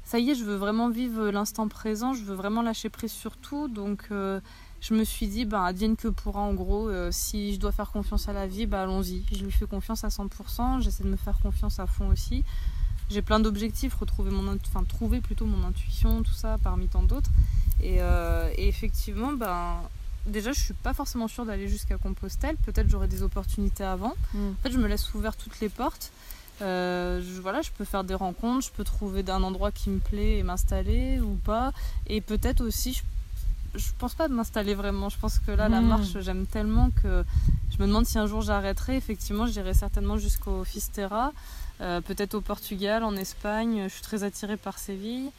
Ça 0.06 0.20
y 0.20 0.30
est, 0.30 0.36
je 0.36 0.44
veux 0.44 0.56
vraiment 0.56 0.90
vivre 0.90 1.30
l'instant 1.30 1.68
présent, 1.68 2.14
je 2.14 2.24
veux 2.24 2.36
vraiment 2.36 2.62
lâcher 2.62 2.90
prise 2.90 3.12
sur 3.12 3.38
tout. 3.38 3.68
Donc, 3.68 4.04
euh, 4.12 4.40
je 4.80 4.94
me 4.94 5.04
suis 5.04 5.28
dit, 5.28 5.46
ben, 5.46 5.64
advienne 5.64 5.96
que 5.96 6.08
pourra, 6.08 6.42
en 6.42 6.54
gros. 6.54 6.92
si 7.12 7.56
je 7.56 7.60
dois 7.60 7.72
faire 7.72 7.92
confiance 7.92 8.30
à 8.30 8.34
la 8.34 8.46
vie, 8.46 8.68
bah, 8.68 8.84
allons-y. 8.84 9.24
Je 9.32 9.44
lui 9.44 9.52
fais 9.52 9.66
confiance 9.66 10.04
à 10.04 10.10
100%. 10.10 10.80
J'essaie 10.80 11.04
de 11.04 11.10
me 11.10 11.16
faire 11.16 11.40
confiance 11.42 11.80
à 11.80 11.88
fond 11.88 12.08
aussi. 12.10 12.44
J'ai 13.10 13.22
plein 13.22 13.40
d'objectifs, 13.40 13.94
retrouver 13.96 14.32
mon, 14.32 14.48
enfin, 14.68 14.84
trouver 14.84 15.22
plutôt 15.22 15.46
mon 15.46 15.66
intuition, 15.68 16.24
tout 16.24 16.34
ça, 16.34 16.58
parmi 16.64 16.88
tant 16.88 17.04
d'autres. 17.04 17.30
Et, 17.82 17.98
euh, 18.00 18.50
et 18.58 18.68
effectivement, 18.68 19.34
ben, 19.34 19.76
déjà, 20.26 20.52
je 20.54 20.60
suis 20.60 20.74
pas 20.74 20.94
forcément 20.94 21.28
sûre 21.28 21.46
d'aller 21.46 21.68
jusqu'à 21.68 21.98
Compostelle. 21.98 22.56
Peut-être 22.66 22.90
j'aurai 22.90 23.08
des 23.08 23.22
opportunités 23.22 23.84
avant. 23.84 24.14
En 24.60 24.64
fait, 24.64 24.72
je 24.72 24.78
me 24.78 24.88
laisse 24.88 25.14
ouvert 25.14 25.36
toutes 25.36 25.60
les 25.60 25.70
portes. 25.70 26.12
Euh, 26.62 27.22
je, 27.22 27.42
voilà, 27.42 27.62
je 27.62 27.70
peux 27.78 27.84
faire 27.84 28.04
des 28.06 28.14
rencontres, 28.16 28.66
je 28.68 28.72
peux 28.72 28.86
trouver 28.86 29.24
un 29.28 29.44
endroit 29.44 29.72
qui 29.72 29.90
me 29.90 30.00
plaît 30.00 30.38
et 30.38 30.44
m'installer 30.44 31.20
ou 31.20 31.36
pas. 31.44 31.74
Et 32.08 32.22
peut-être 32.22 32.62
aussi, 32.62 32.94
je- 32.94 33.02
je 33.76 33.88
pense 33.98 34.14
pas 34.16 34.28
m'installer 34.28 34.74
vraiment. 34.76 35.10
Je 35.10 35.18
pense 35.18 35.40
que 35.40 35.52
là, 35.52 35.70
la 35.70 35.82
Mm. 35.82 35.88
marche, 35.88 36.20
j'aime 36.20 36.46
tellement 36.46 36.90
que 37.04 37.24
je 37.72 37.82
me 37.82 37.88
demande 37.88 38.06
si 38.06 38.18
un 38.18 38.28
jour 38.28 38.42
j'arrêterai. 38.42 38.96
Effectivement, 38.98 39.46
j'irai 39.48 39.74
certainement 39.74 40.18
jusqu'au 40.18 40.64
Fisterra, 40.64 41.32
euh, 41.82 42.02
peut-être 42.02 42.34
au 42.36 42.42
Portugal, 42.42 43.04
en 43.04 43.16
Espagne. 43.16 43.84
Je 43.88 43.94
suis 43.94 44.02
très 44.04 44.24
attirée 44.24 44.58
par 44.58 44.78
Séville. 44.80 45.30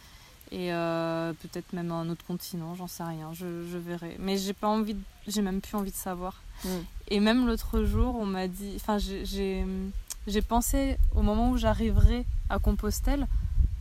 Et 0.53 0.72
euh, 0.72 1.33
peut-être 1.42 1.72
même 1.72 1.90
à 1.90 1.96
un 1.96 2.09
autre 2.09 2.25
continent, 2.25 2.77
j'en 2.77 2.87
sais 2.87 3.03
rien, 3.03 3.31
je, 3.33 3.66
je 3.68 3.79
verrai. 3.79 4.16
Mais 4.20 4.38
j'ai 4.38 4.53
pas 4.53 4.68
envie, 4.68 4.94
j'ai 5.27 5.42
même 5.42 5.61
plus 5.61 5.77
envie 5.77 5.90
de 5.90 5.96
savoir. 5.96 6.40
Mm. 6.64 6.68
Et 7.09 7.18
même 7.20 7.46
l'autre 7.49 7.83
jour, 7.83 8.14
on 8.16 8.27
m'a 8.27 8.46
dit, 8.46 8.75
enfin, 8.77 8.96
j'ai 8.99 10.42
pensé 10.42 10.99
au 11.16 11.22
moment 11.22 11.51
où 11.51 11.57
j'arriverai 11.57 12.25
à 12.49 12.61
Compostelle, 12.61 13.27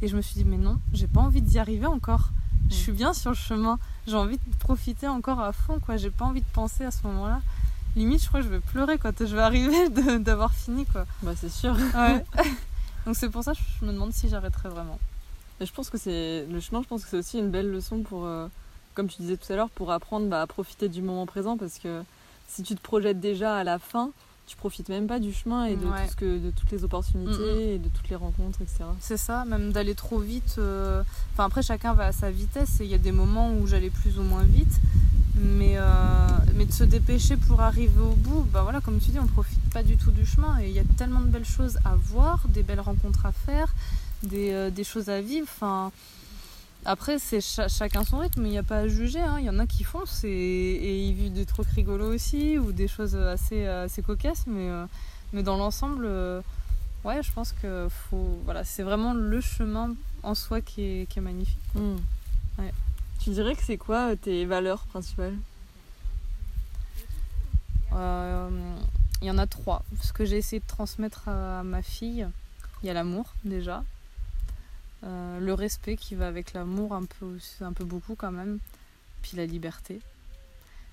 et 0.01 0.07
je 0.07 0.15
me 0.17 0.21
suis 0.23 0.35
dit, 0.35 0.43
mais 0.43 0.57
non, 0.57 0.79
j'ai 0.91 1.05
pas 1.07 1.19
envie 1.21 1.41
d'y 1.43 1.59
arriver 1.59 1.85
encore. 1.85 2.29
Je 2.69 2.75
Mm. 2.75 2.77
suis 2.77 2.91
bien 2.91 3.13
sur 3.13 3.31
le 3.31 3.35
chemin, 3.35 3.77
j'ai 4.07 4.15
envie 4.15 4.37
de 4.37 4.55
profiter 4.59 5.07
encore 5.07 5.39
à 5.39 5.51
fond, 5.53 5.79
quoi. 5.79 5.97
J'ai 5.97 6.09
pas 6.09 6.25
envie 6.25 6.41
de 6.41 6.51
penser 6.53 6.83
à 6.85 6.91
ce 6.91 7.05
moment-là. 7.07 7.41
Limite, 7.95 8.21
je 8.23 8.27
crois 8.27 8.41
que 8.41 8.45
je 8.45 8.51
vais 8.51 8.59
pleurer 8.59 8.97
quand 8.97 9.13
je 9.25 9.35
vais 9.35 9.41
arriver 9.41 9.89
d'avoir 10.19 10.53
fini, 10.53 10.85
quoi. 10.85 11.05
Bah, 11.21 11.31
c'est 11.35 11.49
sûr. 11.49 11.75
Ouais. 11.95 12.25
Donc 13.05 13.15
c'est 13.15 13.29
pour 13.29 13.43
ça 13.43 13.53
que 13.53 13.59
je 13.79 13.85
me 13.85 13.93
demande 13.93 14.13
si 14.13 14.27
j'arrêterai 14.29 14.69
vraiment. 14.69 14.99
Et 15.61 15.65
je 15.65 15.71
pense 15.73 15.89
que 15.89 15.97
c'est 15.97 16.45
le 16.51 16.59
chemin, 16.59 16.81
je 16.81 16.87
pense 16.87 17.03
que 17.03 17.09
c'est 17.11 17.17
aussi 17.17 17.37
une 17.39 17.49
belle 17.51 17.71
leçon 17.71 17.99
pour, 18.01 18.25
euh, 18.25 18.47
comme 18.95 19.07
tu 19.07 19.21
disais 19.21 19.37
tout 19.37 19.51
à 19.53 19.55
l'heure, 19.55 19.69
pour 19.69 19.91
apprendre 19.91 20.27
bah, 20.27 20.41
à 20.41 20.47
profiter 20.47 20.89
du 20.89 21.01
moment 21.01 21.25
présent 21.25 21.55
parce 21.55 21.77
que 21.79 22.03
si 22.49 22.61
tu 22.63 22.75
te 22.75 22.81
projettes 22.81 23.19
déjà 23.21 23.55
à 23.55 23.63
la 23.63 23.79
fin, 23.79 24.09
tu 24.47 24.55
profites 24.57 24.89
même 24.89 25.07
pas 25.07 25.19
du 25.19 25.33
chemin 25.33 25.65
et 25.65 25.75
de, 25.75 25.85
Ouais. 25.85 26.05
tout 26.05 26.11
ce 26.11 26.15
que, 26.15 26.37
de 26.39 26.51
toutes 26.51 26.71
les 26.71 26.83
opportunités 26.83 27.75
et 27.75 27.79
de 27.79 27.89
toutes 27.89 28.09
les 28.09 28.15
rencontres, 28.15 28.61
etc. 28.61 28.83
C'est 28.99 29.17
ça, 29.17 29.43
même 29.45 29.71
d'aller 29.71 29.95
trop 29.95 30.19
vite. 30.19 30.55
euh, 30.59 31.03
Enfin, 31.33 31.45
après, 31.45 31.63
chacun 31.63 31.93
va 31.93 32.05
à 32.07 32.11
sa 32.11 32.29
vitesse 32.31 32.79
et 32.79 32.83
il 32.85 32.89
y 32.91 32.93
a 32.93 32.99
des 32.99 33.11
moments 33.11 33.51
où 33.53 33.65
j'allais 33.67 33.89
plus 33.89 34.19
ou 34.19 34.23
moins 34.23 34.43
vite. 34.43 34.79
Mais, 35.37 35.73
euh, 35.75 35.83
mais 36.55 36.65
de 36.65 36.71
se 36.71 36.83
dépêcher 36.85 37.35
pour 37.35 37.59
arriver 37.61 37.99
au 37.99 38.15
bout, 38.15 38.45
bah 38.53 38.61
voilà, 38.63 38.79
comme 38.79 38.99
tu 38.99 39.11
dis, 39.11 39.19
on 39.19 39.25
profite 39.27 39.59
pas 39.73 39.83
du 39.83 39.97
tout 39.97 40.11
du 40.11 40.25
chemin. 40.25 40.59
Et 40.61 40.67
il 40.69 40.73
y 40.73 40.79
a 40.79 40.83
tellement 40.97 41.19
de 41.19 41.27
belles 41.27 41.43
choses 41.45 41.77
à 41.83 41.95
voir, 41.95 42.47
des 42.47 42.63
belles 42.63 42.79
rencontres 42.79 43.25
à 43.25 43.31
faire, 43.33 43.73
des, 44.23 44.51
euh, 44.53 44.69
des 44.69 44.83
choses 44.85 45.09
à 45.09 45.19
vivre. 45.21 45.47
Enfin, 45.51 45.91
après, 46.85 47.19
c'est 47.19 47.41
cha- 47.41 47.67
chacun 47.67 48.03
son 48.03 48.19
rythme, 48.19 48.45
il 48.45 48.51
n'y 48.51 48.57
a 48.57 48.63
pas 48.63 48.77
à 48.79 48.87
juger. 48.87 49.19
hein. 49.21 49.37
Il 49.39 49.45
y 49.45 49.49
en 49.49 49.59
a 49.59 49.65
qui 49.67 49.83
foncent 49.83 50.23
et, 50.23 50.29
et 50.29 51.07
ils 51.07 51.13
vivent 51.13 51.33
des 51.33 51.45
trucs 51.45 51.67
rigolos 51.69 52.13
aussi 52.13 52.57
ou 52.57 52.71
des 52.71 52.87
choses 52.87 53.15
assez, 53.15 53.65
assez 53.65 54.01
cocasses. 54.01 54.45
Mais, 54.47 54.69
euh, 54.69 54.85
mais 55.33 55.43
dans 55.43 55.57
l'ensemble. 55.57 56.05
euh, 56.05 56.41
Ouais, 57.03 57.21
je 57.21 57.31
pense 57.31 57.51
que 57.61 57.87
faut, 58.09 58.39
voilà, 58.45 58.63
c'est 58.63 58.81
vraiment 58.81 59.13
le 59.13 59.39
chemin 59.39 59.93
en 60.23 60.33
soi 60.33 60.61
qui 60.61 60.81
est, 60.81 61.05
qui 61.07 61.19
est 61.19 61.21
magnifique. 61.21 61.59
Mm. 61.75 61.97
Ouais. 62.57 62.73
Tu 63.19 63.29
dirais 63.29 63.55
que 63.55 63.61
c'est 63.63 63.77
quoi 63.77 64.11
euh, 64.11 64.15
tes 64.15 64.43
valeurs 64.45 64.85
principales? 64.85 65.35
Euh, 67.93 68.49
Il 69.21 69.27
y 69.27 69.31
en 69.31 69.37
a 69.37 69.45
trois. 69.47 69.83
Ce 70.01 70.13
que 70.13 70.25
j'ai 70.25 70.37
essayé 70.37 70.59
de 70.59 70.65
transmettre 70.67 71.29
à 71.29 71.61
ma 71.63 71.81
fille, 71.83 72.27
il 72.81 72.87
y 72.87 72.89
a 72.89 72.93
l'amour 72.93 73.33
déjà, 73.43 73.83
Euh, 75.03 75.39
le 75.39 75.53
respect 75.53 75.97
qui 75.97 76.15
va 76.15 76.27
avec 76.27 76.53
l'amour 76.53 76.93
un 76.93 77.05
peu, 77.05 77.37
un 77.61 77.73
peu 77.73 77.83
beaucoup 77.85 78.15
quand 78.15 78.31
même, 78.31 78.59
puis 79.21 79.37
la 79.37 79.45
liberté. 79.45 79.99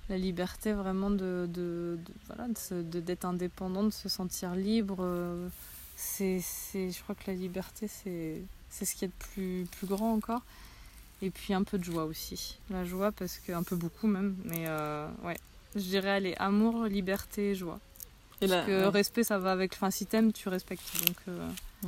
La 0.09 0.17
liberté 0.17 0.73
vraiment 0.73 1.09
de, 1.09 1.47
de, 1.49 1.97
de- 1.97 2.13
voilà, 2.27 2.47
d'être 2.83 3.25
indépendant, 3.25 3.83
de 3.83 3.89
se 3.89 4.09
sentir 4.09 4.53
libre. 4.55 5.07
C'est, 5.95 6.41
c'est, 6.43 6.91
je 6.91 7.01
crois 7.01 7.15
que 7.15 7.23
la 7.27 7.33
liberté, 7.37 7.87
c'est, 7.87 8.41
c'est 8.69 8.85
ce 8.85 8.95
qui 8.95 9.05
est 9.05 9.07
de 9.07 9.13
plus, 9.33 9.65
plus 9.77 9.87
grand 9.87 10.13
encore. 10.13 10.41
Et 11.21 11.29
puis 11.29 11.53
un 11.53 11.63
peu 11.63 11.77
de 11.77 11.83
joie 11.85 12.03
aussi. 12.03 12.57
La 12.69 12.83
joie, 12.83 13.13
parce 13.13 13.37
que, 13.39 13.53
un 13.53 13.63
peu 13.63 13.77
beaucoup 13.77 14.07
même, 14.07 14.35
mais 14.43 14.65
euh, 14.67 15.07
ouais. 15.23 15.37
Je 15.75 15.81
dirais, 15.81 16.09
allez, 16.09 16.35
amour, 16.37 16.83
liberté, 16.85 17.55
joie. 17.55 17.79
Et 18.41 18.47
là, 18.47 18.57
Parce 18.57 18.67
que 18.67 18.71
ouais. 18.83 18.87
respect, 18.89 19.23
ça 19.23 19.39
va 19.39 19.53
avec. 19.53 19.73
Enfin, 19.73 19.89
si 19.89 20.05
t'aimes, 20.05 20.33
tu 20.33 20.49
respectes. 20.49 20.83
Donc, 21.07 21.15
euh, 21.29 21.49
Mm. 21.83 21.87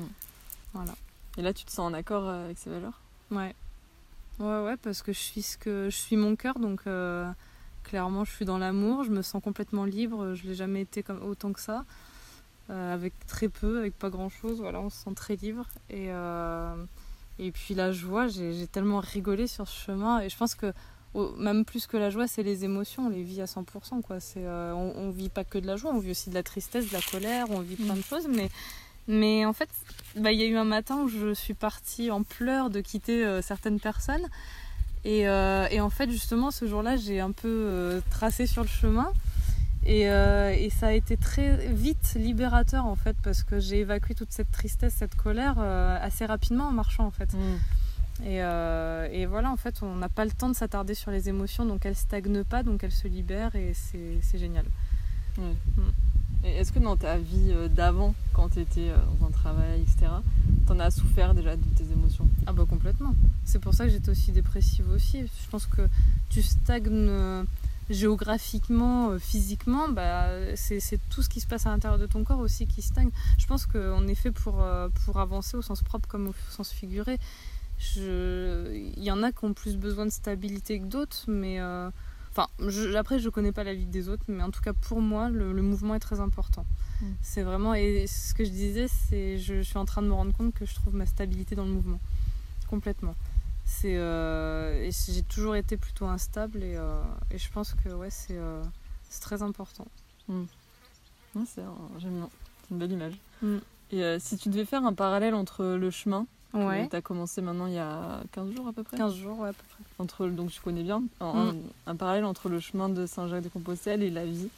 voilà. 0.74 0.96
Et 1.38 1.42
là, 1.42 1.54
tu 1.54 1.66
te 1.66 1.72
sens 1.72 1.92
en 1.92 1.94
accord 1.94 2.28
euh, 2.28 2.46
avec 2.46 2.58
ces 2.58 2.70
valeurs? 2.70 3.02
Ouais. 3.32 3.56
Ouais, 4.40 4.62
ouais, 4.64 4.78
parce 4.78 5.02
que 5.02 5.14
je 5.14 5.20
suis 5.20 5.42
ce 5.42 5.58
que 5.58 5.88
je 5.90 5.96
suis 5.96 6.18
mon 6.18 6.36
cœur, 6.36 6.60
donc 6.60 6.82
euh, 6.88 7.26
clairement, 7.84 8.26
je 8.26 8.32
suis 8.32 8.44
dans 8.46 8.58
l'amour, 8.58 9.04
je 9.04 9.12
me 9.12 9.22
sens 9.22 9.42
complètement 9.42 9.86
libre, 9.86 10.34
je 10.34 10.44
l'ai 10.44 10.56
jamais 10.56 10.82
été 10.82 11.04
comme 11.04 11.24
autant 11.24 11.54
que 11.54 11.62
ça, 11.62 11.86
euh, 12.70 12.94
avec 12.94 13.14
très 13.28 13.48
peu, 13.48 13.80
avec 13.80 13.98
pas 13.98 14.10
grand 14.10 14.28
chose, 14.28 14.60
voilà, 14.60 14.82
on 14.82 14.90
se 14.90 14.98
sent 14.98 15.14
très 15.16 15.38
libre. 15.38 15.66
Et, 15.90 16.08
euh, 16.10 16.76
et 17.40 17.52
puis 17.52 17.76
la 17.76 17.94
joie, 17.94 18.28
j'ai 18.28 18.68
tellement 18.68 19.00
rigolé 19.00 19.48
sur 19.48 19.68
ce 19.70 19.86
chemin, 19.86 20.20
et 20.20 20.28
je 20.28 20.36
pense 20.36 20.54
que 20.54 20.74
même 21.38 21.64
plus 21.64 21.88
que 21.88 21.96
la 21.96 22.10
joie, 22.10 22.28
c'est 22.28 22.44
les 22.44 22.66
émotions, 22.66 23.06
on 23.06 23.10
les 23.10 23.24
vit 23.24 23.42
à 23.42 23.46
100%, 23.46 24.02
quoi. 24.02 24.20
C'est, 24.20 24.46
on, 24.46 24.98
on 24.98 25.12
vit 25.12 25.30
pas 25.30 25.46
que 25.46 25.58
de 25.58 25.66
la 25.66 25.78
joie, 25.78 25.92
on 25.94 26.00
vit 26.00 26.12
aussi 26.12 26.30
de 26.30 26.36
la 26.36 26.44
tristesse, 26.44 26.90
de 26.90 26.94
la 26.94 27.02
colère, 27.02 27.50
on 27.52 27.62
vit 27.62 27.78
plein 27.78 27.96
de 27.96 28.02
choses, 28.02 28.28
mais 28.28 28.50
mais 29.08 29.46
en 29.46 29.54
fait, 29.54 29.70
bah, 30.16 30.32
il 30.32 30.40
y 30.40 30.44
a 30.44 30.48
eu 30.48 30.58
un 30.58 30.66
matin 30.66 30.98
où 31.04 31.08
je 31.08 31.34
suis 31.34 31.54
partie 31.54 32.12
en 32.12 32.24
pleurs 32.24 32.70
de 32.70 32.82
quitter 32.82 33.26
euh, 33.26 33.42
certaines 33.42 33.80
personnes. 33.80 34.28
Et, 35.04 35.28
euh, 35.28 35.68
et 35.70 35.82
en 35.82 35.90
fait, 35.90 36.10
justement, 36.10 36.52
ce 36.52 36.66
jour-là, 36.68 36.98
j'ai 36.98 37.20
un 37.20 37.32
peu 37.32 37.48
euh, 37.48 38.02
tracé 38.10 38.48
sur 38.48 38.64
le 38.64 38.70
chemin. 38.70 39.12
Et, 39.88 40.06
et 40.06 40.70
ça 40.72 40.88
a 40.88 40.94
été 40.94 41.16
très 41.16 41.68
vite 41.68 42.16
libérateur, 42.16 42.88
en 42.88 42.96
fait, 42.96 43.16
parce 43.22 43.44
que 43.44 43.60
j'ai 43.60 43.82
évacué 43.82 44.16
toute 44.16 44.32
cette 44.32 44.50
tristesse, 44.52 44.96
cette 44.98 45.14
colère 45.14 45.60
assez 45.60 46.26
rapidement 46.26 46.70
en 46.70 46.72
marchant, 46.72 47.06
en 47.06 47.12
fait. 47.12 47.30
Et, 48.24 48.42
euh, 48.42 49.08
et 49.12 49.26
voilà, 49.26 49.52
en 49.52 49.58
fait, 49.58 49.84
on 49.84 49.96
n'a 49.96 50.10
pas 50.10 50.26
le 50.26 50.32
temps 50.32 50.50
de 50.50 50.56
s'attarder 50.56 50.94
sur 50.94 51.12
les 51.12 51.28
émotions, 51.28 51.66
donc 51.66 51.86
elles 51.86 51.96
stagnent 51.96 52.44
pas, 52.44 52.64
donc 52.64 52.84
elles 52.84 52.92
se 52.92 53.08
libèrent, 53.08 53.56
et 53.56 53.74
c'est 53.74 54.38
génial. 54.38 54.66
Et 55.38 55.42
est-ce 56.44 56.72
que 56.72 56.80
dans 56.80 56.96
ta 56.96 57.18
vie 57.18 57.52
euh, 57.52 57.68
d'avant, 57.68 58.14
quand 58.34 58.50
tu 58.50 58.60
étais 58.60 58.92
dans 59.20 59.28
un 59.28 59.32
travail, 59.32 59.82
etc., 59.82 60.12
t'en 60.68 60.80
as 60.80 60.92
souffert 60.92 61.34
déjà 61.34 61.56
de 61.56 61.64
tes 61.76 61.92
émotions? 61.92 62.28
Ah 62.46 62.54
bah 62.54 62.66
complètement. 62.70 63.16
C'est 63.46 63.60
pour 63.60 63.74
ça 63.74 63.86
que 63.86 63.92
j'étais 63.92 64.10
aussi 64.10 64.32
dépressive 64.32 64.90
aussi. 64.92 65.22
Je 65.22 65.50
pense 65.50 65.66
que 65.66 65.82
tu 66.30 66.42
stagnes 66.42 67.08
euh, 67.10 67.44
géographiquement, 67.90 69.10
euh, 69.12 69.20
physiquement, 69.20 69.90
bah, 69.90 70.28
c'est 70.56 71.00
tout 71.10 71.22
ce 71.24 71.30
qui 71.30 71.40
se 71.40 71.48
passe 71.48 71.66
à 71.66 71.70
l'intérieur 71.70 72.00
de 72.00 72.06
ton 72.06 72.24
corps 72.24 72.40
aussi 72.40 72.68
qui 72.68 72.82
stagne. 72.82 73.10
Je 73.38 73.46
pense 73.48 73.66
qu'on 73.66 74.08
est 74.08 74.16
fait 74.16 74.32
pour, 74.32 74.62
euh, 74.62 74.90
pour 75.06 75.20
avancer 75.20 75.58
au 75.58 75.62
sens 75.62 75.82
propre 75.82 76.08
comme 76.08 76.28
au 76.28 76.34
sens 76.50 76.72
figuré. 76.72 77.18
Il 77.96 79.04
y 79.04 79.12
en 79.12 79.22
a 79.24 79.32
qui 79.32 79.46
ont 79.46 79.54
plus 79.54 79.78
besoin 79.78 80.06
de 80.06 80.12
stabilité 80.12 80.80
que 80.80 80.86
d'autres, 80.86 81.26
mais... 81.28 81.60
euh, 81.60 81.90
Enfin, 82.38 82.50
je- 82.68 82.94
après, 82.96 83.20
je 83.20 83.30
connais 83.30 83.54
pas 83.54 83.64
la 83.64 83.74
vie 83.74 83.86
des 83.86 84.10
autres, 84.10 84.26
mais 84.28 84.44
en 84.44 84.52
tout 84.52 84.62
cas, 84.62 84.74
pour 84.74 85.00
moi, 85.00 85.30
le, 85.30 85.54
le 85.54 85.62
mouvement 85.62 85.96
est 85.96 86.00
très 86.00 86.20
important. 86.20 86.66
Mm. 87.02 87.06
C'est 87.22 87.44
vraiment... 87.44 87.74
Et 87.74 88.08
ce 88.08 88.34
que 88.34 88.44
je 88.44 88.50
disais, 88.50 88.88
c'est... 88.90 89.38
Je, 89.38 89.56
je 89.56 89.62
suis 89.62 89.78
en 89.78 89.86
train 89.86 90.02
de 90.02 90.08
me 90.08 90.14
rendre 90.14 90.34
compte 90.34 90.54
que 90.54 90.66
je 90.66 90.76
trouve 90.76 90.96
ma 90.96 91.06
stabilité 91.06 91.56
dans 91.56 91.64
le 91.64 91.72
mouvement. 91.72 92.00
Complètement. 92.70 93.16
C'est... 93.64 93.96
euh, 93.98 94.90
j'ai 94.92 95.24
toujours 95.24 95.56
été 95.56 95.78
plutôt 95.78 96.08
instable, 96.08 96.62
et, 96.62 96.76
euh, 96.76 97.02
et 97.32 97.38
je 97.38 97.50
pense 97.52 97.74
que, 97.74 97.90
ouais, 97.90 98.10
c'est... 98.10 98.38
euh, 98.38 98.62
très 99.22 99.42
important. 99.42 99.88
Ouais, 100.28 100.44
c'est 101.48 101.62
un- 101.62 102.00
J'aime 102.00 102.18
bien. 102.18 102.30
C'est 102.64 102.72
une 102.74 102.80
belle 102.80 102.92
image. 102.92 103.14
Mm. 103.42 103.58
Et 103.92 104.18
si 104.20 104.38
tu 104.38 104.50
devais 104.50 104.66
faire 104.66 104.84
un 104.84 104.94
parallèle 104.94 105.36
entre 105.36 105.64
le 105.64 105.90
chemin 105.90 106.28
Ouais. 106.56 106.88
tu 106.90 106.96
as 106.96 107.02
commencé 107.02 107.42
maintenant 107.42 107.68
il 107.68 107.74
y 107.74 107.78
a 107.80 108.22
15 108.32 108.56
jours 108.56 108.68
à 108.68 108.74
peu 108.74 108.84
près 108.84 108.98
15 108.98 109.16
jours, 109.16 109.40
ouais, 109.40 109.50
à 109.50 109.54
peu 109.54 109.64
près. 109.70 109.84
entre, 110.04 110.28
Donc 110.28 110.52
tu 110.52 110.62
connais 110.62 110.84
bien. 110.84 111.04
Un, 111.20 111.52
Mm. 111.54 111.62
un- 111.88 111.96
parallèle 111.96 112.26
entre 112.26 112.50
le 112.50 112.60
chemin 112.60 112.90
de 112.90 113.06
Saint-Jacques-de-Compostelle 113.06 114.04
et 114.04 114.10
la 114.10 114.26
vie, 114.26 114.50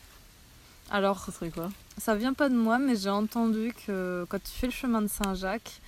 Alors, 0.90 1.20
ce 1.20 1.32
serait 1.34 1.50
quoi? 1.50 1.70
Ça 1.98 2.16
vient 2.16 2.34
pas 2.34 2.48
de 2.48 2.56
moi, 2.56 2.80
mais 2.80 2.96
j'ai 2.96 3.10
entendu 3.10 3.74
que 3.86 4.26
quand 4.30 4.42
tu 4.42 4.52
fais 4.52 4.68
le 4.68 4.72
chemin 4.74 5.02
de 5.02 5.08
Saint-Jacques, 5.08 5.82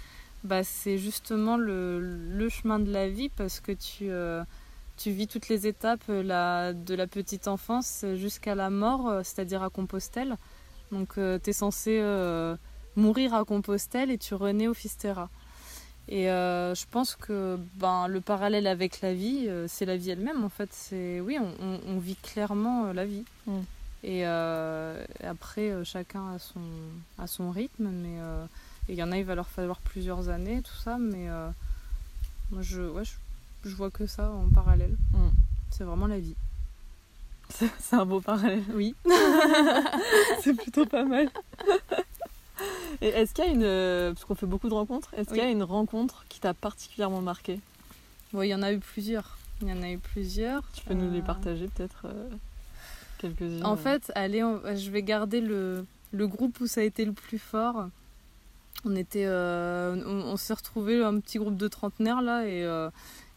bah, 0.43 0.63
c'est 0.65 0.97
justement 0.97 1.55
le, 1.55 1.99
le 2.01 2.49
chemin 2.49 2.79
de 2.79 2.91
la 2.91 3.07
vie 3.07 3.29
parce 3.29 3.61
que 3.61 3.71
tu, 3.71 4.09
euh, 4.09 4.43
tu 4.97 5.11
vis 5.11 5.27
toutes 5.27 5.47
les 5.47 5.67
étapes 5.67 6.03
euh, 6.09 6.21
la, 6.21 6.73
de 6.73 6.95
la 6.95 7.07
petite 7.07 7.47
enfance 7.47 8.03
jusqu'à 8.15 8.55
la 8.55 8.69
mort, 8.69 9.07
euh, 9.07 9.21
c'est-à-dire 9.23 9.63
à 9.63 9.69
Compostelle. 9.69 10.35
Donc 10.91 11.13
tu 11.15 11.49
es 11.49 11.53
censé 11.53 11.99
euh, 12.01 12.57
mourir 12.97 13.33
à 13.33 13.45
Compostelle 13.45 14.11
et 14.11 14.17
tu 14.17 14.33
renais 14.33 14.67
au 14.67 14.73
Fisterra. 14.73 15.29
Et 16.11 16.29
euh, 16.31 16.73
je 16.73 16.85
pense 16.89 17.15
que 17.15 17.57
ben, 17.75 18.07
le 18.07 18.19
parallèle 18.19 18.65
avec 18.65 19.01
la 19.01 19.13
vie, 19.13 19.45
euh, 19.47 19.67
c'est 19.69 19.85
la 19.85 19.95
vie 19.95 20.09
elle-même 20.09 20.43
en 20.43 20.49
fait. 20.49 20.69
C'est 20.73 21.19
oui, 21.19 21.37
on, 21.39 21.53
on- 21.63 21.79
on 21.87 21.99
vit 21.99 22.15
clairement 22.15 22.85
euh, 22.87 22.93
la 22.93 23.05
vie. 23.05 23.23
Mm. 23.45 23.59
Et 24.03 24.25
après, 24.25 25.73
chacun 25.83 26.33
a 26.33 26.39
son, 26.39 26.61
a 27.17 27.27
son 27.27 27.51
rythme, 27.51 27.89
mais 27.89 28.17
il 28.87 28.95
y 28.95 29.03
en 29.03 29.11
a, 29.11 29.17
il 29.17 29.25
va 29.25 29.35
leur 29.35 29.49
falloir 29.49 29.77
plusieurs 29.81 30.29
années, 30.29 30.61
tout 30.61 30.81
ça, 30.81 30.97
mais 30.97 31.27
moi 32.49 32.61
je, 32.61 32.81
ouais, 32.81 33.03
je, 33.03 33.69
je 33.69 33.75
vois 33.75 33.91
que 33.91 34.07
ça 34.07 34.31
en 34.31 34.47
parallèle. 34.55 34.95
Mm. 35.11 35.27
C'est 35.71 35.83
vraiment 35.83 36.07
la 36.07 36.17
vie. 36.19 36.35
C'est 37.49 37.95
un 37.97 38.05
beau 38.05 38.21
parallèle. 38.21 38.63
Oui. 38.73 38.95
c'est 40.43 40.53
plutôt 40.53 40.85
pas 40.85 41.03
mal. 41.03 41.29
Et 43.01 43.07
est-ce 43.07 43.33
qu'il 43.33 43.45
y 43.45 43.47
a 43.47 43.51
une. 43.51 43.63
euh, 43.63 44.13
Parce 44.13 44.25
qu'on 44.25 44.35
fait 44.35 44.45
beaucoup 44.45 44.69
de 44.69 44.73
rencontres, 44.73 45.13
est-ce 45.15 45.29
qu'il 45.29 45.37
y 45.37 45.41
a 45.41 45.49
une 45.49 45.63
rencontre 45.63 46.25
qui 46.29 46.39
t'a 46.39 46.53
particulièrement 46.53 47.21
marqué 47.21 47.59
Bon, 48.33 48.41
il 48.41 48.49
y 48.49 48.55
en 48.55 48.61
a 48.61 48.71
eu 48.71 48.79
plusieurs. 48.79 49.37
Il 49.61 49.67
y 49.69 49.73
en 49.73 49.81
a 49.81 49.89
eu 49.91 49.97
plusieurs. 49.97 50.63
Tu 50.73 50.83
peux 50.85 50.93
nous 50.93 51.11
les 51.11 51.19
Euh, 51.19 51.23
partager 51.23 51.67
peut-être 51.67 52.03
euh, 52.05 52.29
quelques-unes 53.19 53.65
En 53.65 53.75
fait, 53.75 54.11
allez, 54.15 54.43
on- 54.43 54.61
je 54.75 54.89
vais 54.91 55.03
garder 55.03 55.41
le, 55.41 55.85
le 56.11 56.27
groupe 56.27 56.59
où 56.61 56.67
ça 56.67 56.81
a 56.81 56.83
été 56.83 57.05
le 57.05 57.11
plus 57.13 57.39
fort. 57.39 57.87
On 58.85 58.95
était, 58.95 59.25
euh, 59.25 60.01
on, 60.05 60.31
on 60.31 60.37
s'est 60.37 60.53
retrouvé 60.53 61.03
un 61.03 61.19
petit 61.19 61.37
groupe 61.37 61.57
de 61.57 61.67
trentenaires 61.67 62.21
là 62.21 62.45
et 62.47 62.65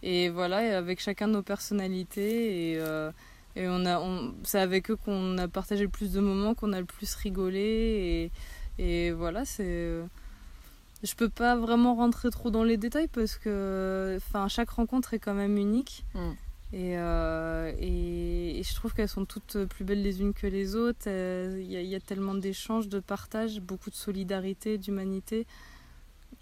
et 0.05 0.29
voilà, 0.31 0.65
et 0.67 0.71
avec 0.73 1.01
chacun 1.01 1.27
nos 1.29 1.43
personnalités 1.43 2.73
et 2.73 2.79
euh, 2.79 3.11
et 3.57 3.67
on 3.69 3.85
a, 3.85 3.99
on, 4.01 4.35
c'est 4.45 4.59
avec 4.61 4.91
eux 4.91 4.97
qu'on 4.97 5.37
a 5.39 5.47
partagé 5.49 5.83
le 5.83 5.89
plus 5.91 6.13
de 6.13 6.21
moments, 6.21 6.55
qu'on 6.55 6.73
a 6.73 6.79
le 6.81 6.87
plus 6.87 7.15
rigolé 7.15 8.31
et 8.79 9.11
voilà, 9.13 9.45
c'est. 9.45 10.01
Je 11.03 11.15
peux 11.17 11.29
pas 11.29 11.57
vraiment 11.57 11.97
rentrer 11.97 12.31
trop 12.31 12.51
dans 12.51 12.63
les 12.63 12.77
détails 12.77 13.09
parce 13.09 13.37
que, 13.37 14.15
enfin, 14.19 14.47
chaque 14.49 14.71
rencontre 14.71 15.15
est 15.15 15.19
quand 15.19 15.35
même 15.35 15.57
unique. 15.57 16.05
Mm. 16.15 16.31
Et, 16.75 16.97
euh, 16.97 17.73
et, 17.81 18.59
et 18.59 18.63
je 18.63 18.75
trouve 18.75 18.95
qu'elles 18.95 19.09
sont 19.09 19.25
toutes 19.27 19.65
plus 19.67 19.85
belles 19.85 20.01
les 20.03 20.21
unes 20.23 20.33
que 20.33 20.47
les 20.47 20.75
autres. 20.77 21.09
Euh, 21.09 21.59
Il 21.61 21.71
y, 21.71 21.77
a- 21.77 21.83
il 21.83 21.89
y 21.89 21.95
a 21.97 22.01
tellement 22.01 22.35
d'échanges, 22.35 22.89
de 22.89 23.01
partage, 23.01 23.61
beaucoup 23.61 23.91
de 23.91 23.95
solidarité, 23.97 24.79
d'humanité. 24.79 25.47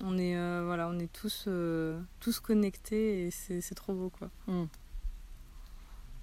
On 0.02 0.16
est, 0.18 0.36
euh, 0.36 0.62
voilà, 0.66 0.88
on 0.88 0.98
est 0.98 1.12
tous, 1.12 1.44
euh, 1.48 1.98
tous 2.20 2.38
connectés 2.38 3.26
et 3.26 3.30
c'est 3.30 3.60
c'est 3.60 3.74
trop 3.74 3.92
beau 3.94 4.10
quoi. 4.10 4.28
Mm. 4.46 4.64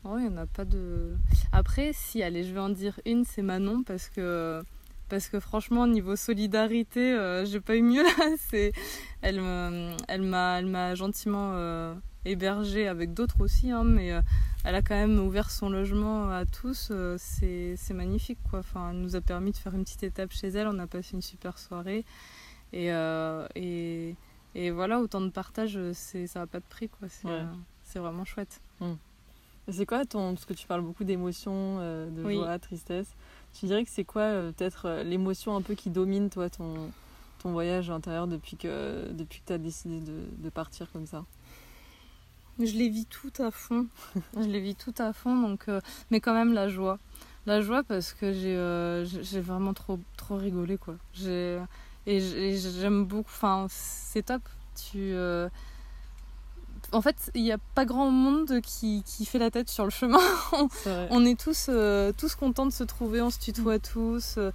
Oh, 0.06 0.18
il 0.20 0.28
n'y 0.28 0.34
en 0.34 0.38
a 0.38 0.46
pas 0.46 0.64
de. 0.64 1.16
Après, 1.52 1.92
si, 1.92 2.24
allez, 2.24 2.44
je 2.44 2.54
vais 2.54 2.60
en 2.60 2.70
dire 2.70 3.00
une, 3.06 3.26
c'est 3.26 3.42
Manon 3.42 3.84
parce 3.84 4.10
que. 4.10 4.62
Parce 5.10 5.30
que 5.30 5.40
franchement, 5.40 5.84
au 5.84 5.88
niveau 5.88 6.16
solidarité, 6.16 7.14
euh, 7.14 7.46
j'ai 7.46 7.62
pas 7.62 7.76
eu 7.76 7.82
mieux 7.82 8.04
là. 8.04 8.10
C'est, 8.50 8.74
elle 9.22 9.40
elle 10.08 10.22
m'a, 10.22 10.60
elle 10.60 10.66
m'a 10.66 10.96
gentiment 10.96 11.52
euh, 11.54 11.96
hébergée 12.26 12.88
avec 12.90 13.14
d'autres 13.14 13.40
aussi, 13.42 13.72
hein, 13.72 13.86
mais 13.86 14.12
euh, 14.12 14.22
elle 14.66 14.76
a 14.76 14.82
quand 14.82 14.96
même 14.96 15.18
ouvert 15.20 15.50
son 15.50 15.70
logement 15.70 16.30
à 16.30 16.46
tous. 16.46 16.90
euh, 16.92 17.16
c'est, 17.18 17.76
c'est 17.78 17.94
magnifique 17.94 18.40
quoi. 18.50 18.60
Enfin, 18.60 18.90
elle 18.92 18.98
nous 19.00 19.16
a 19.16 19.22
permis 19.22 19.52
de 19.52 19.58
faire 19.58 19.74
une 19.76 19.84
petite 19.86 20.04
étape 20.04 20.32
chez 20.34 20.50
elle. 20.50 20.68
On 20.68 20.78
a 20.80 20.88
passé 20.88 21.12
une 21.14 21.22
super 21.22 21.58
soirée 21.58 22.04
et 22.74 22.92
euh, 22.92 23.48
et, 23.56 24.16
et 24.56 24.72
voilà, 24.72 25.00
autant 25.00 25.22
de 25.22 25.30
partage, 25.30 25.80
c'est, 25.94 26.28
ça 26.28 26.42
a 26.42 26.48
pas 26.48 26.60
de 26.60 26.66
prix 26.70 26.90
quoi. 26.90 27.08
C'est, 27.10 27.28
Ouais. 27.28 27.44
c'est 27.84 28.00
vraiment 28.00 28.26
chouette. 28.26 28.60
Et 28.82 29.72
C'est 29.74 29.86
quoi 29.86 30.06
ton. 30.06 30.34
Parce 30.34 30.46
que 30.46 30.54
tu 30.54 30.66
parles 30.68 30.82
beaucoup 30.82 31.04
d'émotions, 31.06 31.78
de 31.80 32.24
Oui. 32.26 32.36
joie, 32.36 32.58
tristesse. 32.60 33.16
Tu 33.54 33.66
dirais 33.66 33.84
que 33.84 33.90
c'est 33.90 34.04
quoi 34.04 34.22
euh, 34.24 34.52
peut-être 34.52 34.88
euh, 34.88 35.04
l'émotion 35.04 35.56
un 35.56 35.62
peu 35.62 35.74
qui 35.74 35.90
domine 35.90 36.30
toi 36.30 36.50
ton, 36.50 36.92
ton 37.40 37.52
voyage 37.52 37.90
intérieur 37.90 38.28
depuis 38.28 38.56
que, 38.56 39.12
depuis 39.12 39.40
que 39.42 39.48
tu 39.48 39.54
as 39.54 39.58
décidé 39.58 40.00
de, 40.00 40.24
de 40.38 40.50
partir 40.50 40.92
comme 40.92 41.08
ça? 41.08 41.26
Je 42.60 42.74
les 42.74 42.90
vis 42.90 43.06
tout 43.06 43.34
à 43.40 43.52
fond. 43.52 43.88
je 44.36 44.48
les 44.48 44.60
vis 44.60 44.76
tout 44.76 44.94
à 44.98 45.14
fond, 45.14 45.36
donc, 45.40 45.66
euh, 45.70 45.80
mais 46.10 46.20
quand 46.20 46.34
même 46.34 46.54
la 46.54 46.68
joie. 46.70 46.98
La 47.46 47.62
joie 47.62 47.84
parce 47.84 48.14
que 48.14 48.34
j'ai 48.34 48.56
euh, 48.56 49.06
vraiment 49.36 49.74
trop, 49.74 50.00
trop 50.18 50.36
rigolé. 50.36 50.78
Quoi. 50.78 50.96
Et 52.06 52.20
j'aime 52.58 53.06
beaucoup. 53.06 53.30
Enfin, 53.30 53.68
c'est 53.70 54.24
top. 54.24 54.42
Tu, 54.76 55.14
En 56.94 57.02
fait, 57.02 57.32
il 57.36 57.44
n'y 57.44 57.52
a 57.52 57.58
pas 57.76 57.84
grand 57.86 58.10
monde 58.12 58.62
qui, 58.62 59.04
qui 59.06 59.26
fait 59.26 59.40
la 59.40 59.52
tête 59.52 59.70
sur 59.70 59.84
le 59.84 59.90
chemin. 59.90 60.20
On 61.10 61.26
est 61.26 61.38
tous, 61.40 61.68
euh, 61.70 62.14
tous 62.18 62.34
contents 62.36 62.66
de 62.66 62.72
se 62.72 62.84
trouver, 62.84 63.22
on 63.22 63.30
se 63.30 63.40
tutoie 63.40 63.78
tous. 63.80 64.36
euh, 64.38 64.52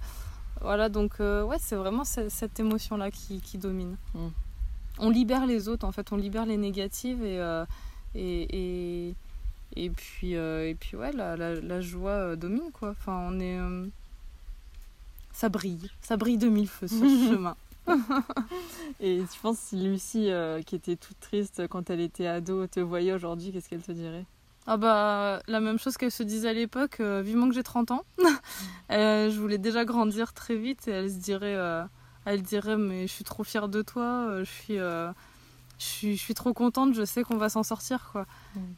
voilà, 0.61 0.89
donc 0.89 1.13
euh, 1.19 1.43
ouais, 1.43 1.57
c'est 1.59 1.75
vraiment 1.75 2.03
ce- 2.03 2.29
cette 2.29 2.59
émotion-là 2.59 3.11
qui, 3.11 3.39
qui 3.41 3.57
domine. 3.59 3.97
Mm. 4.15 4.27
On 4.99 5.09
libère 5.11 5.45
les 5.45 5.67
autres, 5.67 5.85
en 5.85 5.91
fait, 5.91 6.11
on 6.11 6.15
libère 6.17 6.45
les 6.45 6.57
négatives 6.57 7.23
et, 7.23 7.37
et, 8.15 9.07
et, 9.09 9.15
et 9.75 9.89
puis, 9.89 10.33
et 10.33 10.75
puis 10.79 10.95
ouais, 10.97 11.11
la, 11.11 11.35
la, 11.35 11.55
la 11.55 11.81
joie 11.81 12.35
domine, 12.35 12.71
quoi. 12.73 12.89
Enfin, 12.91 13.27
on 13.29 13.39
est... 13.39 13.59
ça 15.33 15.49
brille, 15.49 15.89
ça 16.01 16.15
brille 16.17 16.37
de 16.37 16.47
mille 16.47 16.67
feux 16.67 16.87
sur 16.87 16.97
ce 16.99 17.29
chemin. 17.33 17.55
Et 18.99 19.23
tu 19.31 19.39
penses 19.39 19.57
si 19.57 19.77
Lucie, 19.77 20.31
euh, 20.31 20.61
qui 20.61 20.75
était 20.75 20.95
toute 20.95 21.19
triste 21.19 21.67
quand 21.67 21.89
elle 21.89 21.99
était 21.99 22.27
ado, 22.27 22.67
te 22.67 22.79
voyait 22.79 23.13
aujourd'hui, 23.13 23.51
qu'est-ce 23.51 23.69
qu'elle 23.69 23.81
te 23.81 23.91
dirait? 23.91 24.25
Ah 24.65 24.77
bah, 24.77 25.41
la 25.47 25.59
même 25.59 25.77
chose 25.77 25.97
qu'elle 25.97 26.11
se 26.11 26.23
disait 26.23 26.49
à 26.49 26.53
l'époque, 26.53 27.01
euh, 27.01 27.21
vivement 27.21 27.49
que 27.49 27.55
j'ai 27.55 27.63
30 27.63 27.91
ans. 27.91 28.03
Euh, 28.91 29.31
je 29.31 29.39
voulais 29.39 29.57
déjà 29.57 29.85
grandir 29.85 30.33
très 30.33 30.55
vite 30.55 30.87
et 30.87 30.91
elle 30.91 31.09
se 31.09 31.17
dirait, 31.17 31.57
elle 32.25 32.43
dirait 32.43 32.77
mais 32.77 33.07
je 33.07 33.11
suis 33.11 33.23
trop 33.23 33.43
fière 33.43 33.67
de 33.67 33.81
toi, 33.81 34.43
je 34.43 34.43
suis, 34.43 34.75
je 34.75 35.13
suis, 35.77 36.15
je 36.15 36.21
suis 36.21 36.35
trop 36.35 36.53
contente, 36.53 36.93
je 36.93 37.03
sais 37.03 37.23
qu'on 37.23 37.37
va 37.37 37.49
s'en 37.49 37.63
sortir 37.63 38.09
quoi. 38.11 38.27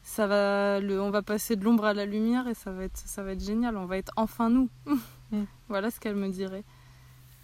Ça 0.04 0.26
va, 0.26 0.80
le, 0.80 1.02
on 1.02 1.10
va 1.10 1.20
passer 1.20 1.56
de 1.56 1.64
l'ombre 1.64 1.84
à 1.84 1.92
la 1.92 2.06
lumière 2.06 2.48
et 2.48 2.54
ça 2.54 2.70
va 2.70 2.84
être, 2.84 2.96
ça 2.96 3.22
va 3.22 3.32
être 3.32 3.44
génial, 3.44 3.76
on 3.76 3.84
va 3.84 3.98
être 3.98 4.12
enfin 4.16 4.48
nous. 4.48 4.70
Voilà 5.68 5.90
ce 5.90 6.00
qu'elle 6.00 6.16
me 6.16 6.28
dirait. 6.28 6.64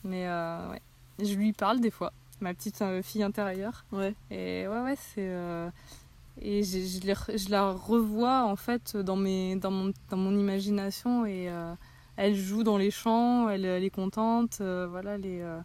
Mais 0.05 0.27
euh, 0.27 0.70
ouais, 0.70 0.83
je 1.18 1.35
lui 1.35 1.53
parle 1.53 1.81
des 1.81 1.90
fois, 1.90 2.12
ma 2.40 2.55
petite 2.55 2.81
euh, 2.83 3.03
fille 3.03 3.22
intérieure. 3.22 3.85
Ouais. 3.92 4.14
Et 4.31 4.66
ouais, 4.68 4.81
ouais, 4.81 4.96
c'est. 4.96 5.29
euh, 5.29 5.68
Et 6.40 6.62
je, 6.64 6.79
les 7.07 7.14
je 7.38 7.51
la 7.51 7.70
revois 7.72 8.44
en 8.44 8.57
fait 8.57 8.96
dans, 8.96 9.16
mes, 9.16 9.57
dans, 9.57 9.70
mon, 9.70 9.92
dans 10.11 10.16
mon 10.16 10.37
imagination 10.38 11.27
et 11.27 11.48
euh, 11.51 11.75
elle 12.16 12.35
joue 12.35 12.62
dans 12.64 12.79
les 12.79 12.90
champs, 12.90 13.48
elle, 13.48 13.64
elle 13.64 13.85
est 13.85 13.90
contente. 13.90 14.59
euh, 14.61 14.87
voilà, 14.90 15.12
euh, 15.25 15.61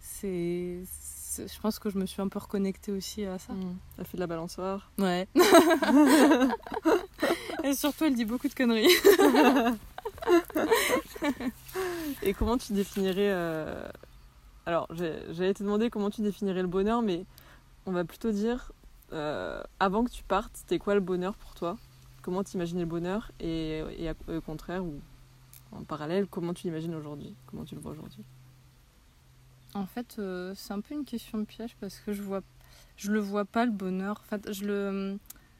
c'est, 0.00 0.78
Je 1.38 1.60
pense 1.60 1.78
que 1.78 1.90
je 1.90 1.98
me 1.98 2.06
suis 2.06 2.20
un 2.22 2.28
peu 2.28 2.38
reconnectée 2.40 2.92
aussi 2.92 3.24
à 3.24 3.38
ça. 3.38 3.52
Mm. 3.52 3.76
Elle 3.98 4.04
fait 4.04 4.16
de 4.16 4.20
la 4.20 4.26
balançoire. 4.26 4.90
Ouais. 4.98 5.26
et 7.64 7.74
surtout, 7.74 8.04
elle 8.04 8.14
dit 8.14 8.24
beaucoup 8.24 8.48
de 8.48 8.54
conneries. 8.54 8.88
Et 12.22 12.34
comment 12.34 12.56
tu 12.58 12.72
définirais. 12.72 13.30
euh, 13.32 13.88
Alors, 14.66 14.88
j'allais 14.90 15.52
te 15.54 15.62
demander 15.62 15.90
comment 15.90 16.10
tu 16.10 16.22
définirais 16.22 16.62
le 16.62 16.68
bonheur, 16.68 17.02
mais 17.02 17.26
on 17.86 17.92
va 17.92 18.04
plutôt 18.04 18.32
dire 18.32 18.72
euh, 19.12 19.62
avant 19.78 20.04
que 20.04 20.10
tu 20.10 20.22
partes, 20.22 20.52
c'était 20.56 20.78
quoi 20.78 20.94
le 20.94 21.00
bonheur 21.00 21.36
pour 21.36 21.54
toi? 21.54 21.76
Comment 22.22 22.42
tu 22.42 22.56
le 22.80 22.86
bonheur 22.86 23.30
Et, 23.40 23.82
au 24.28 24.40
contraire, 24.40 24.82
ou 24.82 25.00
en 25.72 25.82
parallèle, 25.84 26.26
comment 26.26 26.54
tu 26.54 26.66
l'imagines 26.66 26.94
aujourd'hui? 26.94 27.34
Comment 27.46 27.64
tu 27.64 27.74
le 27.74 27.82
vois 27.82 27.92
aujourd'hui? 27.92 28.24
En 29.74 29.86
fait, 29.86 30.16
euh, 30.18 30.54
c'est 30.56 30.72
un 30.72 30.80
peu 30.80 30.94
une 30.94 31.04
question 31.04 31.38
de 31.38 31.44
piège 31.44 31.76
parce 31.80 31.98
que 31.98 32.12
je 32.12 32.22
vois, 32.22 32.40
le 33.10 33.18
vois 33.18 33.44
pas 33.44 33.66
le 33.66 33.72
bonheur. 33.72 34.22
En 34.24 34.28
fait, 34.28 34.52
je 34.52 34.64
le, 34.64 35.18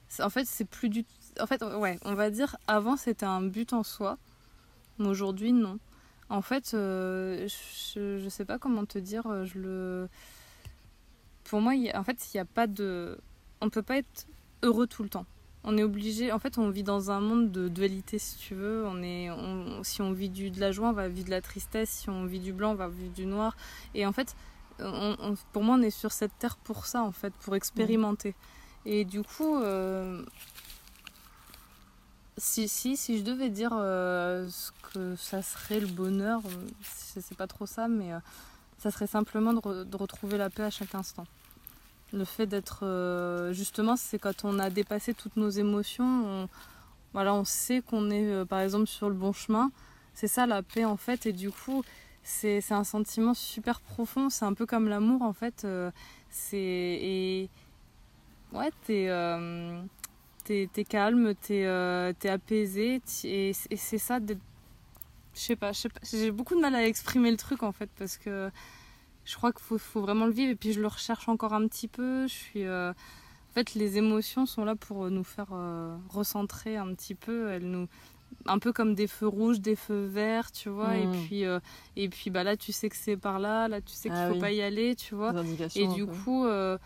c'est- 0.09 0.23
en 0.23 0.31
fait, 0.31 0.47
c'est 0.47 0.65
plus 0.65 0.89
du, 0.89 1.05
en 1.41 1.47
fait, 1.47 1.63
ouais, 1.63 1.99
on 2.05 2.15
va 2.15 2.31
dire 2.31 2.57
avant 2.67 2.97
c'était 2.97 3.27
un 3.27 3.43
but 3.43 3.73
en 3.73 3.83
soi, 3.83 4.17
mais 4.99 5.09
aujourd'hui 5.09 5.53
non. 5.53 5.79
En 6.31 6.43
fait, 6.43 6.73
euh, 6.75 7.47
je, 7.95 8.19
je 8.19 8.29
sais 8.29 8.45
pas 8.45 8.59
comment 8.59 8.85
te 8.87 8.99
dire, 8.99 9.27
euh, 9.27 9.45
je 9.45 9.59
le, 9.59 10.09
pour 11.45 11.61
moi, 11.61 11.75
il 11.75 11.83
y 11.83 11.91
a- 11.91 12.01
en 12.01 12.05
fait, 12.05 12.19
il 12.33 12.37
y 12.37 12.41
a 12.41 12.45
pas 12.45 12.67
de, 12.67 13.19
on 13.61 13.69
peut 13.71 13.83
pas 13.83 13.99
être 13.99 14.27
heureux 14.63 14.87
tout 14.87 15.03
le 15.03 15.09
temps. 15.09 15.27
On 15.67 15.79
est 15.79 15.83
obligé, 15.83 16.31
en 16.33 16.39
fait, 16.39 16.59
on 16.59 16.69
vit 16.71 16.83
dans 16.83 17.11
un 17.11 17.21
monde 17.21 17.51
de 17.51 17.69
dualité, 17.69 18.19
si 18.19 18.37
tu 18.37 18.55
veux. 18.55 18.85
On 18.87 19.03
est, 19.03 19.31
on- 19.31 19.83
si 19.83 20.03
on 20.03 20.13
vit 20.13 20.29
du, 20.29 20.51
de 20.51 20.61
la 20.61 20.73
joie, 20.73 20.89
on 20.91 20.93
va 20.93 21.09
vivre 21.09 21.27
de 21.27 21.31
la 21.31 21.41
tristesse. 21.41 21.91
Si 21.91 22.11
on 22.11 22.27
vit 22.27 22.41
du 22.41 22.53
blanc, 22.53 22.73
on 22.73 22.75
va 22.75 22.89
vivre 22.89 23.13
du 23.15 23.25
noir. 23.27 23.57
Et 23.95 24.05
en 24.05 24.13
fait, 24.13 24.35
on- 24.79 25.17
on- 25.19 25.35
pour 25.53 25.63
moi, 25.63 25.77
on 25.79 25.83
est 25.83 25.91
sur 25.91 26.13
cette 26.13 26.37
terre 26.39 26.57
pour 26.57 26.85
ça, 26.87 27.03
en 27.03 27.13
fait, 27.13 27.33
pour 27.35 27.55
expérimenter. 27.57 28.35
Et 28.85 29.07
du 29.07 29.23
coup, 29.23 29.57
euh, 29.57 30.23
si, 32.37 32.69
si, 32.69 32.97
si 32.97 33.19
je 33.19 33.23
devais 33.25 33.49
dire 33.51 33.71
euh, 33.75 34.49
ce 34.49 34.71
que 34.93 35.17
ça 35.17 35.43
serait 35.43 35.81
le 35.81 35.87
bonheur, 35.87 36.41
euh, 36.47 36.67
je 37.15 37.21
sais 37.21 37.35
pas 37.35 37.47
trop 37.47 37.67
ça, 37.67 37.89
mais 37.89 38.13
euh, 38.13 38.19
ça 38.79 38.91
serait 38.91 39.07
simplement 39.07 39.53
de, 39.53 39.61
re- 39.61 39.85
de 39.85 39.97
retrouver 39.97 40.39
la 40.39 40.51
paix 40.51 40.65
à 40.65 40.71
chaque 40.71 40.95
instant. 40.95 41.27
Le 42.13 42.25
fait 42.25 42.47
d'être, 42.47 42.85
euh, 42.85 43.53
justement, 43.53 43.97
c'est 43.97 44.19
quand 44.19 44.45
on 44.45 44.59
a 44.59 44.71
dépassé 44.71 45.15
toutes 45.15 45.37
nos 45.37 45.51
émotions, 45.51 46.05
on, 46.27 46.49
voilà, 47.13 47.35
on 47.35 47.45
sait 47.45 47.83
qu'on 47.83 48.11
est, 48.11 48.27
euh, 48.27 48.45
par 48.45 48.61
exemple, 48.61 48.87
sur 48.87 49.09
le 49.09 49.15
bon 49.15 49.33
chemin. 49.33 49.71
C'est 50.15 50.29
ça 50.29 50.47
la 50.47 50.63
paix, 50.63 50.85
en 50.85 50.97
fait, 50.97 51.27
et 51.27 51.33
du 51.33 51.51
coup, 51.51 51.83
c'est 52.23 52.63
un 52.71 52.85
sentiment 52.85 53.35
super 53.35 53.81
profond. 53.81 54.31
C'est 54.31 54.45
un 54.45 54.55
peu 54.55 54.67
comme 54.67 54.89
l'amour, 54.89 55.23
en 55.23 55.33
fait. 55.33 55.65
euh, 55.65 55.91
c'est 56.31 56.57
et 56.57 57.49
ouais, 58.53 58.71
t'es 58.87 59.07
euh, 59.09 59.81
t'es 60.45 60.69
t'es 60.73 60.85
calme, 60.85 61.35
t'es 61.35 61.65
euh, 61.65 62.13
t'es 62.19 62.29
apaisé, 62.29 62.97
et, 63.25 63.53
c'est- 63.53 63.67
et 63.71 63.77
c'est 63.77 63.99
ça. 63.99 64.21
d'être- 64.21 64.41
Je 65.35 65.41
sais 65.41 65.57
pas, 65.57 65.73
j'ai 66.13 66.31
beaucoup 66.31 66.55
de 66.55 66.61
mal 66.61 66.75
à 66.75 66.87
exprimer 66.87 67.31
le 67.31 67.37
truc 67.37 67.63
en 67.65 67.73
fait 67.73 67.91
parce 67.99 68.17
que 68.19 68.51
je 69.25 69.35
crois 69.37 69.53
qu'il 69.53 69.63
faut, 69.65 69.79
faut 69.79 70.01
vraiment 70.01 70.27
le 70.27 70.33
vivre 70.33 70.51
et 70.53 70.55
puis 70.55 70.73
je 70.73 70.81
le 70.81 70.87
recherche 70.87 71.29
encore 71.29 71.55
un 71.55 71.67
petit 71.67 71.89
peu. 71.89 72.27
Je 72.29 72.33
suis 72.33 72.65
euh, 72.65 72.91
en 72.93 73.53
fait, 73.55 73.75
les 73.75 73.99
émotions 73.99 74.47
sont 74.47 74.65
là 74.65 74.77
pour 74.77 75.11
nous 75.11 75.25
faire 75.25 75.49
euh, 75.53 75.97
recentrer 76.09 76.77
un 76.77 76.93
petit 76.95 77.15
peu. 77.15 77.49
Elles 77.51 77.69
nous 77.69 77.89
un 78.47 78.59
peu 78.59 78.73
comme 78.73 78.95
des 78.95 79.07
feux 79.07 79.29
rouges, 79.29 79.61
des 79.61 79.77
feux 79.77 80.05
verts, 80.07 80.51
tu 80.53 80.69
vois. 80.69 80.97
Et 80.99 81.07
puis, 81.27 81.45
euh, 81.45 81.61
et 81.97 82.09
puis 82.09 82.31
bah 82.31 82.43
là, 82.45 82.57
tu 82.57 82.73
sais 82.73 82.89
que 82.89 82.97
c'est 82.97 83.17
par 83.17 83.39
là, 83.39 83.69
là, 83.69 83.81
tu 83.81 83.93
sais 83.95 84.09
qu'il 84.09 84.19
Ah 84.19 84.29
faut 84.29 84.35
oui. 84.35 84.41
pas 84.41 84.51
y 84.53 84.61
aller, 84.61 84.95
tu 84.97 85.15
vois. 85.15 85.33
Et 85.77 85.87
du 85.95 86.05
coup, 86.25 86.45
euh, 86.45 86.77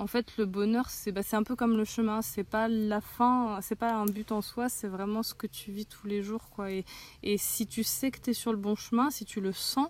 en 0.00 0.06
fait, 0.06 0.36
le 0.38 0.46
bonheur, 0.46 0.88
c'est 0.88 1.12
bah, 1.12 1.22
c'est 1.22 1.36
un 1.36 1.42
peu 1.42 1.56
comme 1.56 1.76
le 1.76 1.84
chemin. 1.84 2.22
C'est 2.22 2.44
pas 2.44 2.68
la 2.68 3.00
fin, 3.00 3.60
c'est 3.60 3.76
pas 3.76 3.92
un 3.94 4.06
but 4.06 4.32
en 4.32 4.42
soi, 4.42 4.68
c'est 4.68 4.88
vraiment 4.88 5.22
ce 5.22 5.34
que 5.34 5.46
tu 5.46 5.70
vis 5.72 5.86
tous 5.86 6.06
les 6.06 6.22
jours. 6.22 6.48
Quoi. 6.50 6.72
Et, 6.72 6.84
et 7.22 7.38
si 7.38 7.66
tu 7.66 7.84
sais 7.84 8.10
que 8.10 8.20
tu 8.20 8.30
es 8.30 8.32
sur 8.32 8.52
le 8.52 8.58
bon 8.58 8.74
chemin, 8.74 9.10
si 9.10 9.24
tu 9.24 9.40
le 9.40 9.52
sens, 9.52 9.88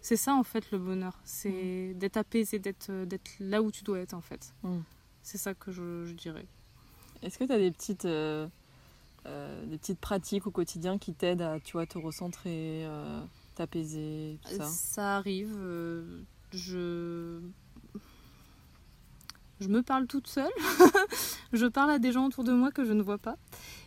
c'est 0.00 0.16
ça 0.16 0.34
en 0.34 0.44
fait 0.44 0.70
le 0.70 0.78
bonheur. 0.78 1.18
C'est 1.24 1.94
d'être 1.94 2.16
apaisé, 2.16 2.58
d'être 2.58 2.90
d'être 3.04 3.30
là 3.40 3.60
où 3.62 3.70
tu 3.70 3.82
dois 3.84 3.98
être 4.00 4.14
en 4.14 4.20
fait. 4.20 4.54
Mm. 4.62 4.78
C'est 5.22 5.38
ça 5.38 5.54
que 5.54 5.70
je, 5.72 6.06
je 6.06 6.14
dirais. 6.14 6.46
Est-ce 7.22 7.38
que 7.38 7.44
tu 7.44 7.52
as 7.52 7.58
des 7.58 7.70
petites, 7.70 8.06
euh, 8.06 8.48
euh, 9.26 9.66
des 9.66 9.76
petites 9.76 10.00
pratiques 10.00 10.46
au 10.46 10.50
quotidien 10.50 10.96
qui 10.96 11.12
t'aident 11.12 11.42
à 11.42 11.60
tu 11.60 11.72
vois, 11.72 11.86
te 11.86 11.98
recentrer, 11.98 12.86
euh, 12.86 13.22
t'apaiser, 13.54 14.38
tout 14.42 14.56
ça? 14.56 14.64
Ça 14.64 15.16
arrive. 15.18 15.54
euh, 15.58 16.22
je 16.52 17.40
je 19.60 19.68
me 19.68 19.82
parle 19.82 20.06
toute 20.06 20.26
seule. 20.26 20.50
je 21.52 21.66
parle 21.66 21.90
à 21.90 21.98
des 21.98 22.12
gens 22.12 22.26
autour 22.26 22.44
de 22.44 22.52
moi 22.52 22.70
que 22.70 22.84
je 22.84 22.92
ne 22.92 23.02
vois 23.02 23.18
pas. 23.18 23.36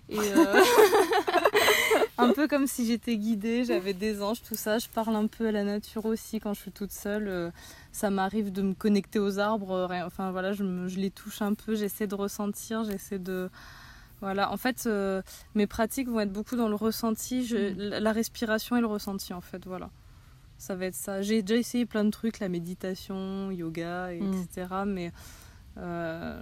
Et 0.09 0.17
euh, 0.19 0.61
un 2.17 2.31
peu 2.33 2.47
comme 2.47 2.67
si 2.67 2.85
j'étais 2.85 3.17
guidée, 3.17 3.63
j'avais 3.65 3.93
des 3.93 4.21
anges, 4.21 4.41
tout 4.43 4.55
ça. 4.55 4.77
Je 4.77 4.87
parle 4.89 5.15
un 5.15 5.27
peu 5.27 5.47
à 5.47 5.51
la 5.51 5.63
nature 5.63 6.05
aussi 6.05 6.39
quand 6.39 6.53
je 6.53 6.61
suis 6.61 6.71
toute 6.71 6.91
seule. 6.91 7.27
Euh, 7.27 7.51
Ça 7.91 8.09
m'arrive 8.09 8.51
de 8.51 8.61
me 8.61 8.73
connecter 8.73 9.19
aux 9.19 9.39
arbres. 9.39 9.71
euh, 9.71 10.05
Enfin 10.05 10.31
voilà, 10.31 10.51
je, 10.53 10.63
me- 10.63 10.87
je 10.87 10.99
les 10.99 11.11
touche 11.11 11.41
un 11.41 11.53
peu, 11.53 11.75
j'essaie 11.75 12.07
de 12.07 12.15
ressentir, 12.15 12.83
j'essaie 12.83 13.19
de. 13.19 13.49
Voilà, 14.21 14.51
en 14.51 14.57
fait, 14.57 14.83
euh, 14.85 15.21
mes 15.53 15.67
pratiques 15.67 16.07
vont 16.07 16.21
être 16.21 16.31
beaucoup 16.31 16.55
dans 16.55 16.69
le 16.69 16.75
ressenti, 16.75 17.45
je- 17.45 17.73
la, 17.99 18.11
respiration 18.13 18.77
et 18.77 18.81
le 18.81 18.87
ressenti, 18.87 19.33
en 19.33 19.41
fait, 19.41 19.65
voilà. 19.65 19.89
Ça 20.57 20.75
va 20.75 20.85
être 20.85 20.95
ça. 20.95 21.21
J'ai 21.21 21.41
déjà 21.41 21.59
essayé 21.59 21.85
plein 21.85 22.05
de 22.05 22.09
trucs, 22.09 22.39
la 22.39 22.47
méditation, 22.47 23.51
yoga, 23.51 24.13
et 24.13 24.21
Mm. 24.21 24.33
etc. 24.43 24.67
Mais 24.85 25.11
euh, 25.77 26.41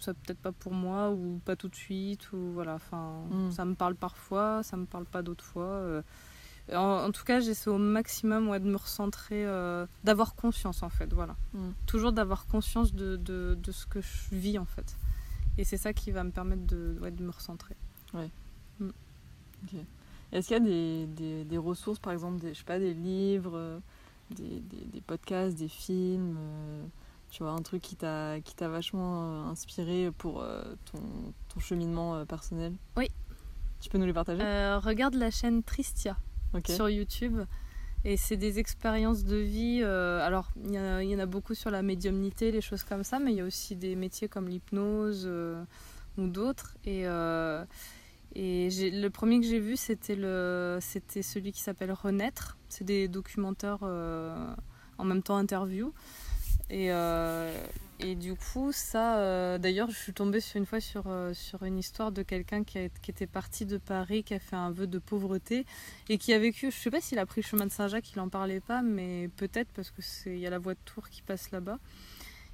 ça 0.00 0.14
peut-être 0.14 0.38
pas 0.40 0.52
pour 0.52 0.72
moi 0.74 1.10
ou 1.10 1.40
pas 1.44 1.54
tout 1.56 1.68
de 1.68 1.74
suite 1.76 2.32
ou 2.32 2.38
voilà. 2.52 2.74
Enfin, 2.74 3.22
Mm. 3.30 3.50
ça 3.52 3.64
me 3.64 3.74
parle 3.74 3.94
parfois, 3.94 4.62
ça 4.62 4.76
me 4.76 4.86
parle 4.86 5.04
pas 5.04 5.22
d'autres 5.22 5.44
fois. 5.44 5.64
euh. 5.64 6.02
En, 6.72 7.06
en 7.06 7.10
tout 7.12 7.24
cas, 7.24 7.40
j'essaie 7.40 7.70
au 7.70 7.78
maximum 7.78 8.48
ouais, 8.48 8.60
de 8.60 8.66
me 8.68 8.76
recentrer, 8.76 9.44
euh, 9.44 9.84
d'avoir 10.04 10.34
conscience 10.36 10.82
en 10.84 10.88
fait, 10.88 11.12
voilà. 11.12 11.34
Mm. 11.54 11.70
Toujours 11.86 12.12
d'avoir 12.12 12.46
conscience 12.46 12.92
de, 12.94 13.16
de, 13.16 13.58
de 13.60 13.72
ce 13.72 13.84
que 13.86 14.00
je 14.00 14.34
vis 14.34 14.58
en 14.58 14.64
fait. 14.64 14.96
Et 15.58 15.64
c'est 15.64 15.76
ça 15.76 15.92
qui 15.92 16.10
va 16.12 16.22
me 16.24 16.30
permettre 16.30 16.64
de, 16.66 16.96
ouais, 17.02 17.10
de 17.10 17.22
me 17.22 17.30
recentrer. 17.30 17.74
Est-ce 20.32 20.48
qu'il 20.48 20.56
y 20.56 20.60
a 20.60 20.60
des, 20.60 21.06
des, 21.06 21.44
des 21.44 21.58
ressources, 21.58 21.98
par 21.98 22.12
exemple, 22.12 22.40
des, 22.40 22.54
je 22.54 22.58
sais 22.58 22.64
pas, 22.64 22.78
des 22.78 22.94
livres, 22.94 23.52
euh, 23.54 23.78
des, 24.30 24.60
des, 24.92 25.00
podcasts, 25.02 25.58
des 25.58 25.68
films, 25.68 26.36
tu 27.32 27.42
vois, 27.42 27.52
un 27.52 27.62
truc 27.62 27.80
qui 27.80 27.96
t'a 27.96 28.40
qui 28.44 28.54
t'a 28.54 28.68
vachement 28.68 29.46
euh, 29.46 29.50
inspiré 29.50 30.10
pour 30.18 30.42
euh, 30.42 30.62
ton, 30.92 31.00
ton 31.52 31.60
cheminement 31.60 32.14
euh, 32.14 32.24
personnel 32.26 32.74
Oui. 32.96 33.08
Tu 33.80 33.88
peux 33.88 33.96
nous 33.98 34.06
les 34.06 34.12
partager? 34.12 34.42
Regarde 34.84 35.14
la 35.14 35.30
chaîne 35.30 35.62
Tristia. 35.62 36.16
Sur 36.68 36.88
YouTube. 36.90 37.40
Et 38.04 38.16
c'est 38.16 38.36
des 38.36 38.58
expériences 38.58 39.24
de 39.24 39.36
vie. 39.36 39.80
euh, 39.82 40.20
alors, 40.26 40.50
il 40.64 40.72
y, 40.74 40.78
en 40.78 40.82
a- 40.82 41.02
il 41.02 41.08
y 41.10 41.14
en 41.16 41.18
a 41.20 41.26
beaucoup 41.26 41.54
sur 41.54 41.70
la 41.70 41.82
médiumnité, 41.82 42.50
les 42.52 42.60
choses 42.60 42.82
comme 42.84 43.02
ça, 43.04 43.18
mais 43.18 43.32
il 43.32 43.36
y 43.36 43.40
a 43.40 43.44
aussi 43.44 43.74
des 43.76 43.96
métiers 43.96 44.28
comme 44.28 44.48
l'hypnose 44.48 45.24
euh, 45.26 45.64
ou 46.18 46.26
d'autres. 46.28 46.76
Et, 46.84 47.06
euh, 47.06 47.64
et 48.34 48.68
le 48.90 49.08
premier 49.08 49.40
que 49.40 49.46
j'ai 49.46 49.60
vu, 49.60 49.76
c'était 49.76 50.14
celui 51.22 51.52
qui 51.52 51.60
s'appelle 51.60 51.92
Renaître. 51.92 52.58
C'est 52.68 52.84
des 52.84 53.08
documentaires 53.08 53.82
en 53.82 55.04
même 55.04 55.22
temps 55.22 55.36
interview. 55.36 55.92
Et, 56.70 56.90
euh, 56.90 57.52
et 58.00 58.14
du 58.14 58.34
coup, 58.34 58.72
ça, 58.72 59.18
euh, 59.18 59.58
d'ailleurs, 59.58 59.90
je 59.90 59.96
suis 59.96 60.12
tombée 60.14 60.40
sur 60.40 60.56
une 60.56 60.64
fois 60.66 60.80
sur, 60.80 61.04
euh, 61.06 61.34
sur 61.34 61.62
une 61.64 61.78
histoire 61.78 62.12
de 62.12 62.22
quelqu'un 62.22 62.64
qui, 62.64 62.78
a- 62.78 62.88
qui 62.88 63.10
était 63.10 63.26
parti 63.26 63.66
de 63.66 63.76
Paris, 63.76 64.24
qui 64.24 64.32
a 64.34 64.38
fait 64.38 64.56
un 64.56 64.70
vœu 64.70 64.86
de 64.86 64.98
pauvreté 64.98 65.66
et 66.08 66.16
qui 66.18 66.32
a 66.32 66.38
vécu, 66.38 66.70
je 66.70 66.76
sais 66.76 66.90
pas 66.90 67.00
s'il 67.00 67.18
a 67.18 67.26
pris 67.26 67.42
le 67.42 67.46
chemin 67.46 67.66
de 67.66 67.70
Saint-Jacques, 67.70 68.10
il 68.12 68.20
en 68.20 68.28
parlait 68.30 68.60
pas, 68.60 68.80
mais 68.82 69.28
peut-être 69.36 69.68
parce 69.74 69.90
que 69.90 70.00
c'est 70.00 70.30
il 70.32 70.38
y 70.38 70.46
a 70.46 70.50
la 70.50 70.58
voie 70.58 70.74
de 70.74 70.78
Tours 70.84 71.08
qui 71.10 71.20
passe 71.22 71.50
là-bas. 71.50 71.78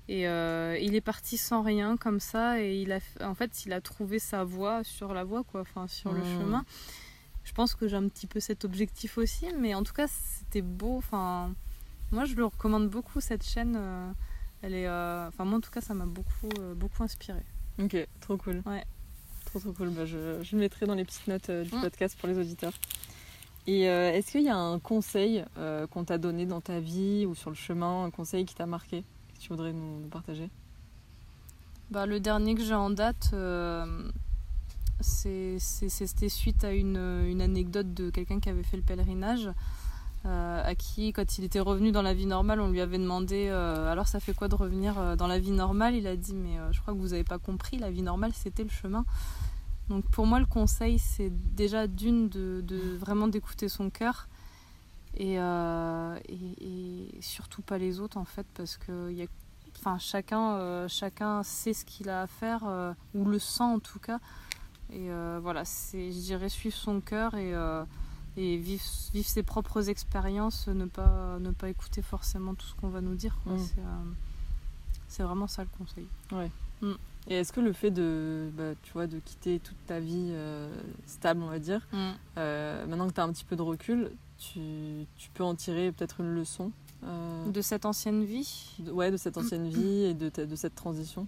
Et 0.09 0.27
euh, 0.27 0.77
il 0.81 0.95
est 0.95 1.03
parti 1.03 1.37
sans 1.37 1.63
rien 1.63 1.97
comme 1.99 2.19
ça 2.19 2.61
et 2.63 2.81
il 2.81 2.93
a 2.93 2.99
en 3.21 3.35
fait 3.35 3.67
il 3.67 3.75
a 3.75 3.81
trouvé 3.83 4.19
sa 4.19 4.43
voie 4.43 4.83
sur 4.83 5.13
la 5.13 5.23
voie 5.23 5.45
quoi, 5.45 5.61
enfin 5.61 5.87
sur 5.87 6.13
le 6.13 6.23
Mmh. 6.23 6.39
chemin. 6.39 6.65
Je 7.45 7.53
pense 7.53 7.75
que 7.75 7.87
j'ai 7.89 7.97
un 7.97 8.09
petit 8.09 8.27
peu 8.27 8.41
cet 8.41 8.65
objectif 8.65 9.19
aussi, 9.19 9.47
mais 9.59 9.75
en 9.75 9.83
tout 9.83 9.93
cas 9.93 10.07
c'était 10.09 10.63
beau. 10.63 10.97
Enfin 10.97 11.55
moi 12.13 12.25
je 12.25 12.35
le 12.35 12.45
recommande 12.45 12.89
beaucoup 12.89 13.21
cette 13.21 13.45
chaîne. 13.45 13.77
euh, 13.77 14.11
elle 14.63 14.75
est, 14.75 14.89
euh, 14.89 15.29
enfin 15.29 15.45
moi 15.45 15.59
en 15.59 15.61
tout 15.61 15.71
cas 15.71 15.81
ça 15.81 15.95
m'a 15.95 16.07
beaucoup 16.07 16.49
euh, 16.59 16.75
beaucoup 16.75 17.03
inspiré. 17.03 17.41
Ok, 17.81 17.97
trop 18.21 18.37
cool. 18.37 18.63
Ouais. 18.67 18.85
Trop 19.45 19.61
trop 19.61 19.73
cool. 19.73 19.91
Bah, 19.91 20.05
je, 20.05 20.43
je 20.43 20.57
le 20.57 20.61
mettrai 20.61 20.87
dans 20.87 20.95
les 20.95 21.05
petites 21.05 21.27
notes 21.29 21.51
du 21.51 21.71
podcast 21.71 22.19
pour 22.19 22.29
les 22.29 22.39
auditeurs. 22.39 22.73
Et 23.67 23.89
euh, 23.89 24.13
est-ce 24.13 24.33
qu'il 24.33 24.43
y 24.43 24.49
a 24.49 24.57
un 24.57 24.79
conseil 24.79 25.45
euh, 25.59 25.87
qu'on 25.87 26.03
t'a 26.03 26.19
donné 26.19 26.47
dans 26.47 26.61
ta 26.61 26.81
vie 26.81 27.27
ou 27.27 27.35
sur 27.35 27.51
le 27.51 27.57
chemin, 27.57 28.05
un 28.05 28.11
conseil 28.11 28.47
qui 28.47 28.55
t'a 28.55 28.67
marqué, 28.67 29.05
que 29.35 29.41
tu 29.41 29.51
voudrais 29.51 29.73
nous, 29.73 30.01
nous 30.01 30.09
partager? 30.09 30.51
Bah, 31.91 32.07
le 32.07 32.19
dernier 32.19 32.55
que 32.55 32.63
j'ai 32.63 32.75
en 32.75 32.91
date, 32.91 33.31
euh, 33.35 34.11
c'était 35.01 36.29
suite 36.29 36.65
à 36.65 36.73
une, 36.73 36.97
une 37.27 37.41
anecdote 37.41 37.93
de 37.95 38.11
quelqu'un 38.11 38.41
qui 38.41 38.49
avait 38.49 38.63
fait 38.63 38.77
le 38.79 38.83
pèlerinage, 38.83 39.51
euh, 40.27 40.63
à 40.65 40.75
qui, 40.75 41.13
quand 41.13 41.39
il 41.39 41.45
était 41.45 41.61
revenu 41.61 41.93
dans 41.93 42.03
la 42.03 42.13
vie 42.13 42.27
normale, 42.27 42.61
on 42.61 42.71
lui 42.71 42.81
avait 42.81 42.99
demandé 42.99 43.47
euh, 43.49 43.91
Alors, 43.91 44.09
ça 44.09 44.19
fait 44.19 44.35
quoi 44.35 44.49
de 44.49 44.57
revenir 44.57 44.99
euh, 44.99 45.17
dans 45.17 45.29
la 45.29 45.39
vie 45.39 45.53
normale? 45.53 45.95
Il 45.95 46.07
a 46.07 46.17
dit 46.17 46.35
Mais 46.35 46.59
je 46.73 46.81
crois 46.81 46.93
que 46.93 46.99
vous 46.99 47.09
n'avez 47.09 47.25
pas 47.25 47.39
compris, 47.39 47.79
la 47.79 47.91
vie 47.91 48.03
normale, 48.03 48.33
c'était 48.35 48.65
le 48.65 48.71
chemin. 48.71 49.05
Donc, 49.89 50.05
pour 50.11 50.27
moi, 50.27 50.41
le 50.41 50.47
conseil, 50.47 50.99
c'est 50.99 51.31
déjà 51.55 51.87
d'une, 51.87 52.29
de, 52.29 52.97
vraiment 52.97 53.29
d'écouter 53.29 53.69
son 53.69 53.91
cœur. 53.91 54.29
Et, 55.17 55.35
et, 55.35 57.19
surtout 57.21 57.63
pas 57.63 57.79
les 57.79 57.99
autres 57.99 58.19
en 58.19 58.25
fait 58.25 58.47
parce 58.55 58.77
que 58.77 59.11
y 59.11 59.23
a 59.23 59.27
enfin 59.77 59.99
chacun 59.99 60.87
chacun 60.87 61.43
sait 61.43 61.73
ce 61.73 61.85
qu'il 61.85 62.09
a 62.09 62.23
à 62.23 62.27
faire 62.29 62.63
ou 63.15 63.25
le 63.25 63.41
sent 63.41 63.65
en 63.65 63.81
tout 63.81 63.99
cas 63.99 64.21
et 64.93 65.09
voilà 65.41 65.65
je 65.65 66.21
dirais 66.21 66.49
suivre 66.49 66.77
son 66.77 67.01
cœur 67.01 67.35
et 67.35 67.53
et 68.39 68.57
vivre, 68.57 68.85
vivre 69.13 69.29
ses 69.29 69.43
propres 69.43 69.89
expériences 69.89 70.69
ne 70.69 70.85
pas 70.85 71.39
ne 71.41 71.51
pas 71.51 71.69
écouter 71.69 72.03
forcément 72.03 72.55
tout 72.55 72.67
ce 72.67 72.75
qu'on 72.77 72.89
va 72.89 73.01
nous 73.01 73.17
dire. 73.17 73.37
Mm. 73.45 73.59
c'est 73.59 73.81
euh, 73.81 74.13
c'est 75.09 75.23
vraiment 75.23 75.49
ça 75.49 75.63
le 75.65 75.69
conseil. 75.77 76.07
Et 77.31 77.35
est-ce 77.35 77.53
que 77.53 77.61
le 77.61 77.73
fait 77.73 77.91
de, 77.91 78.51
bah, 78.57 78.73
tu 78.83 78.93
vois, 78.93 79.07
de 79.07 79.19
quitter 79.19 79.59
toute 79.59 79.77
ta 79.87 80.01
vie 80.01 80.31
euh, 80.31 80.71
stable, 81.07 81.43
on 81.43 81.49
va 81.49 81.59
dire, 81.59 81.87
euh, 82.37 82.87
maintenant 82.87 83.09
que 83.09 83.15
tu 83.15 83.21
as 83.21 83.25
un 83.25 83.33
petit 83.33 83.45
peu 83.45 83.57
de 83.57 83.63
recul, 83.63 84.11
tu, 84.39 84.61
tu 85.17 85.31
peux 85.35 85.45
en 85.45 85.55
tirer 85.55 85.93
peut-être 85.93 86.21
une 86.21 86.35
leçon 86.35 86.71
de 87.03 87.61
cette 87.61 87.85
ancienne 87.85 88.25
vie? 88.25 88.77
de, 88.79 88.91
ouais, 88.93 89.11
de 89.11 89.17
cette 89.17 89.37
ancienne 89.37 89.69
vie 89.69 90.05
et 90.05 90.15
de, 90.15 90.31
de 90.31 90.57
cette 90.57 90.75
transition? 90.75 91.27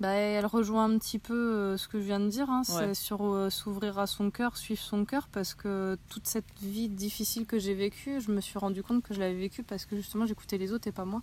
Bah, 0.00 0.08
elle 0.08 0.44
rejoint 0.46 0.84
un 0.86 0.98
petit 0.98 1.20
peu 1.20 1.34
euh, 1.34 1.76
ce 1.76 1.86
que 1.86 2.00
je 2.00 2.04
viens 2.04 2.18
de 2.20 2.28
dire, 2.28 2.50
hein, 2.50 2.62
Ouais. 2.68 2.74
c'est 2.88 2.94
sur 2.94 3.22
euh, 3.24 3.48
s'ouvrir 3.48 3.98
à 3.98 4.06
son 4.08 4.30
cœur, 4.30 4.56
suivre 4.56 4.80
son 4.80 5.04
cœur, 5.04 5.28
parce 5.28 5.54
que 5.54 5.96
toute 6.08 6.26
cette 6.26 6.44
vie 6.60 6.88
difficile 6.88 7.46
que 7.46 7.58
j'ai 7.60 7.74
vécue, 7.74 8.20
je 8.20 8.32
me 8.32 8.40
suis 8.40 8.58
rendu 8.58 8.82
compte 8.82 9.02
que 9.04 9.14
je 9.14 9.20
l'avais 9.20 9.38
vécue 9.38 9.62
parce 9.62 9.84
que 9.86 9.94
justement 9.96 10.26
j'écoutais 10.26 10.58
les 10.58 10.72
autres 10.72 10.88
et 10.88 10.92
pas 10.92 11.04
moi. 11.04 11.22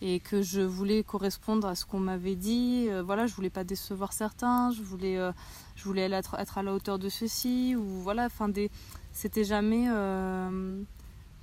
Et 0.00 0.18
que 0.18 0.42
je 0.42 0.60
voulais 0.60 1.02
correspondre 1.04 1.66
à 1.68 1.74
ce 1.74 1.84
qu'on 1.86 2.00
m'avait 2.00 2.34
dit, 2.36 2.86
euh, 2.88 3.02
voilà, 3.02 3.26
je 3.26 3.34
voulais 3.34 3.50
pas 3.50 3.64
décevoir 3.64 4.12
certains, 4.12 4.70
je 4.72 4.82
voulais, 4.82 5.18
euh, 5.18 5.30
je 5.76 5.84
voulais 5.84 6.10
être, 6.10 6.36
être 6.38 6.58
à 6.58 6.62
la 6.62 6.74
hauteur 6.74 6.98
de 6.98 7.08
ceci, 7.08 7.76
ou 7.76 7.84
voilà, 7.84 8.24
enfin 8.26 8.48
des. 8.48 8.70
C'était 9.12 9.44
jamais. 9.44 9.86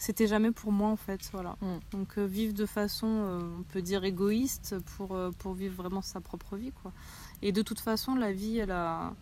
C'était 0.01 0.25
jamais 0.25 0.49
pour 0.49 0.71
moi 0.71 0.89
en 0.89 0.95
fait, 0.95 1.29
voilà. 1.31 1.57
Mm. 1.61 1.77
Donc 1.91 2.17
euh, 2.17 2.25
vivre 2.25 2.55
de 2.55 2.65
façon, 2.65 3.05
euh, 3.07 3.39
on 3.59 3.61
peut 3.61 3.83
dire 3.83 4.03
égoïste, 4.03 4.75
pour, 4.97 5.13
euh, 5.13 5.29
pour 5.37 5.53
vivre 5.53 5.75
vraiment 5.75 6.01
sa 6.01 6.19
propre 6.19 6.57
vie, 6.57 6.71
quoi. 6.81 6.91
Et 7.43 7.51
de 7.51 7.61
toute 7.61 7.79
façon, 7.79 8.15
la 8.15 8.31
vie, 8.31 8.57
elle, 8.57 8.71
a, 8.71 9.13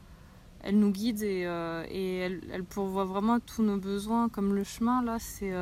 elle 0.61 0.79
nous 0.79 0.91
guide 0.91 1.21
et, 1.21 1.41
et 1.89 2.15
elle, 2.19 2.41
elle 2.49 2.63
pourvoit 2.63 3.03
vraiment 3.03 3.33
à 3.33 3.39
tous 3.41 3.61
nos 3.61 3.75
besoins, 3.75 4.29
comme 4.29 4.55
le 4.55 4.63
chemin, 4.63 5.03
là, 5.03 5.17
c'est... 5.19 5.53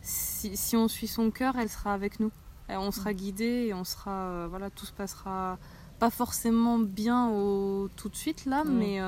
si, 0.00 0.56
si 0.56 0.74
on 0.74 0.88
suit 0.88 1.06
son 1.06 1.30
cœur, 1.30 1.56
elle 1.58 1.68
sera 1.68 1.92
avec 1.92 2.18
nous. 2.18 2.32
Et 2.70 2.76
on 2.78 2.90
sera 2.90 3.12
guidé 3.12 3.66
et 3.68 3.74
on 3.74 3.84
sera... 3.84 4.48
voilà, 4.48 4.70
tout 4.70 4.86
se 4.86 4.92
passera 4.92 5.58
pas 5.98 6.10
forcément 6.10 6.78
bien 6.78 7.28
au, 7.28 7.88
tout 7.96 8.08
de 8.08 8.16
suite, 8.16 8.46
là, 8.46 8.64
Mm. 8.64 8.78
mais, 8.78 9.00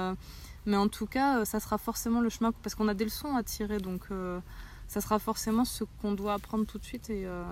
mais 0.66 0.76
en 0.76 0.88
tout 0.88 1.06
cas, 1.06 1.46
ça 1.46 1.58
sera 1.58 1.78
forcément 1.78 2.20
le 2.20 2.28
chemin, 2.28 2.52
parce 2.62 2.74
qu'on 2.74 2.88
a 2.88 2.94
des 2.94 3.04
leçons 3.04 3.34
à 3.34 3.42
tirer, 3.42 3.78
donc... 3.78 4.08
ça 4.88 5.00
sera 5.00 5.18
forcément 5.20 5.64
ce 5.64 5.84
qu'on 6.00 6.12
doit 6.12 6.34
apprendre 6.34 6.66
tout 6.66 6.78
de 6.78 6.84
suite 6.84 7.08
et 7.10 7.26
euh, 7.26 7.44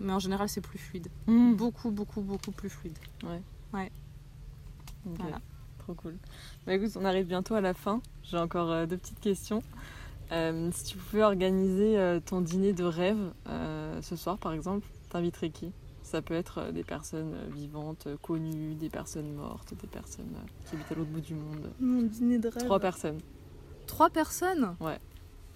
mais 0.00 0.12
en 0.12 0.18
général 0.18 0.48
c'est 0.48 0.60
plus 0.62 0.78
fluide 0.78 1.08
Mmh. 1.26 1.54
beaucoup 1.54 1.90
beaucoup 1.90 2.20
beaucoup 2.22 2.50
plus 2.52 2.68
fluide 2.70 2.98
Ok, 5.06 5.16
Voilà. 5.18 5.40
Trop 5.78 5.94
cool. 5.94 6.16
Bah 6.66 6.74
écoute, 6.74 6.90
on 6.96 7.04
arrive 7.04 7.26
bientôt 7.26 7.54
à 7.54 7.60
la 7.60 7.72
fin. 7.74 8.02
J'ai 8.22 8.36
encore 8.36 8.70
euh, 8.70 8.86
deux 8.86 8.98
petites 8.98 9.20
questions. 9.20 9.62
Euh, 10.30 10.70
si 10.72 10.84
tu 10.84 10.98
pouvais 10.98 11.22
organiser 11.22 11.98
euh, 11.98 12.20
ton 12.20 12.40
dîner 12.42 12.72
de 12.72 12.84
rêve 12.84 13.32
euh, 13.48 14.00
ce 14.02 14.14
soir, 14.14 14.36
par 14.38 14.52
exemple, 14.52 14.86
t'inviterais 15.08 15.50
qui? 15.50 15.72
Ça 16.02 16.22
peut 16.22 16.34
être 16.34 16.70
des 16.72 16.84
personnes 16.84 17.34
vivantes, 17.54 18.08
connues, 18.22 18.74
des 18.74 18.90
personnes 18.90 19.32
mortes, 19.32 19.72
des 19.80 19.86
personnes 19.86 20.32
euh, 20.36 20.68
qui 20.68 20.74
habitent 20.76 20.92
à 20.92 20.94
l'autre 20.96 21.10
bout 21.10 21.20
du 21.20 21.34
monde. 21.34 21.72
Mon 21.80 22.02
dîner 22.02 22.38
de 22.38 22.48
rêve. 22.48 22.64
Trois 22.64 22.78
personnes. 22.80 23.18
Trois 23.86 24.10
personnes? 24.10 24.76
Ouais. 24.80 24.98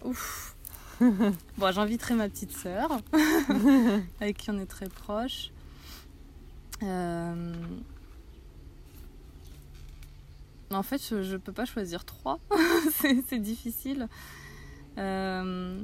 Ouf. 0.04 0.53
bon, 1.58 1.72
j'inviterai 1.72 2.14
ma 2.14 2.28
petite 2.28 2.52
sœur, 2.52 2.90
avec 4.20 4.36
qui 4.38 4.50
on 4.50 4.58
est 4.58 4.66
très 4.66 4.88
proche. 4.88 5.50
Euh, 6.82 7.52
En 10.70 10.82
fait, 10.82 11.00
je, 11.08 11.22
je 11.22 11.36
peux 11.36 11.52
pas 11.52 11.64
choisir 11.66 12.04
trois. 12.04 12.40
c'est 13.28 13.38
difficile. 13.38 14.08
Euh, 14.98 15.80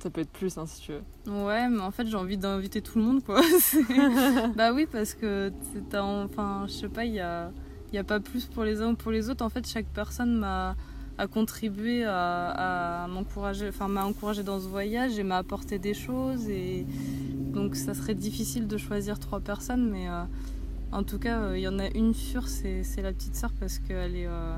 Ça 0.00 0.10
peut 0.10 0.20
être 0.20 0.30
plus 0.30 0.56
hein, 0.58 0.66
si 0.66 0.80
tu 0.82 0.92
veux. 0.92 1.32
Ouais, 1.44 1.68
mais 1.68 1.80
en 1.80 1.90
fait, 1.90 2.06
j'ai 2.06 2.16
envie 2.16 2.36
d'inviter 2.38 2.80
tout 2.82 2.98
le 2.98 3.04
monde, 3.04 3.24
quoi. 3.24 3.40
Bah 4.54 4.72
oui, 4.72 4.86
parce 4.90 5.14
que 5.14 5.52
un- 5.94 6.24
enfin, 6.24 6.66
je 6.68 6.72
sais 6.72 6.88
pas, 6.88 7.04
il 7.04 7.14
y 7.14 7.20
a, 7.20 7.50
y 7.92 7.98
a 7.98 8.04
pas 8.04 8.20
plus 8.20 8.46
pour 8.46 8.62
les 8.64 8.80
uns 8.80 8.90
ou 8.92 8.96
pour 8.96 9.10
les 9.10 9.28
autres. 9.28 9.44
En 9.44 9.48
fait, 9.50 9.66
chaque 9.66 9.86
personne 9.86 10.36
m'a 10.38 10.76
a 11.18 11.26
contribué 11.26 12.04
à, 12.04 13.06
m'encourager, 13.08 13.68
enfin 13.68 13.88
m'a 13.88 14.04
encouragé 14.04 14.42
dans 14.42 14.60
ce 14.60 14.66
voyage 14.66 15.18
et 15.18 15.22
m'a 15.22 15.38
apporté 15.38 15.78
des 15.78 15.94
choses 15.94 16.48
et 16.48 16.86
donc 17.54 17.74
ça 17.74 17.94
serait 17.94 18.14
difficile 18.14 18.66
de 18.66 18.76
choisir 18.76 19.18
trois 19.18 19.40
personnes, 19.40 19.88
mais 19.90 20.08
euh, 20.08 20.24
en 20.92 21.02
tout 21.02 21.18
cas, 21.18 21.40
euh, 21.40 21.58
il 21.58 21.62
y 21.62 21.68
en 21.68 21.78
a 21.78 21.88
une 21.88 22.12
sûre, 22.12 22.48
c'est 22.48 22.84
la 23.02 23.12
petite 23.12 23.34
sœur 23.34 23.50
parce 23.58 23.78
qu'elle 23.78 24.16
est 24.16 24.26
euh, 24.26 24.56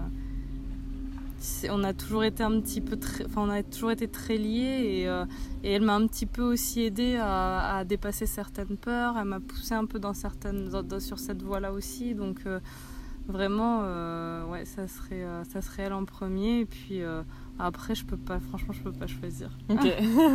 on 1.70 1.84
a 1.84 1.92
toujours 1.92 2.24
été 2.24 2.42
un 2.42 2.60
petit 2.60 2.80
peu 2.80 2.96
très, 2.96 3.24
enfin 3.24 3.42
on 3.42 3.50
a 3.50 3.62
toujours 3.62 3.92
été 3.92 4.08
très 4.08 4.36
liés 4.36 5.04
et, 5.04 5.68
et 5.68 5.72
elle 5.72 5.82
m'a 5.82 5.94
un 5.94 6.08
petit 6.08 6.26
peu 6.26 6.42
aussi 6.42 6.82
aidé 6.82 7.16
à, 7.20 7.84
dépasser 7.86 8.26
certaines 8.26 8.76
peurs. 8.76 9.16
Elle 9.16 9.26
m'a 9.26 9.38
poussé 9.38 9.74
un 9.74 9.84
peu 9.84 10.00
dans 10.00 10.14
certaines, 10.14 10.68
sur 10.98 11.20
cette 11.20 11.40
voie-là 11.40 11.72
aussi. 11.72 12.16
Donc 12.16 12.40
vraiment, 13.28 13.82
euh, 13.84 14.44
ouais, 14.46 14.64
ça 14.64 14.88
serait, 14.88 15.22
euh, 15.22 15.44
ça 15.44 15.62
serait 15.62 15.84
elle 15.84 15.92
en 15.92 16.04
premier. 16.04 16.60
Et 16.60 16.64
puis 16.64 17.02
euh, 17.02 17.22
après, 17.58 17.94
je 17.94 18.04
peux 18.04 18.16
pas, 18.16 18.40
franchement, 18.40 18.72
je 18.72 18.82
peux 18.82 18.92
pas 18.92 19.06
choisir. 19.06 19.50
Ok. 19.68 19.86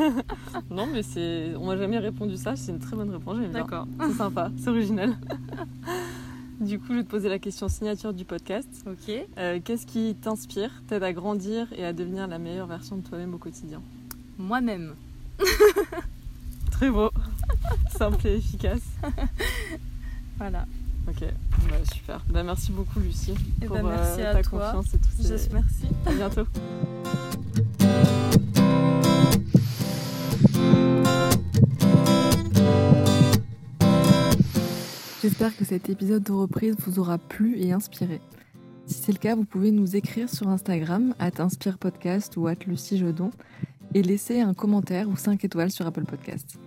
non, 0.70 0.88
mais 0.88 1.04
c'est. 1.04 1.56
On 1.58 1.68
m'a 1.68 1.78
jamais 1.78 2.00
répondu 2.00 2.38
ça. 2.38 2.56
C'est 2.56 2.72
une 2.72 2.80
très 2.80 2.96
bonne 2.96 3.12
réponse. 3.12 3.38
J'aime 3.38 3.52
bien. 3.52 3.62
D'accord. 3.62 3.88
C'est 4.00 4.14
sympa. 4.14 4.52
C'est 4.58 4.70
original. 4.70 5.18
du 6.60 6.80
coup, 6.80 6.88
je 6.90 6.94
vais 6.96 7.04
te 7.04 7.10
poser 7.10 7.30
la 7.30 7.40
question 7.40 7.68
signature 7.68 8.14
du 8.14 8.26
podcast. 8.26 8.70
Ok. 8.88 9.14
Qu'est-ce 9.64 9.86
qui 9.86 10.16
t'inspire, 10.22 10.72
t'aide 10.88 11.04
à 11.04 11.14
grandir 11.14 11.68
et 11.76 11.86
à 11.86 11.94
devenir 11.94 12.28
la 12.28 12.40
meilleure 12.40 12.68
version 12.68 12.98
de 12.98 13.02
toi-même 13.02 13.34
au 13.34 13.40
quotidien? 13.40 13.82
Moi-même. 14.38 14.96
Très 16.72 16.90
beau. 16.90 17.10
Simple 17.92 18.28
et 18.28 18.36
efficace. 18.38 18.82
Voilà. 20.38 20.66
Ok, 21.08 21.20
bah, 21.70 21.76
super. 21.94 22.22
Bah, 22.30 22.44
merci 22.44 22.72
beaucoup 22.72 23.00
Lucie 23.00 23.34
Eh 23.62 23.66
pour 23.66 23.84
merci 23.84 24.22
euh, 24.22 24.32
à 24.32 24.34
ta 24.36 24.42
toi. 24.44 24.72
confiance 24.72 24.94
et 24.94 24.98
tout. 25.00 25.10
Je 25.18 25.38
ces- 25.38 25.50
merci. 25.54 25.86
À 26.06 26.12
bientôt. 26.14 26.46
J'espère 35.22 35.56
que 35.56 35.64
cet 35.64 35.90
épisode 35.90 36.24
de 36.24 36.32
reprise 36.34 36.76
vous 36.86 37.00
aura 37.00 37.18
plu 37.18 37.58
et 37.60 37.72
inspiré. 37.72 38.20
Si 38.86 38.96
c'est 39.02 39.14
le 39.14 39.18
cas, 39.18 39.36
vous 39.36 39.46
pouvez 39.46 39.72
nous 39.72 39.96
écrire 39.96 40.30
sur 40.30 40.50
Instagram, 40.50 41.16
at 41.20 41.40
inspirepodcast 41.42 42.36
ou 42.36 42.48
at 42.48 42.56
luciejedon, 42.68 43.32
et 43.94 44.02
laisser 44.02 44.42
un 44.42 44.54
commentaire 44.54 45.08
ou 45.08 45.16
5 45.16 45.44
étoiles 45.46 45.72
sur 45.72 45.86
Apple 45.88 46.04
Podcast. 46.06 46.58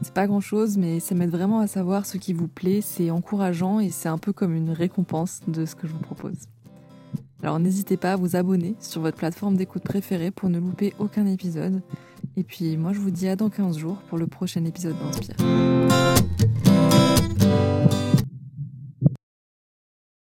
C'est 0.00 0.14
pas 0.14 0.26
grand 0.26 0.40
chose, 0.40 0.76
mais 0.78 1.00
ça 1.00 1.14
m'aide 1.14 1.30
vraiment 1.30 1.58
à 1.58 1.66
savoir 1.66 2.06
ce 2.06 2.18
qui 2.18 2.32
vous 2.32 2.48
plaît, 2.48 2.80
c'est 2.80 3.10
encourageant 3.10 3.80
et 3.80 3.90
c'est 3.90 4.08
un 4.08 4.18
peu 4.18 4.32
comme 4.32 4.54
une 4.54 4.70
récompense 4.70 5.40
de 5.48 5.66
ce 5.66 5.74
que 5.74 5.88
je 5.88 5.92
vous 5.92 5.98
propose. 5.98 6.36
Alors 7.42 7.58
n'hésitez 7.58 7.96
pas 7.96 8.12
à 8.12 8.16
vous 8.16 8.36
abonner 8.36 8.74
sur 8.80 9.00
votre 9.00 9.16
plateforme 9.16 9.56
d'écoute 9.56 9.82
préférée 9.82 10.30
pour 10.30 10.50
ne 10.50 10.58
louper 10.58 10.94
aucun 10.98 11.26
épisode. 11.26 11.82
Et 12.36 12.42
puis 12.42 12.76
moi 12.76 12.92
je 12.92 12.98
vous 13.00 13.10
dis 13.10 13.28
à 13.28 13.36
dans 13.36 13.48
15 13.48 13.78
jours 13.78 13.98
pour 14.08 14.18
le 14.18 14.26
prochain 14.26 14.64
épisode 14.64 14.96
d'Inspire. 14.98 15.36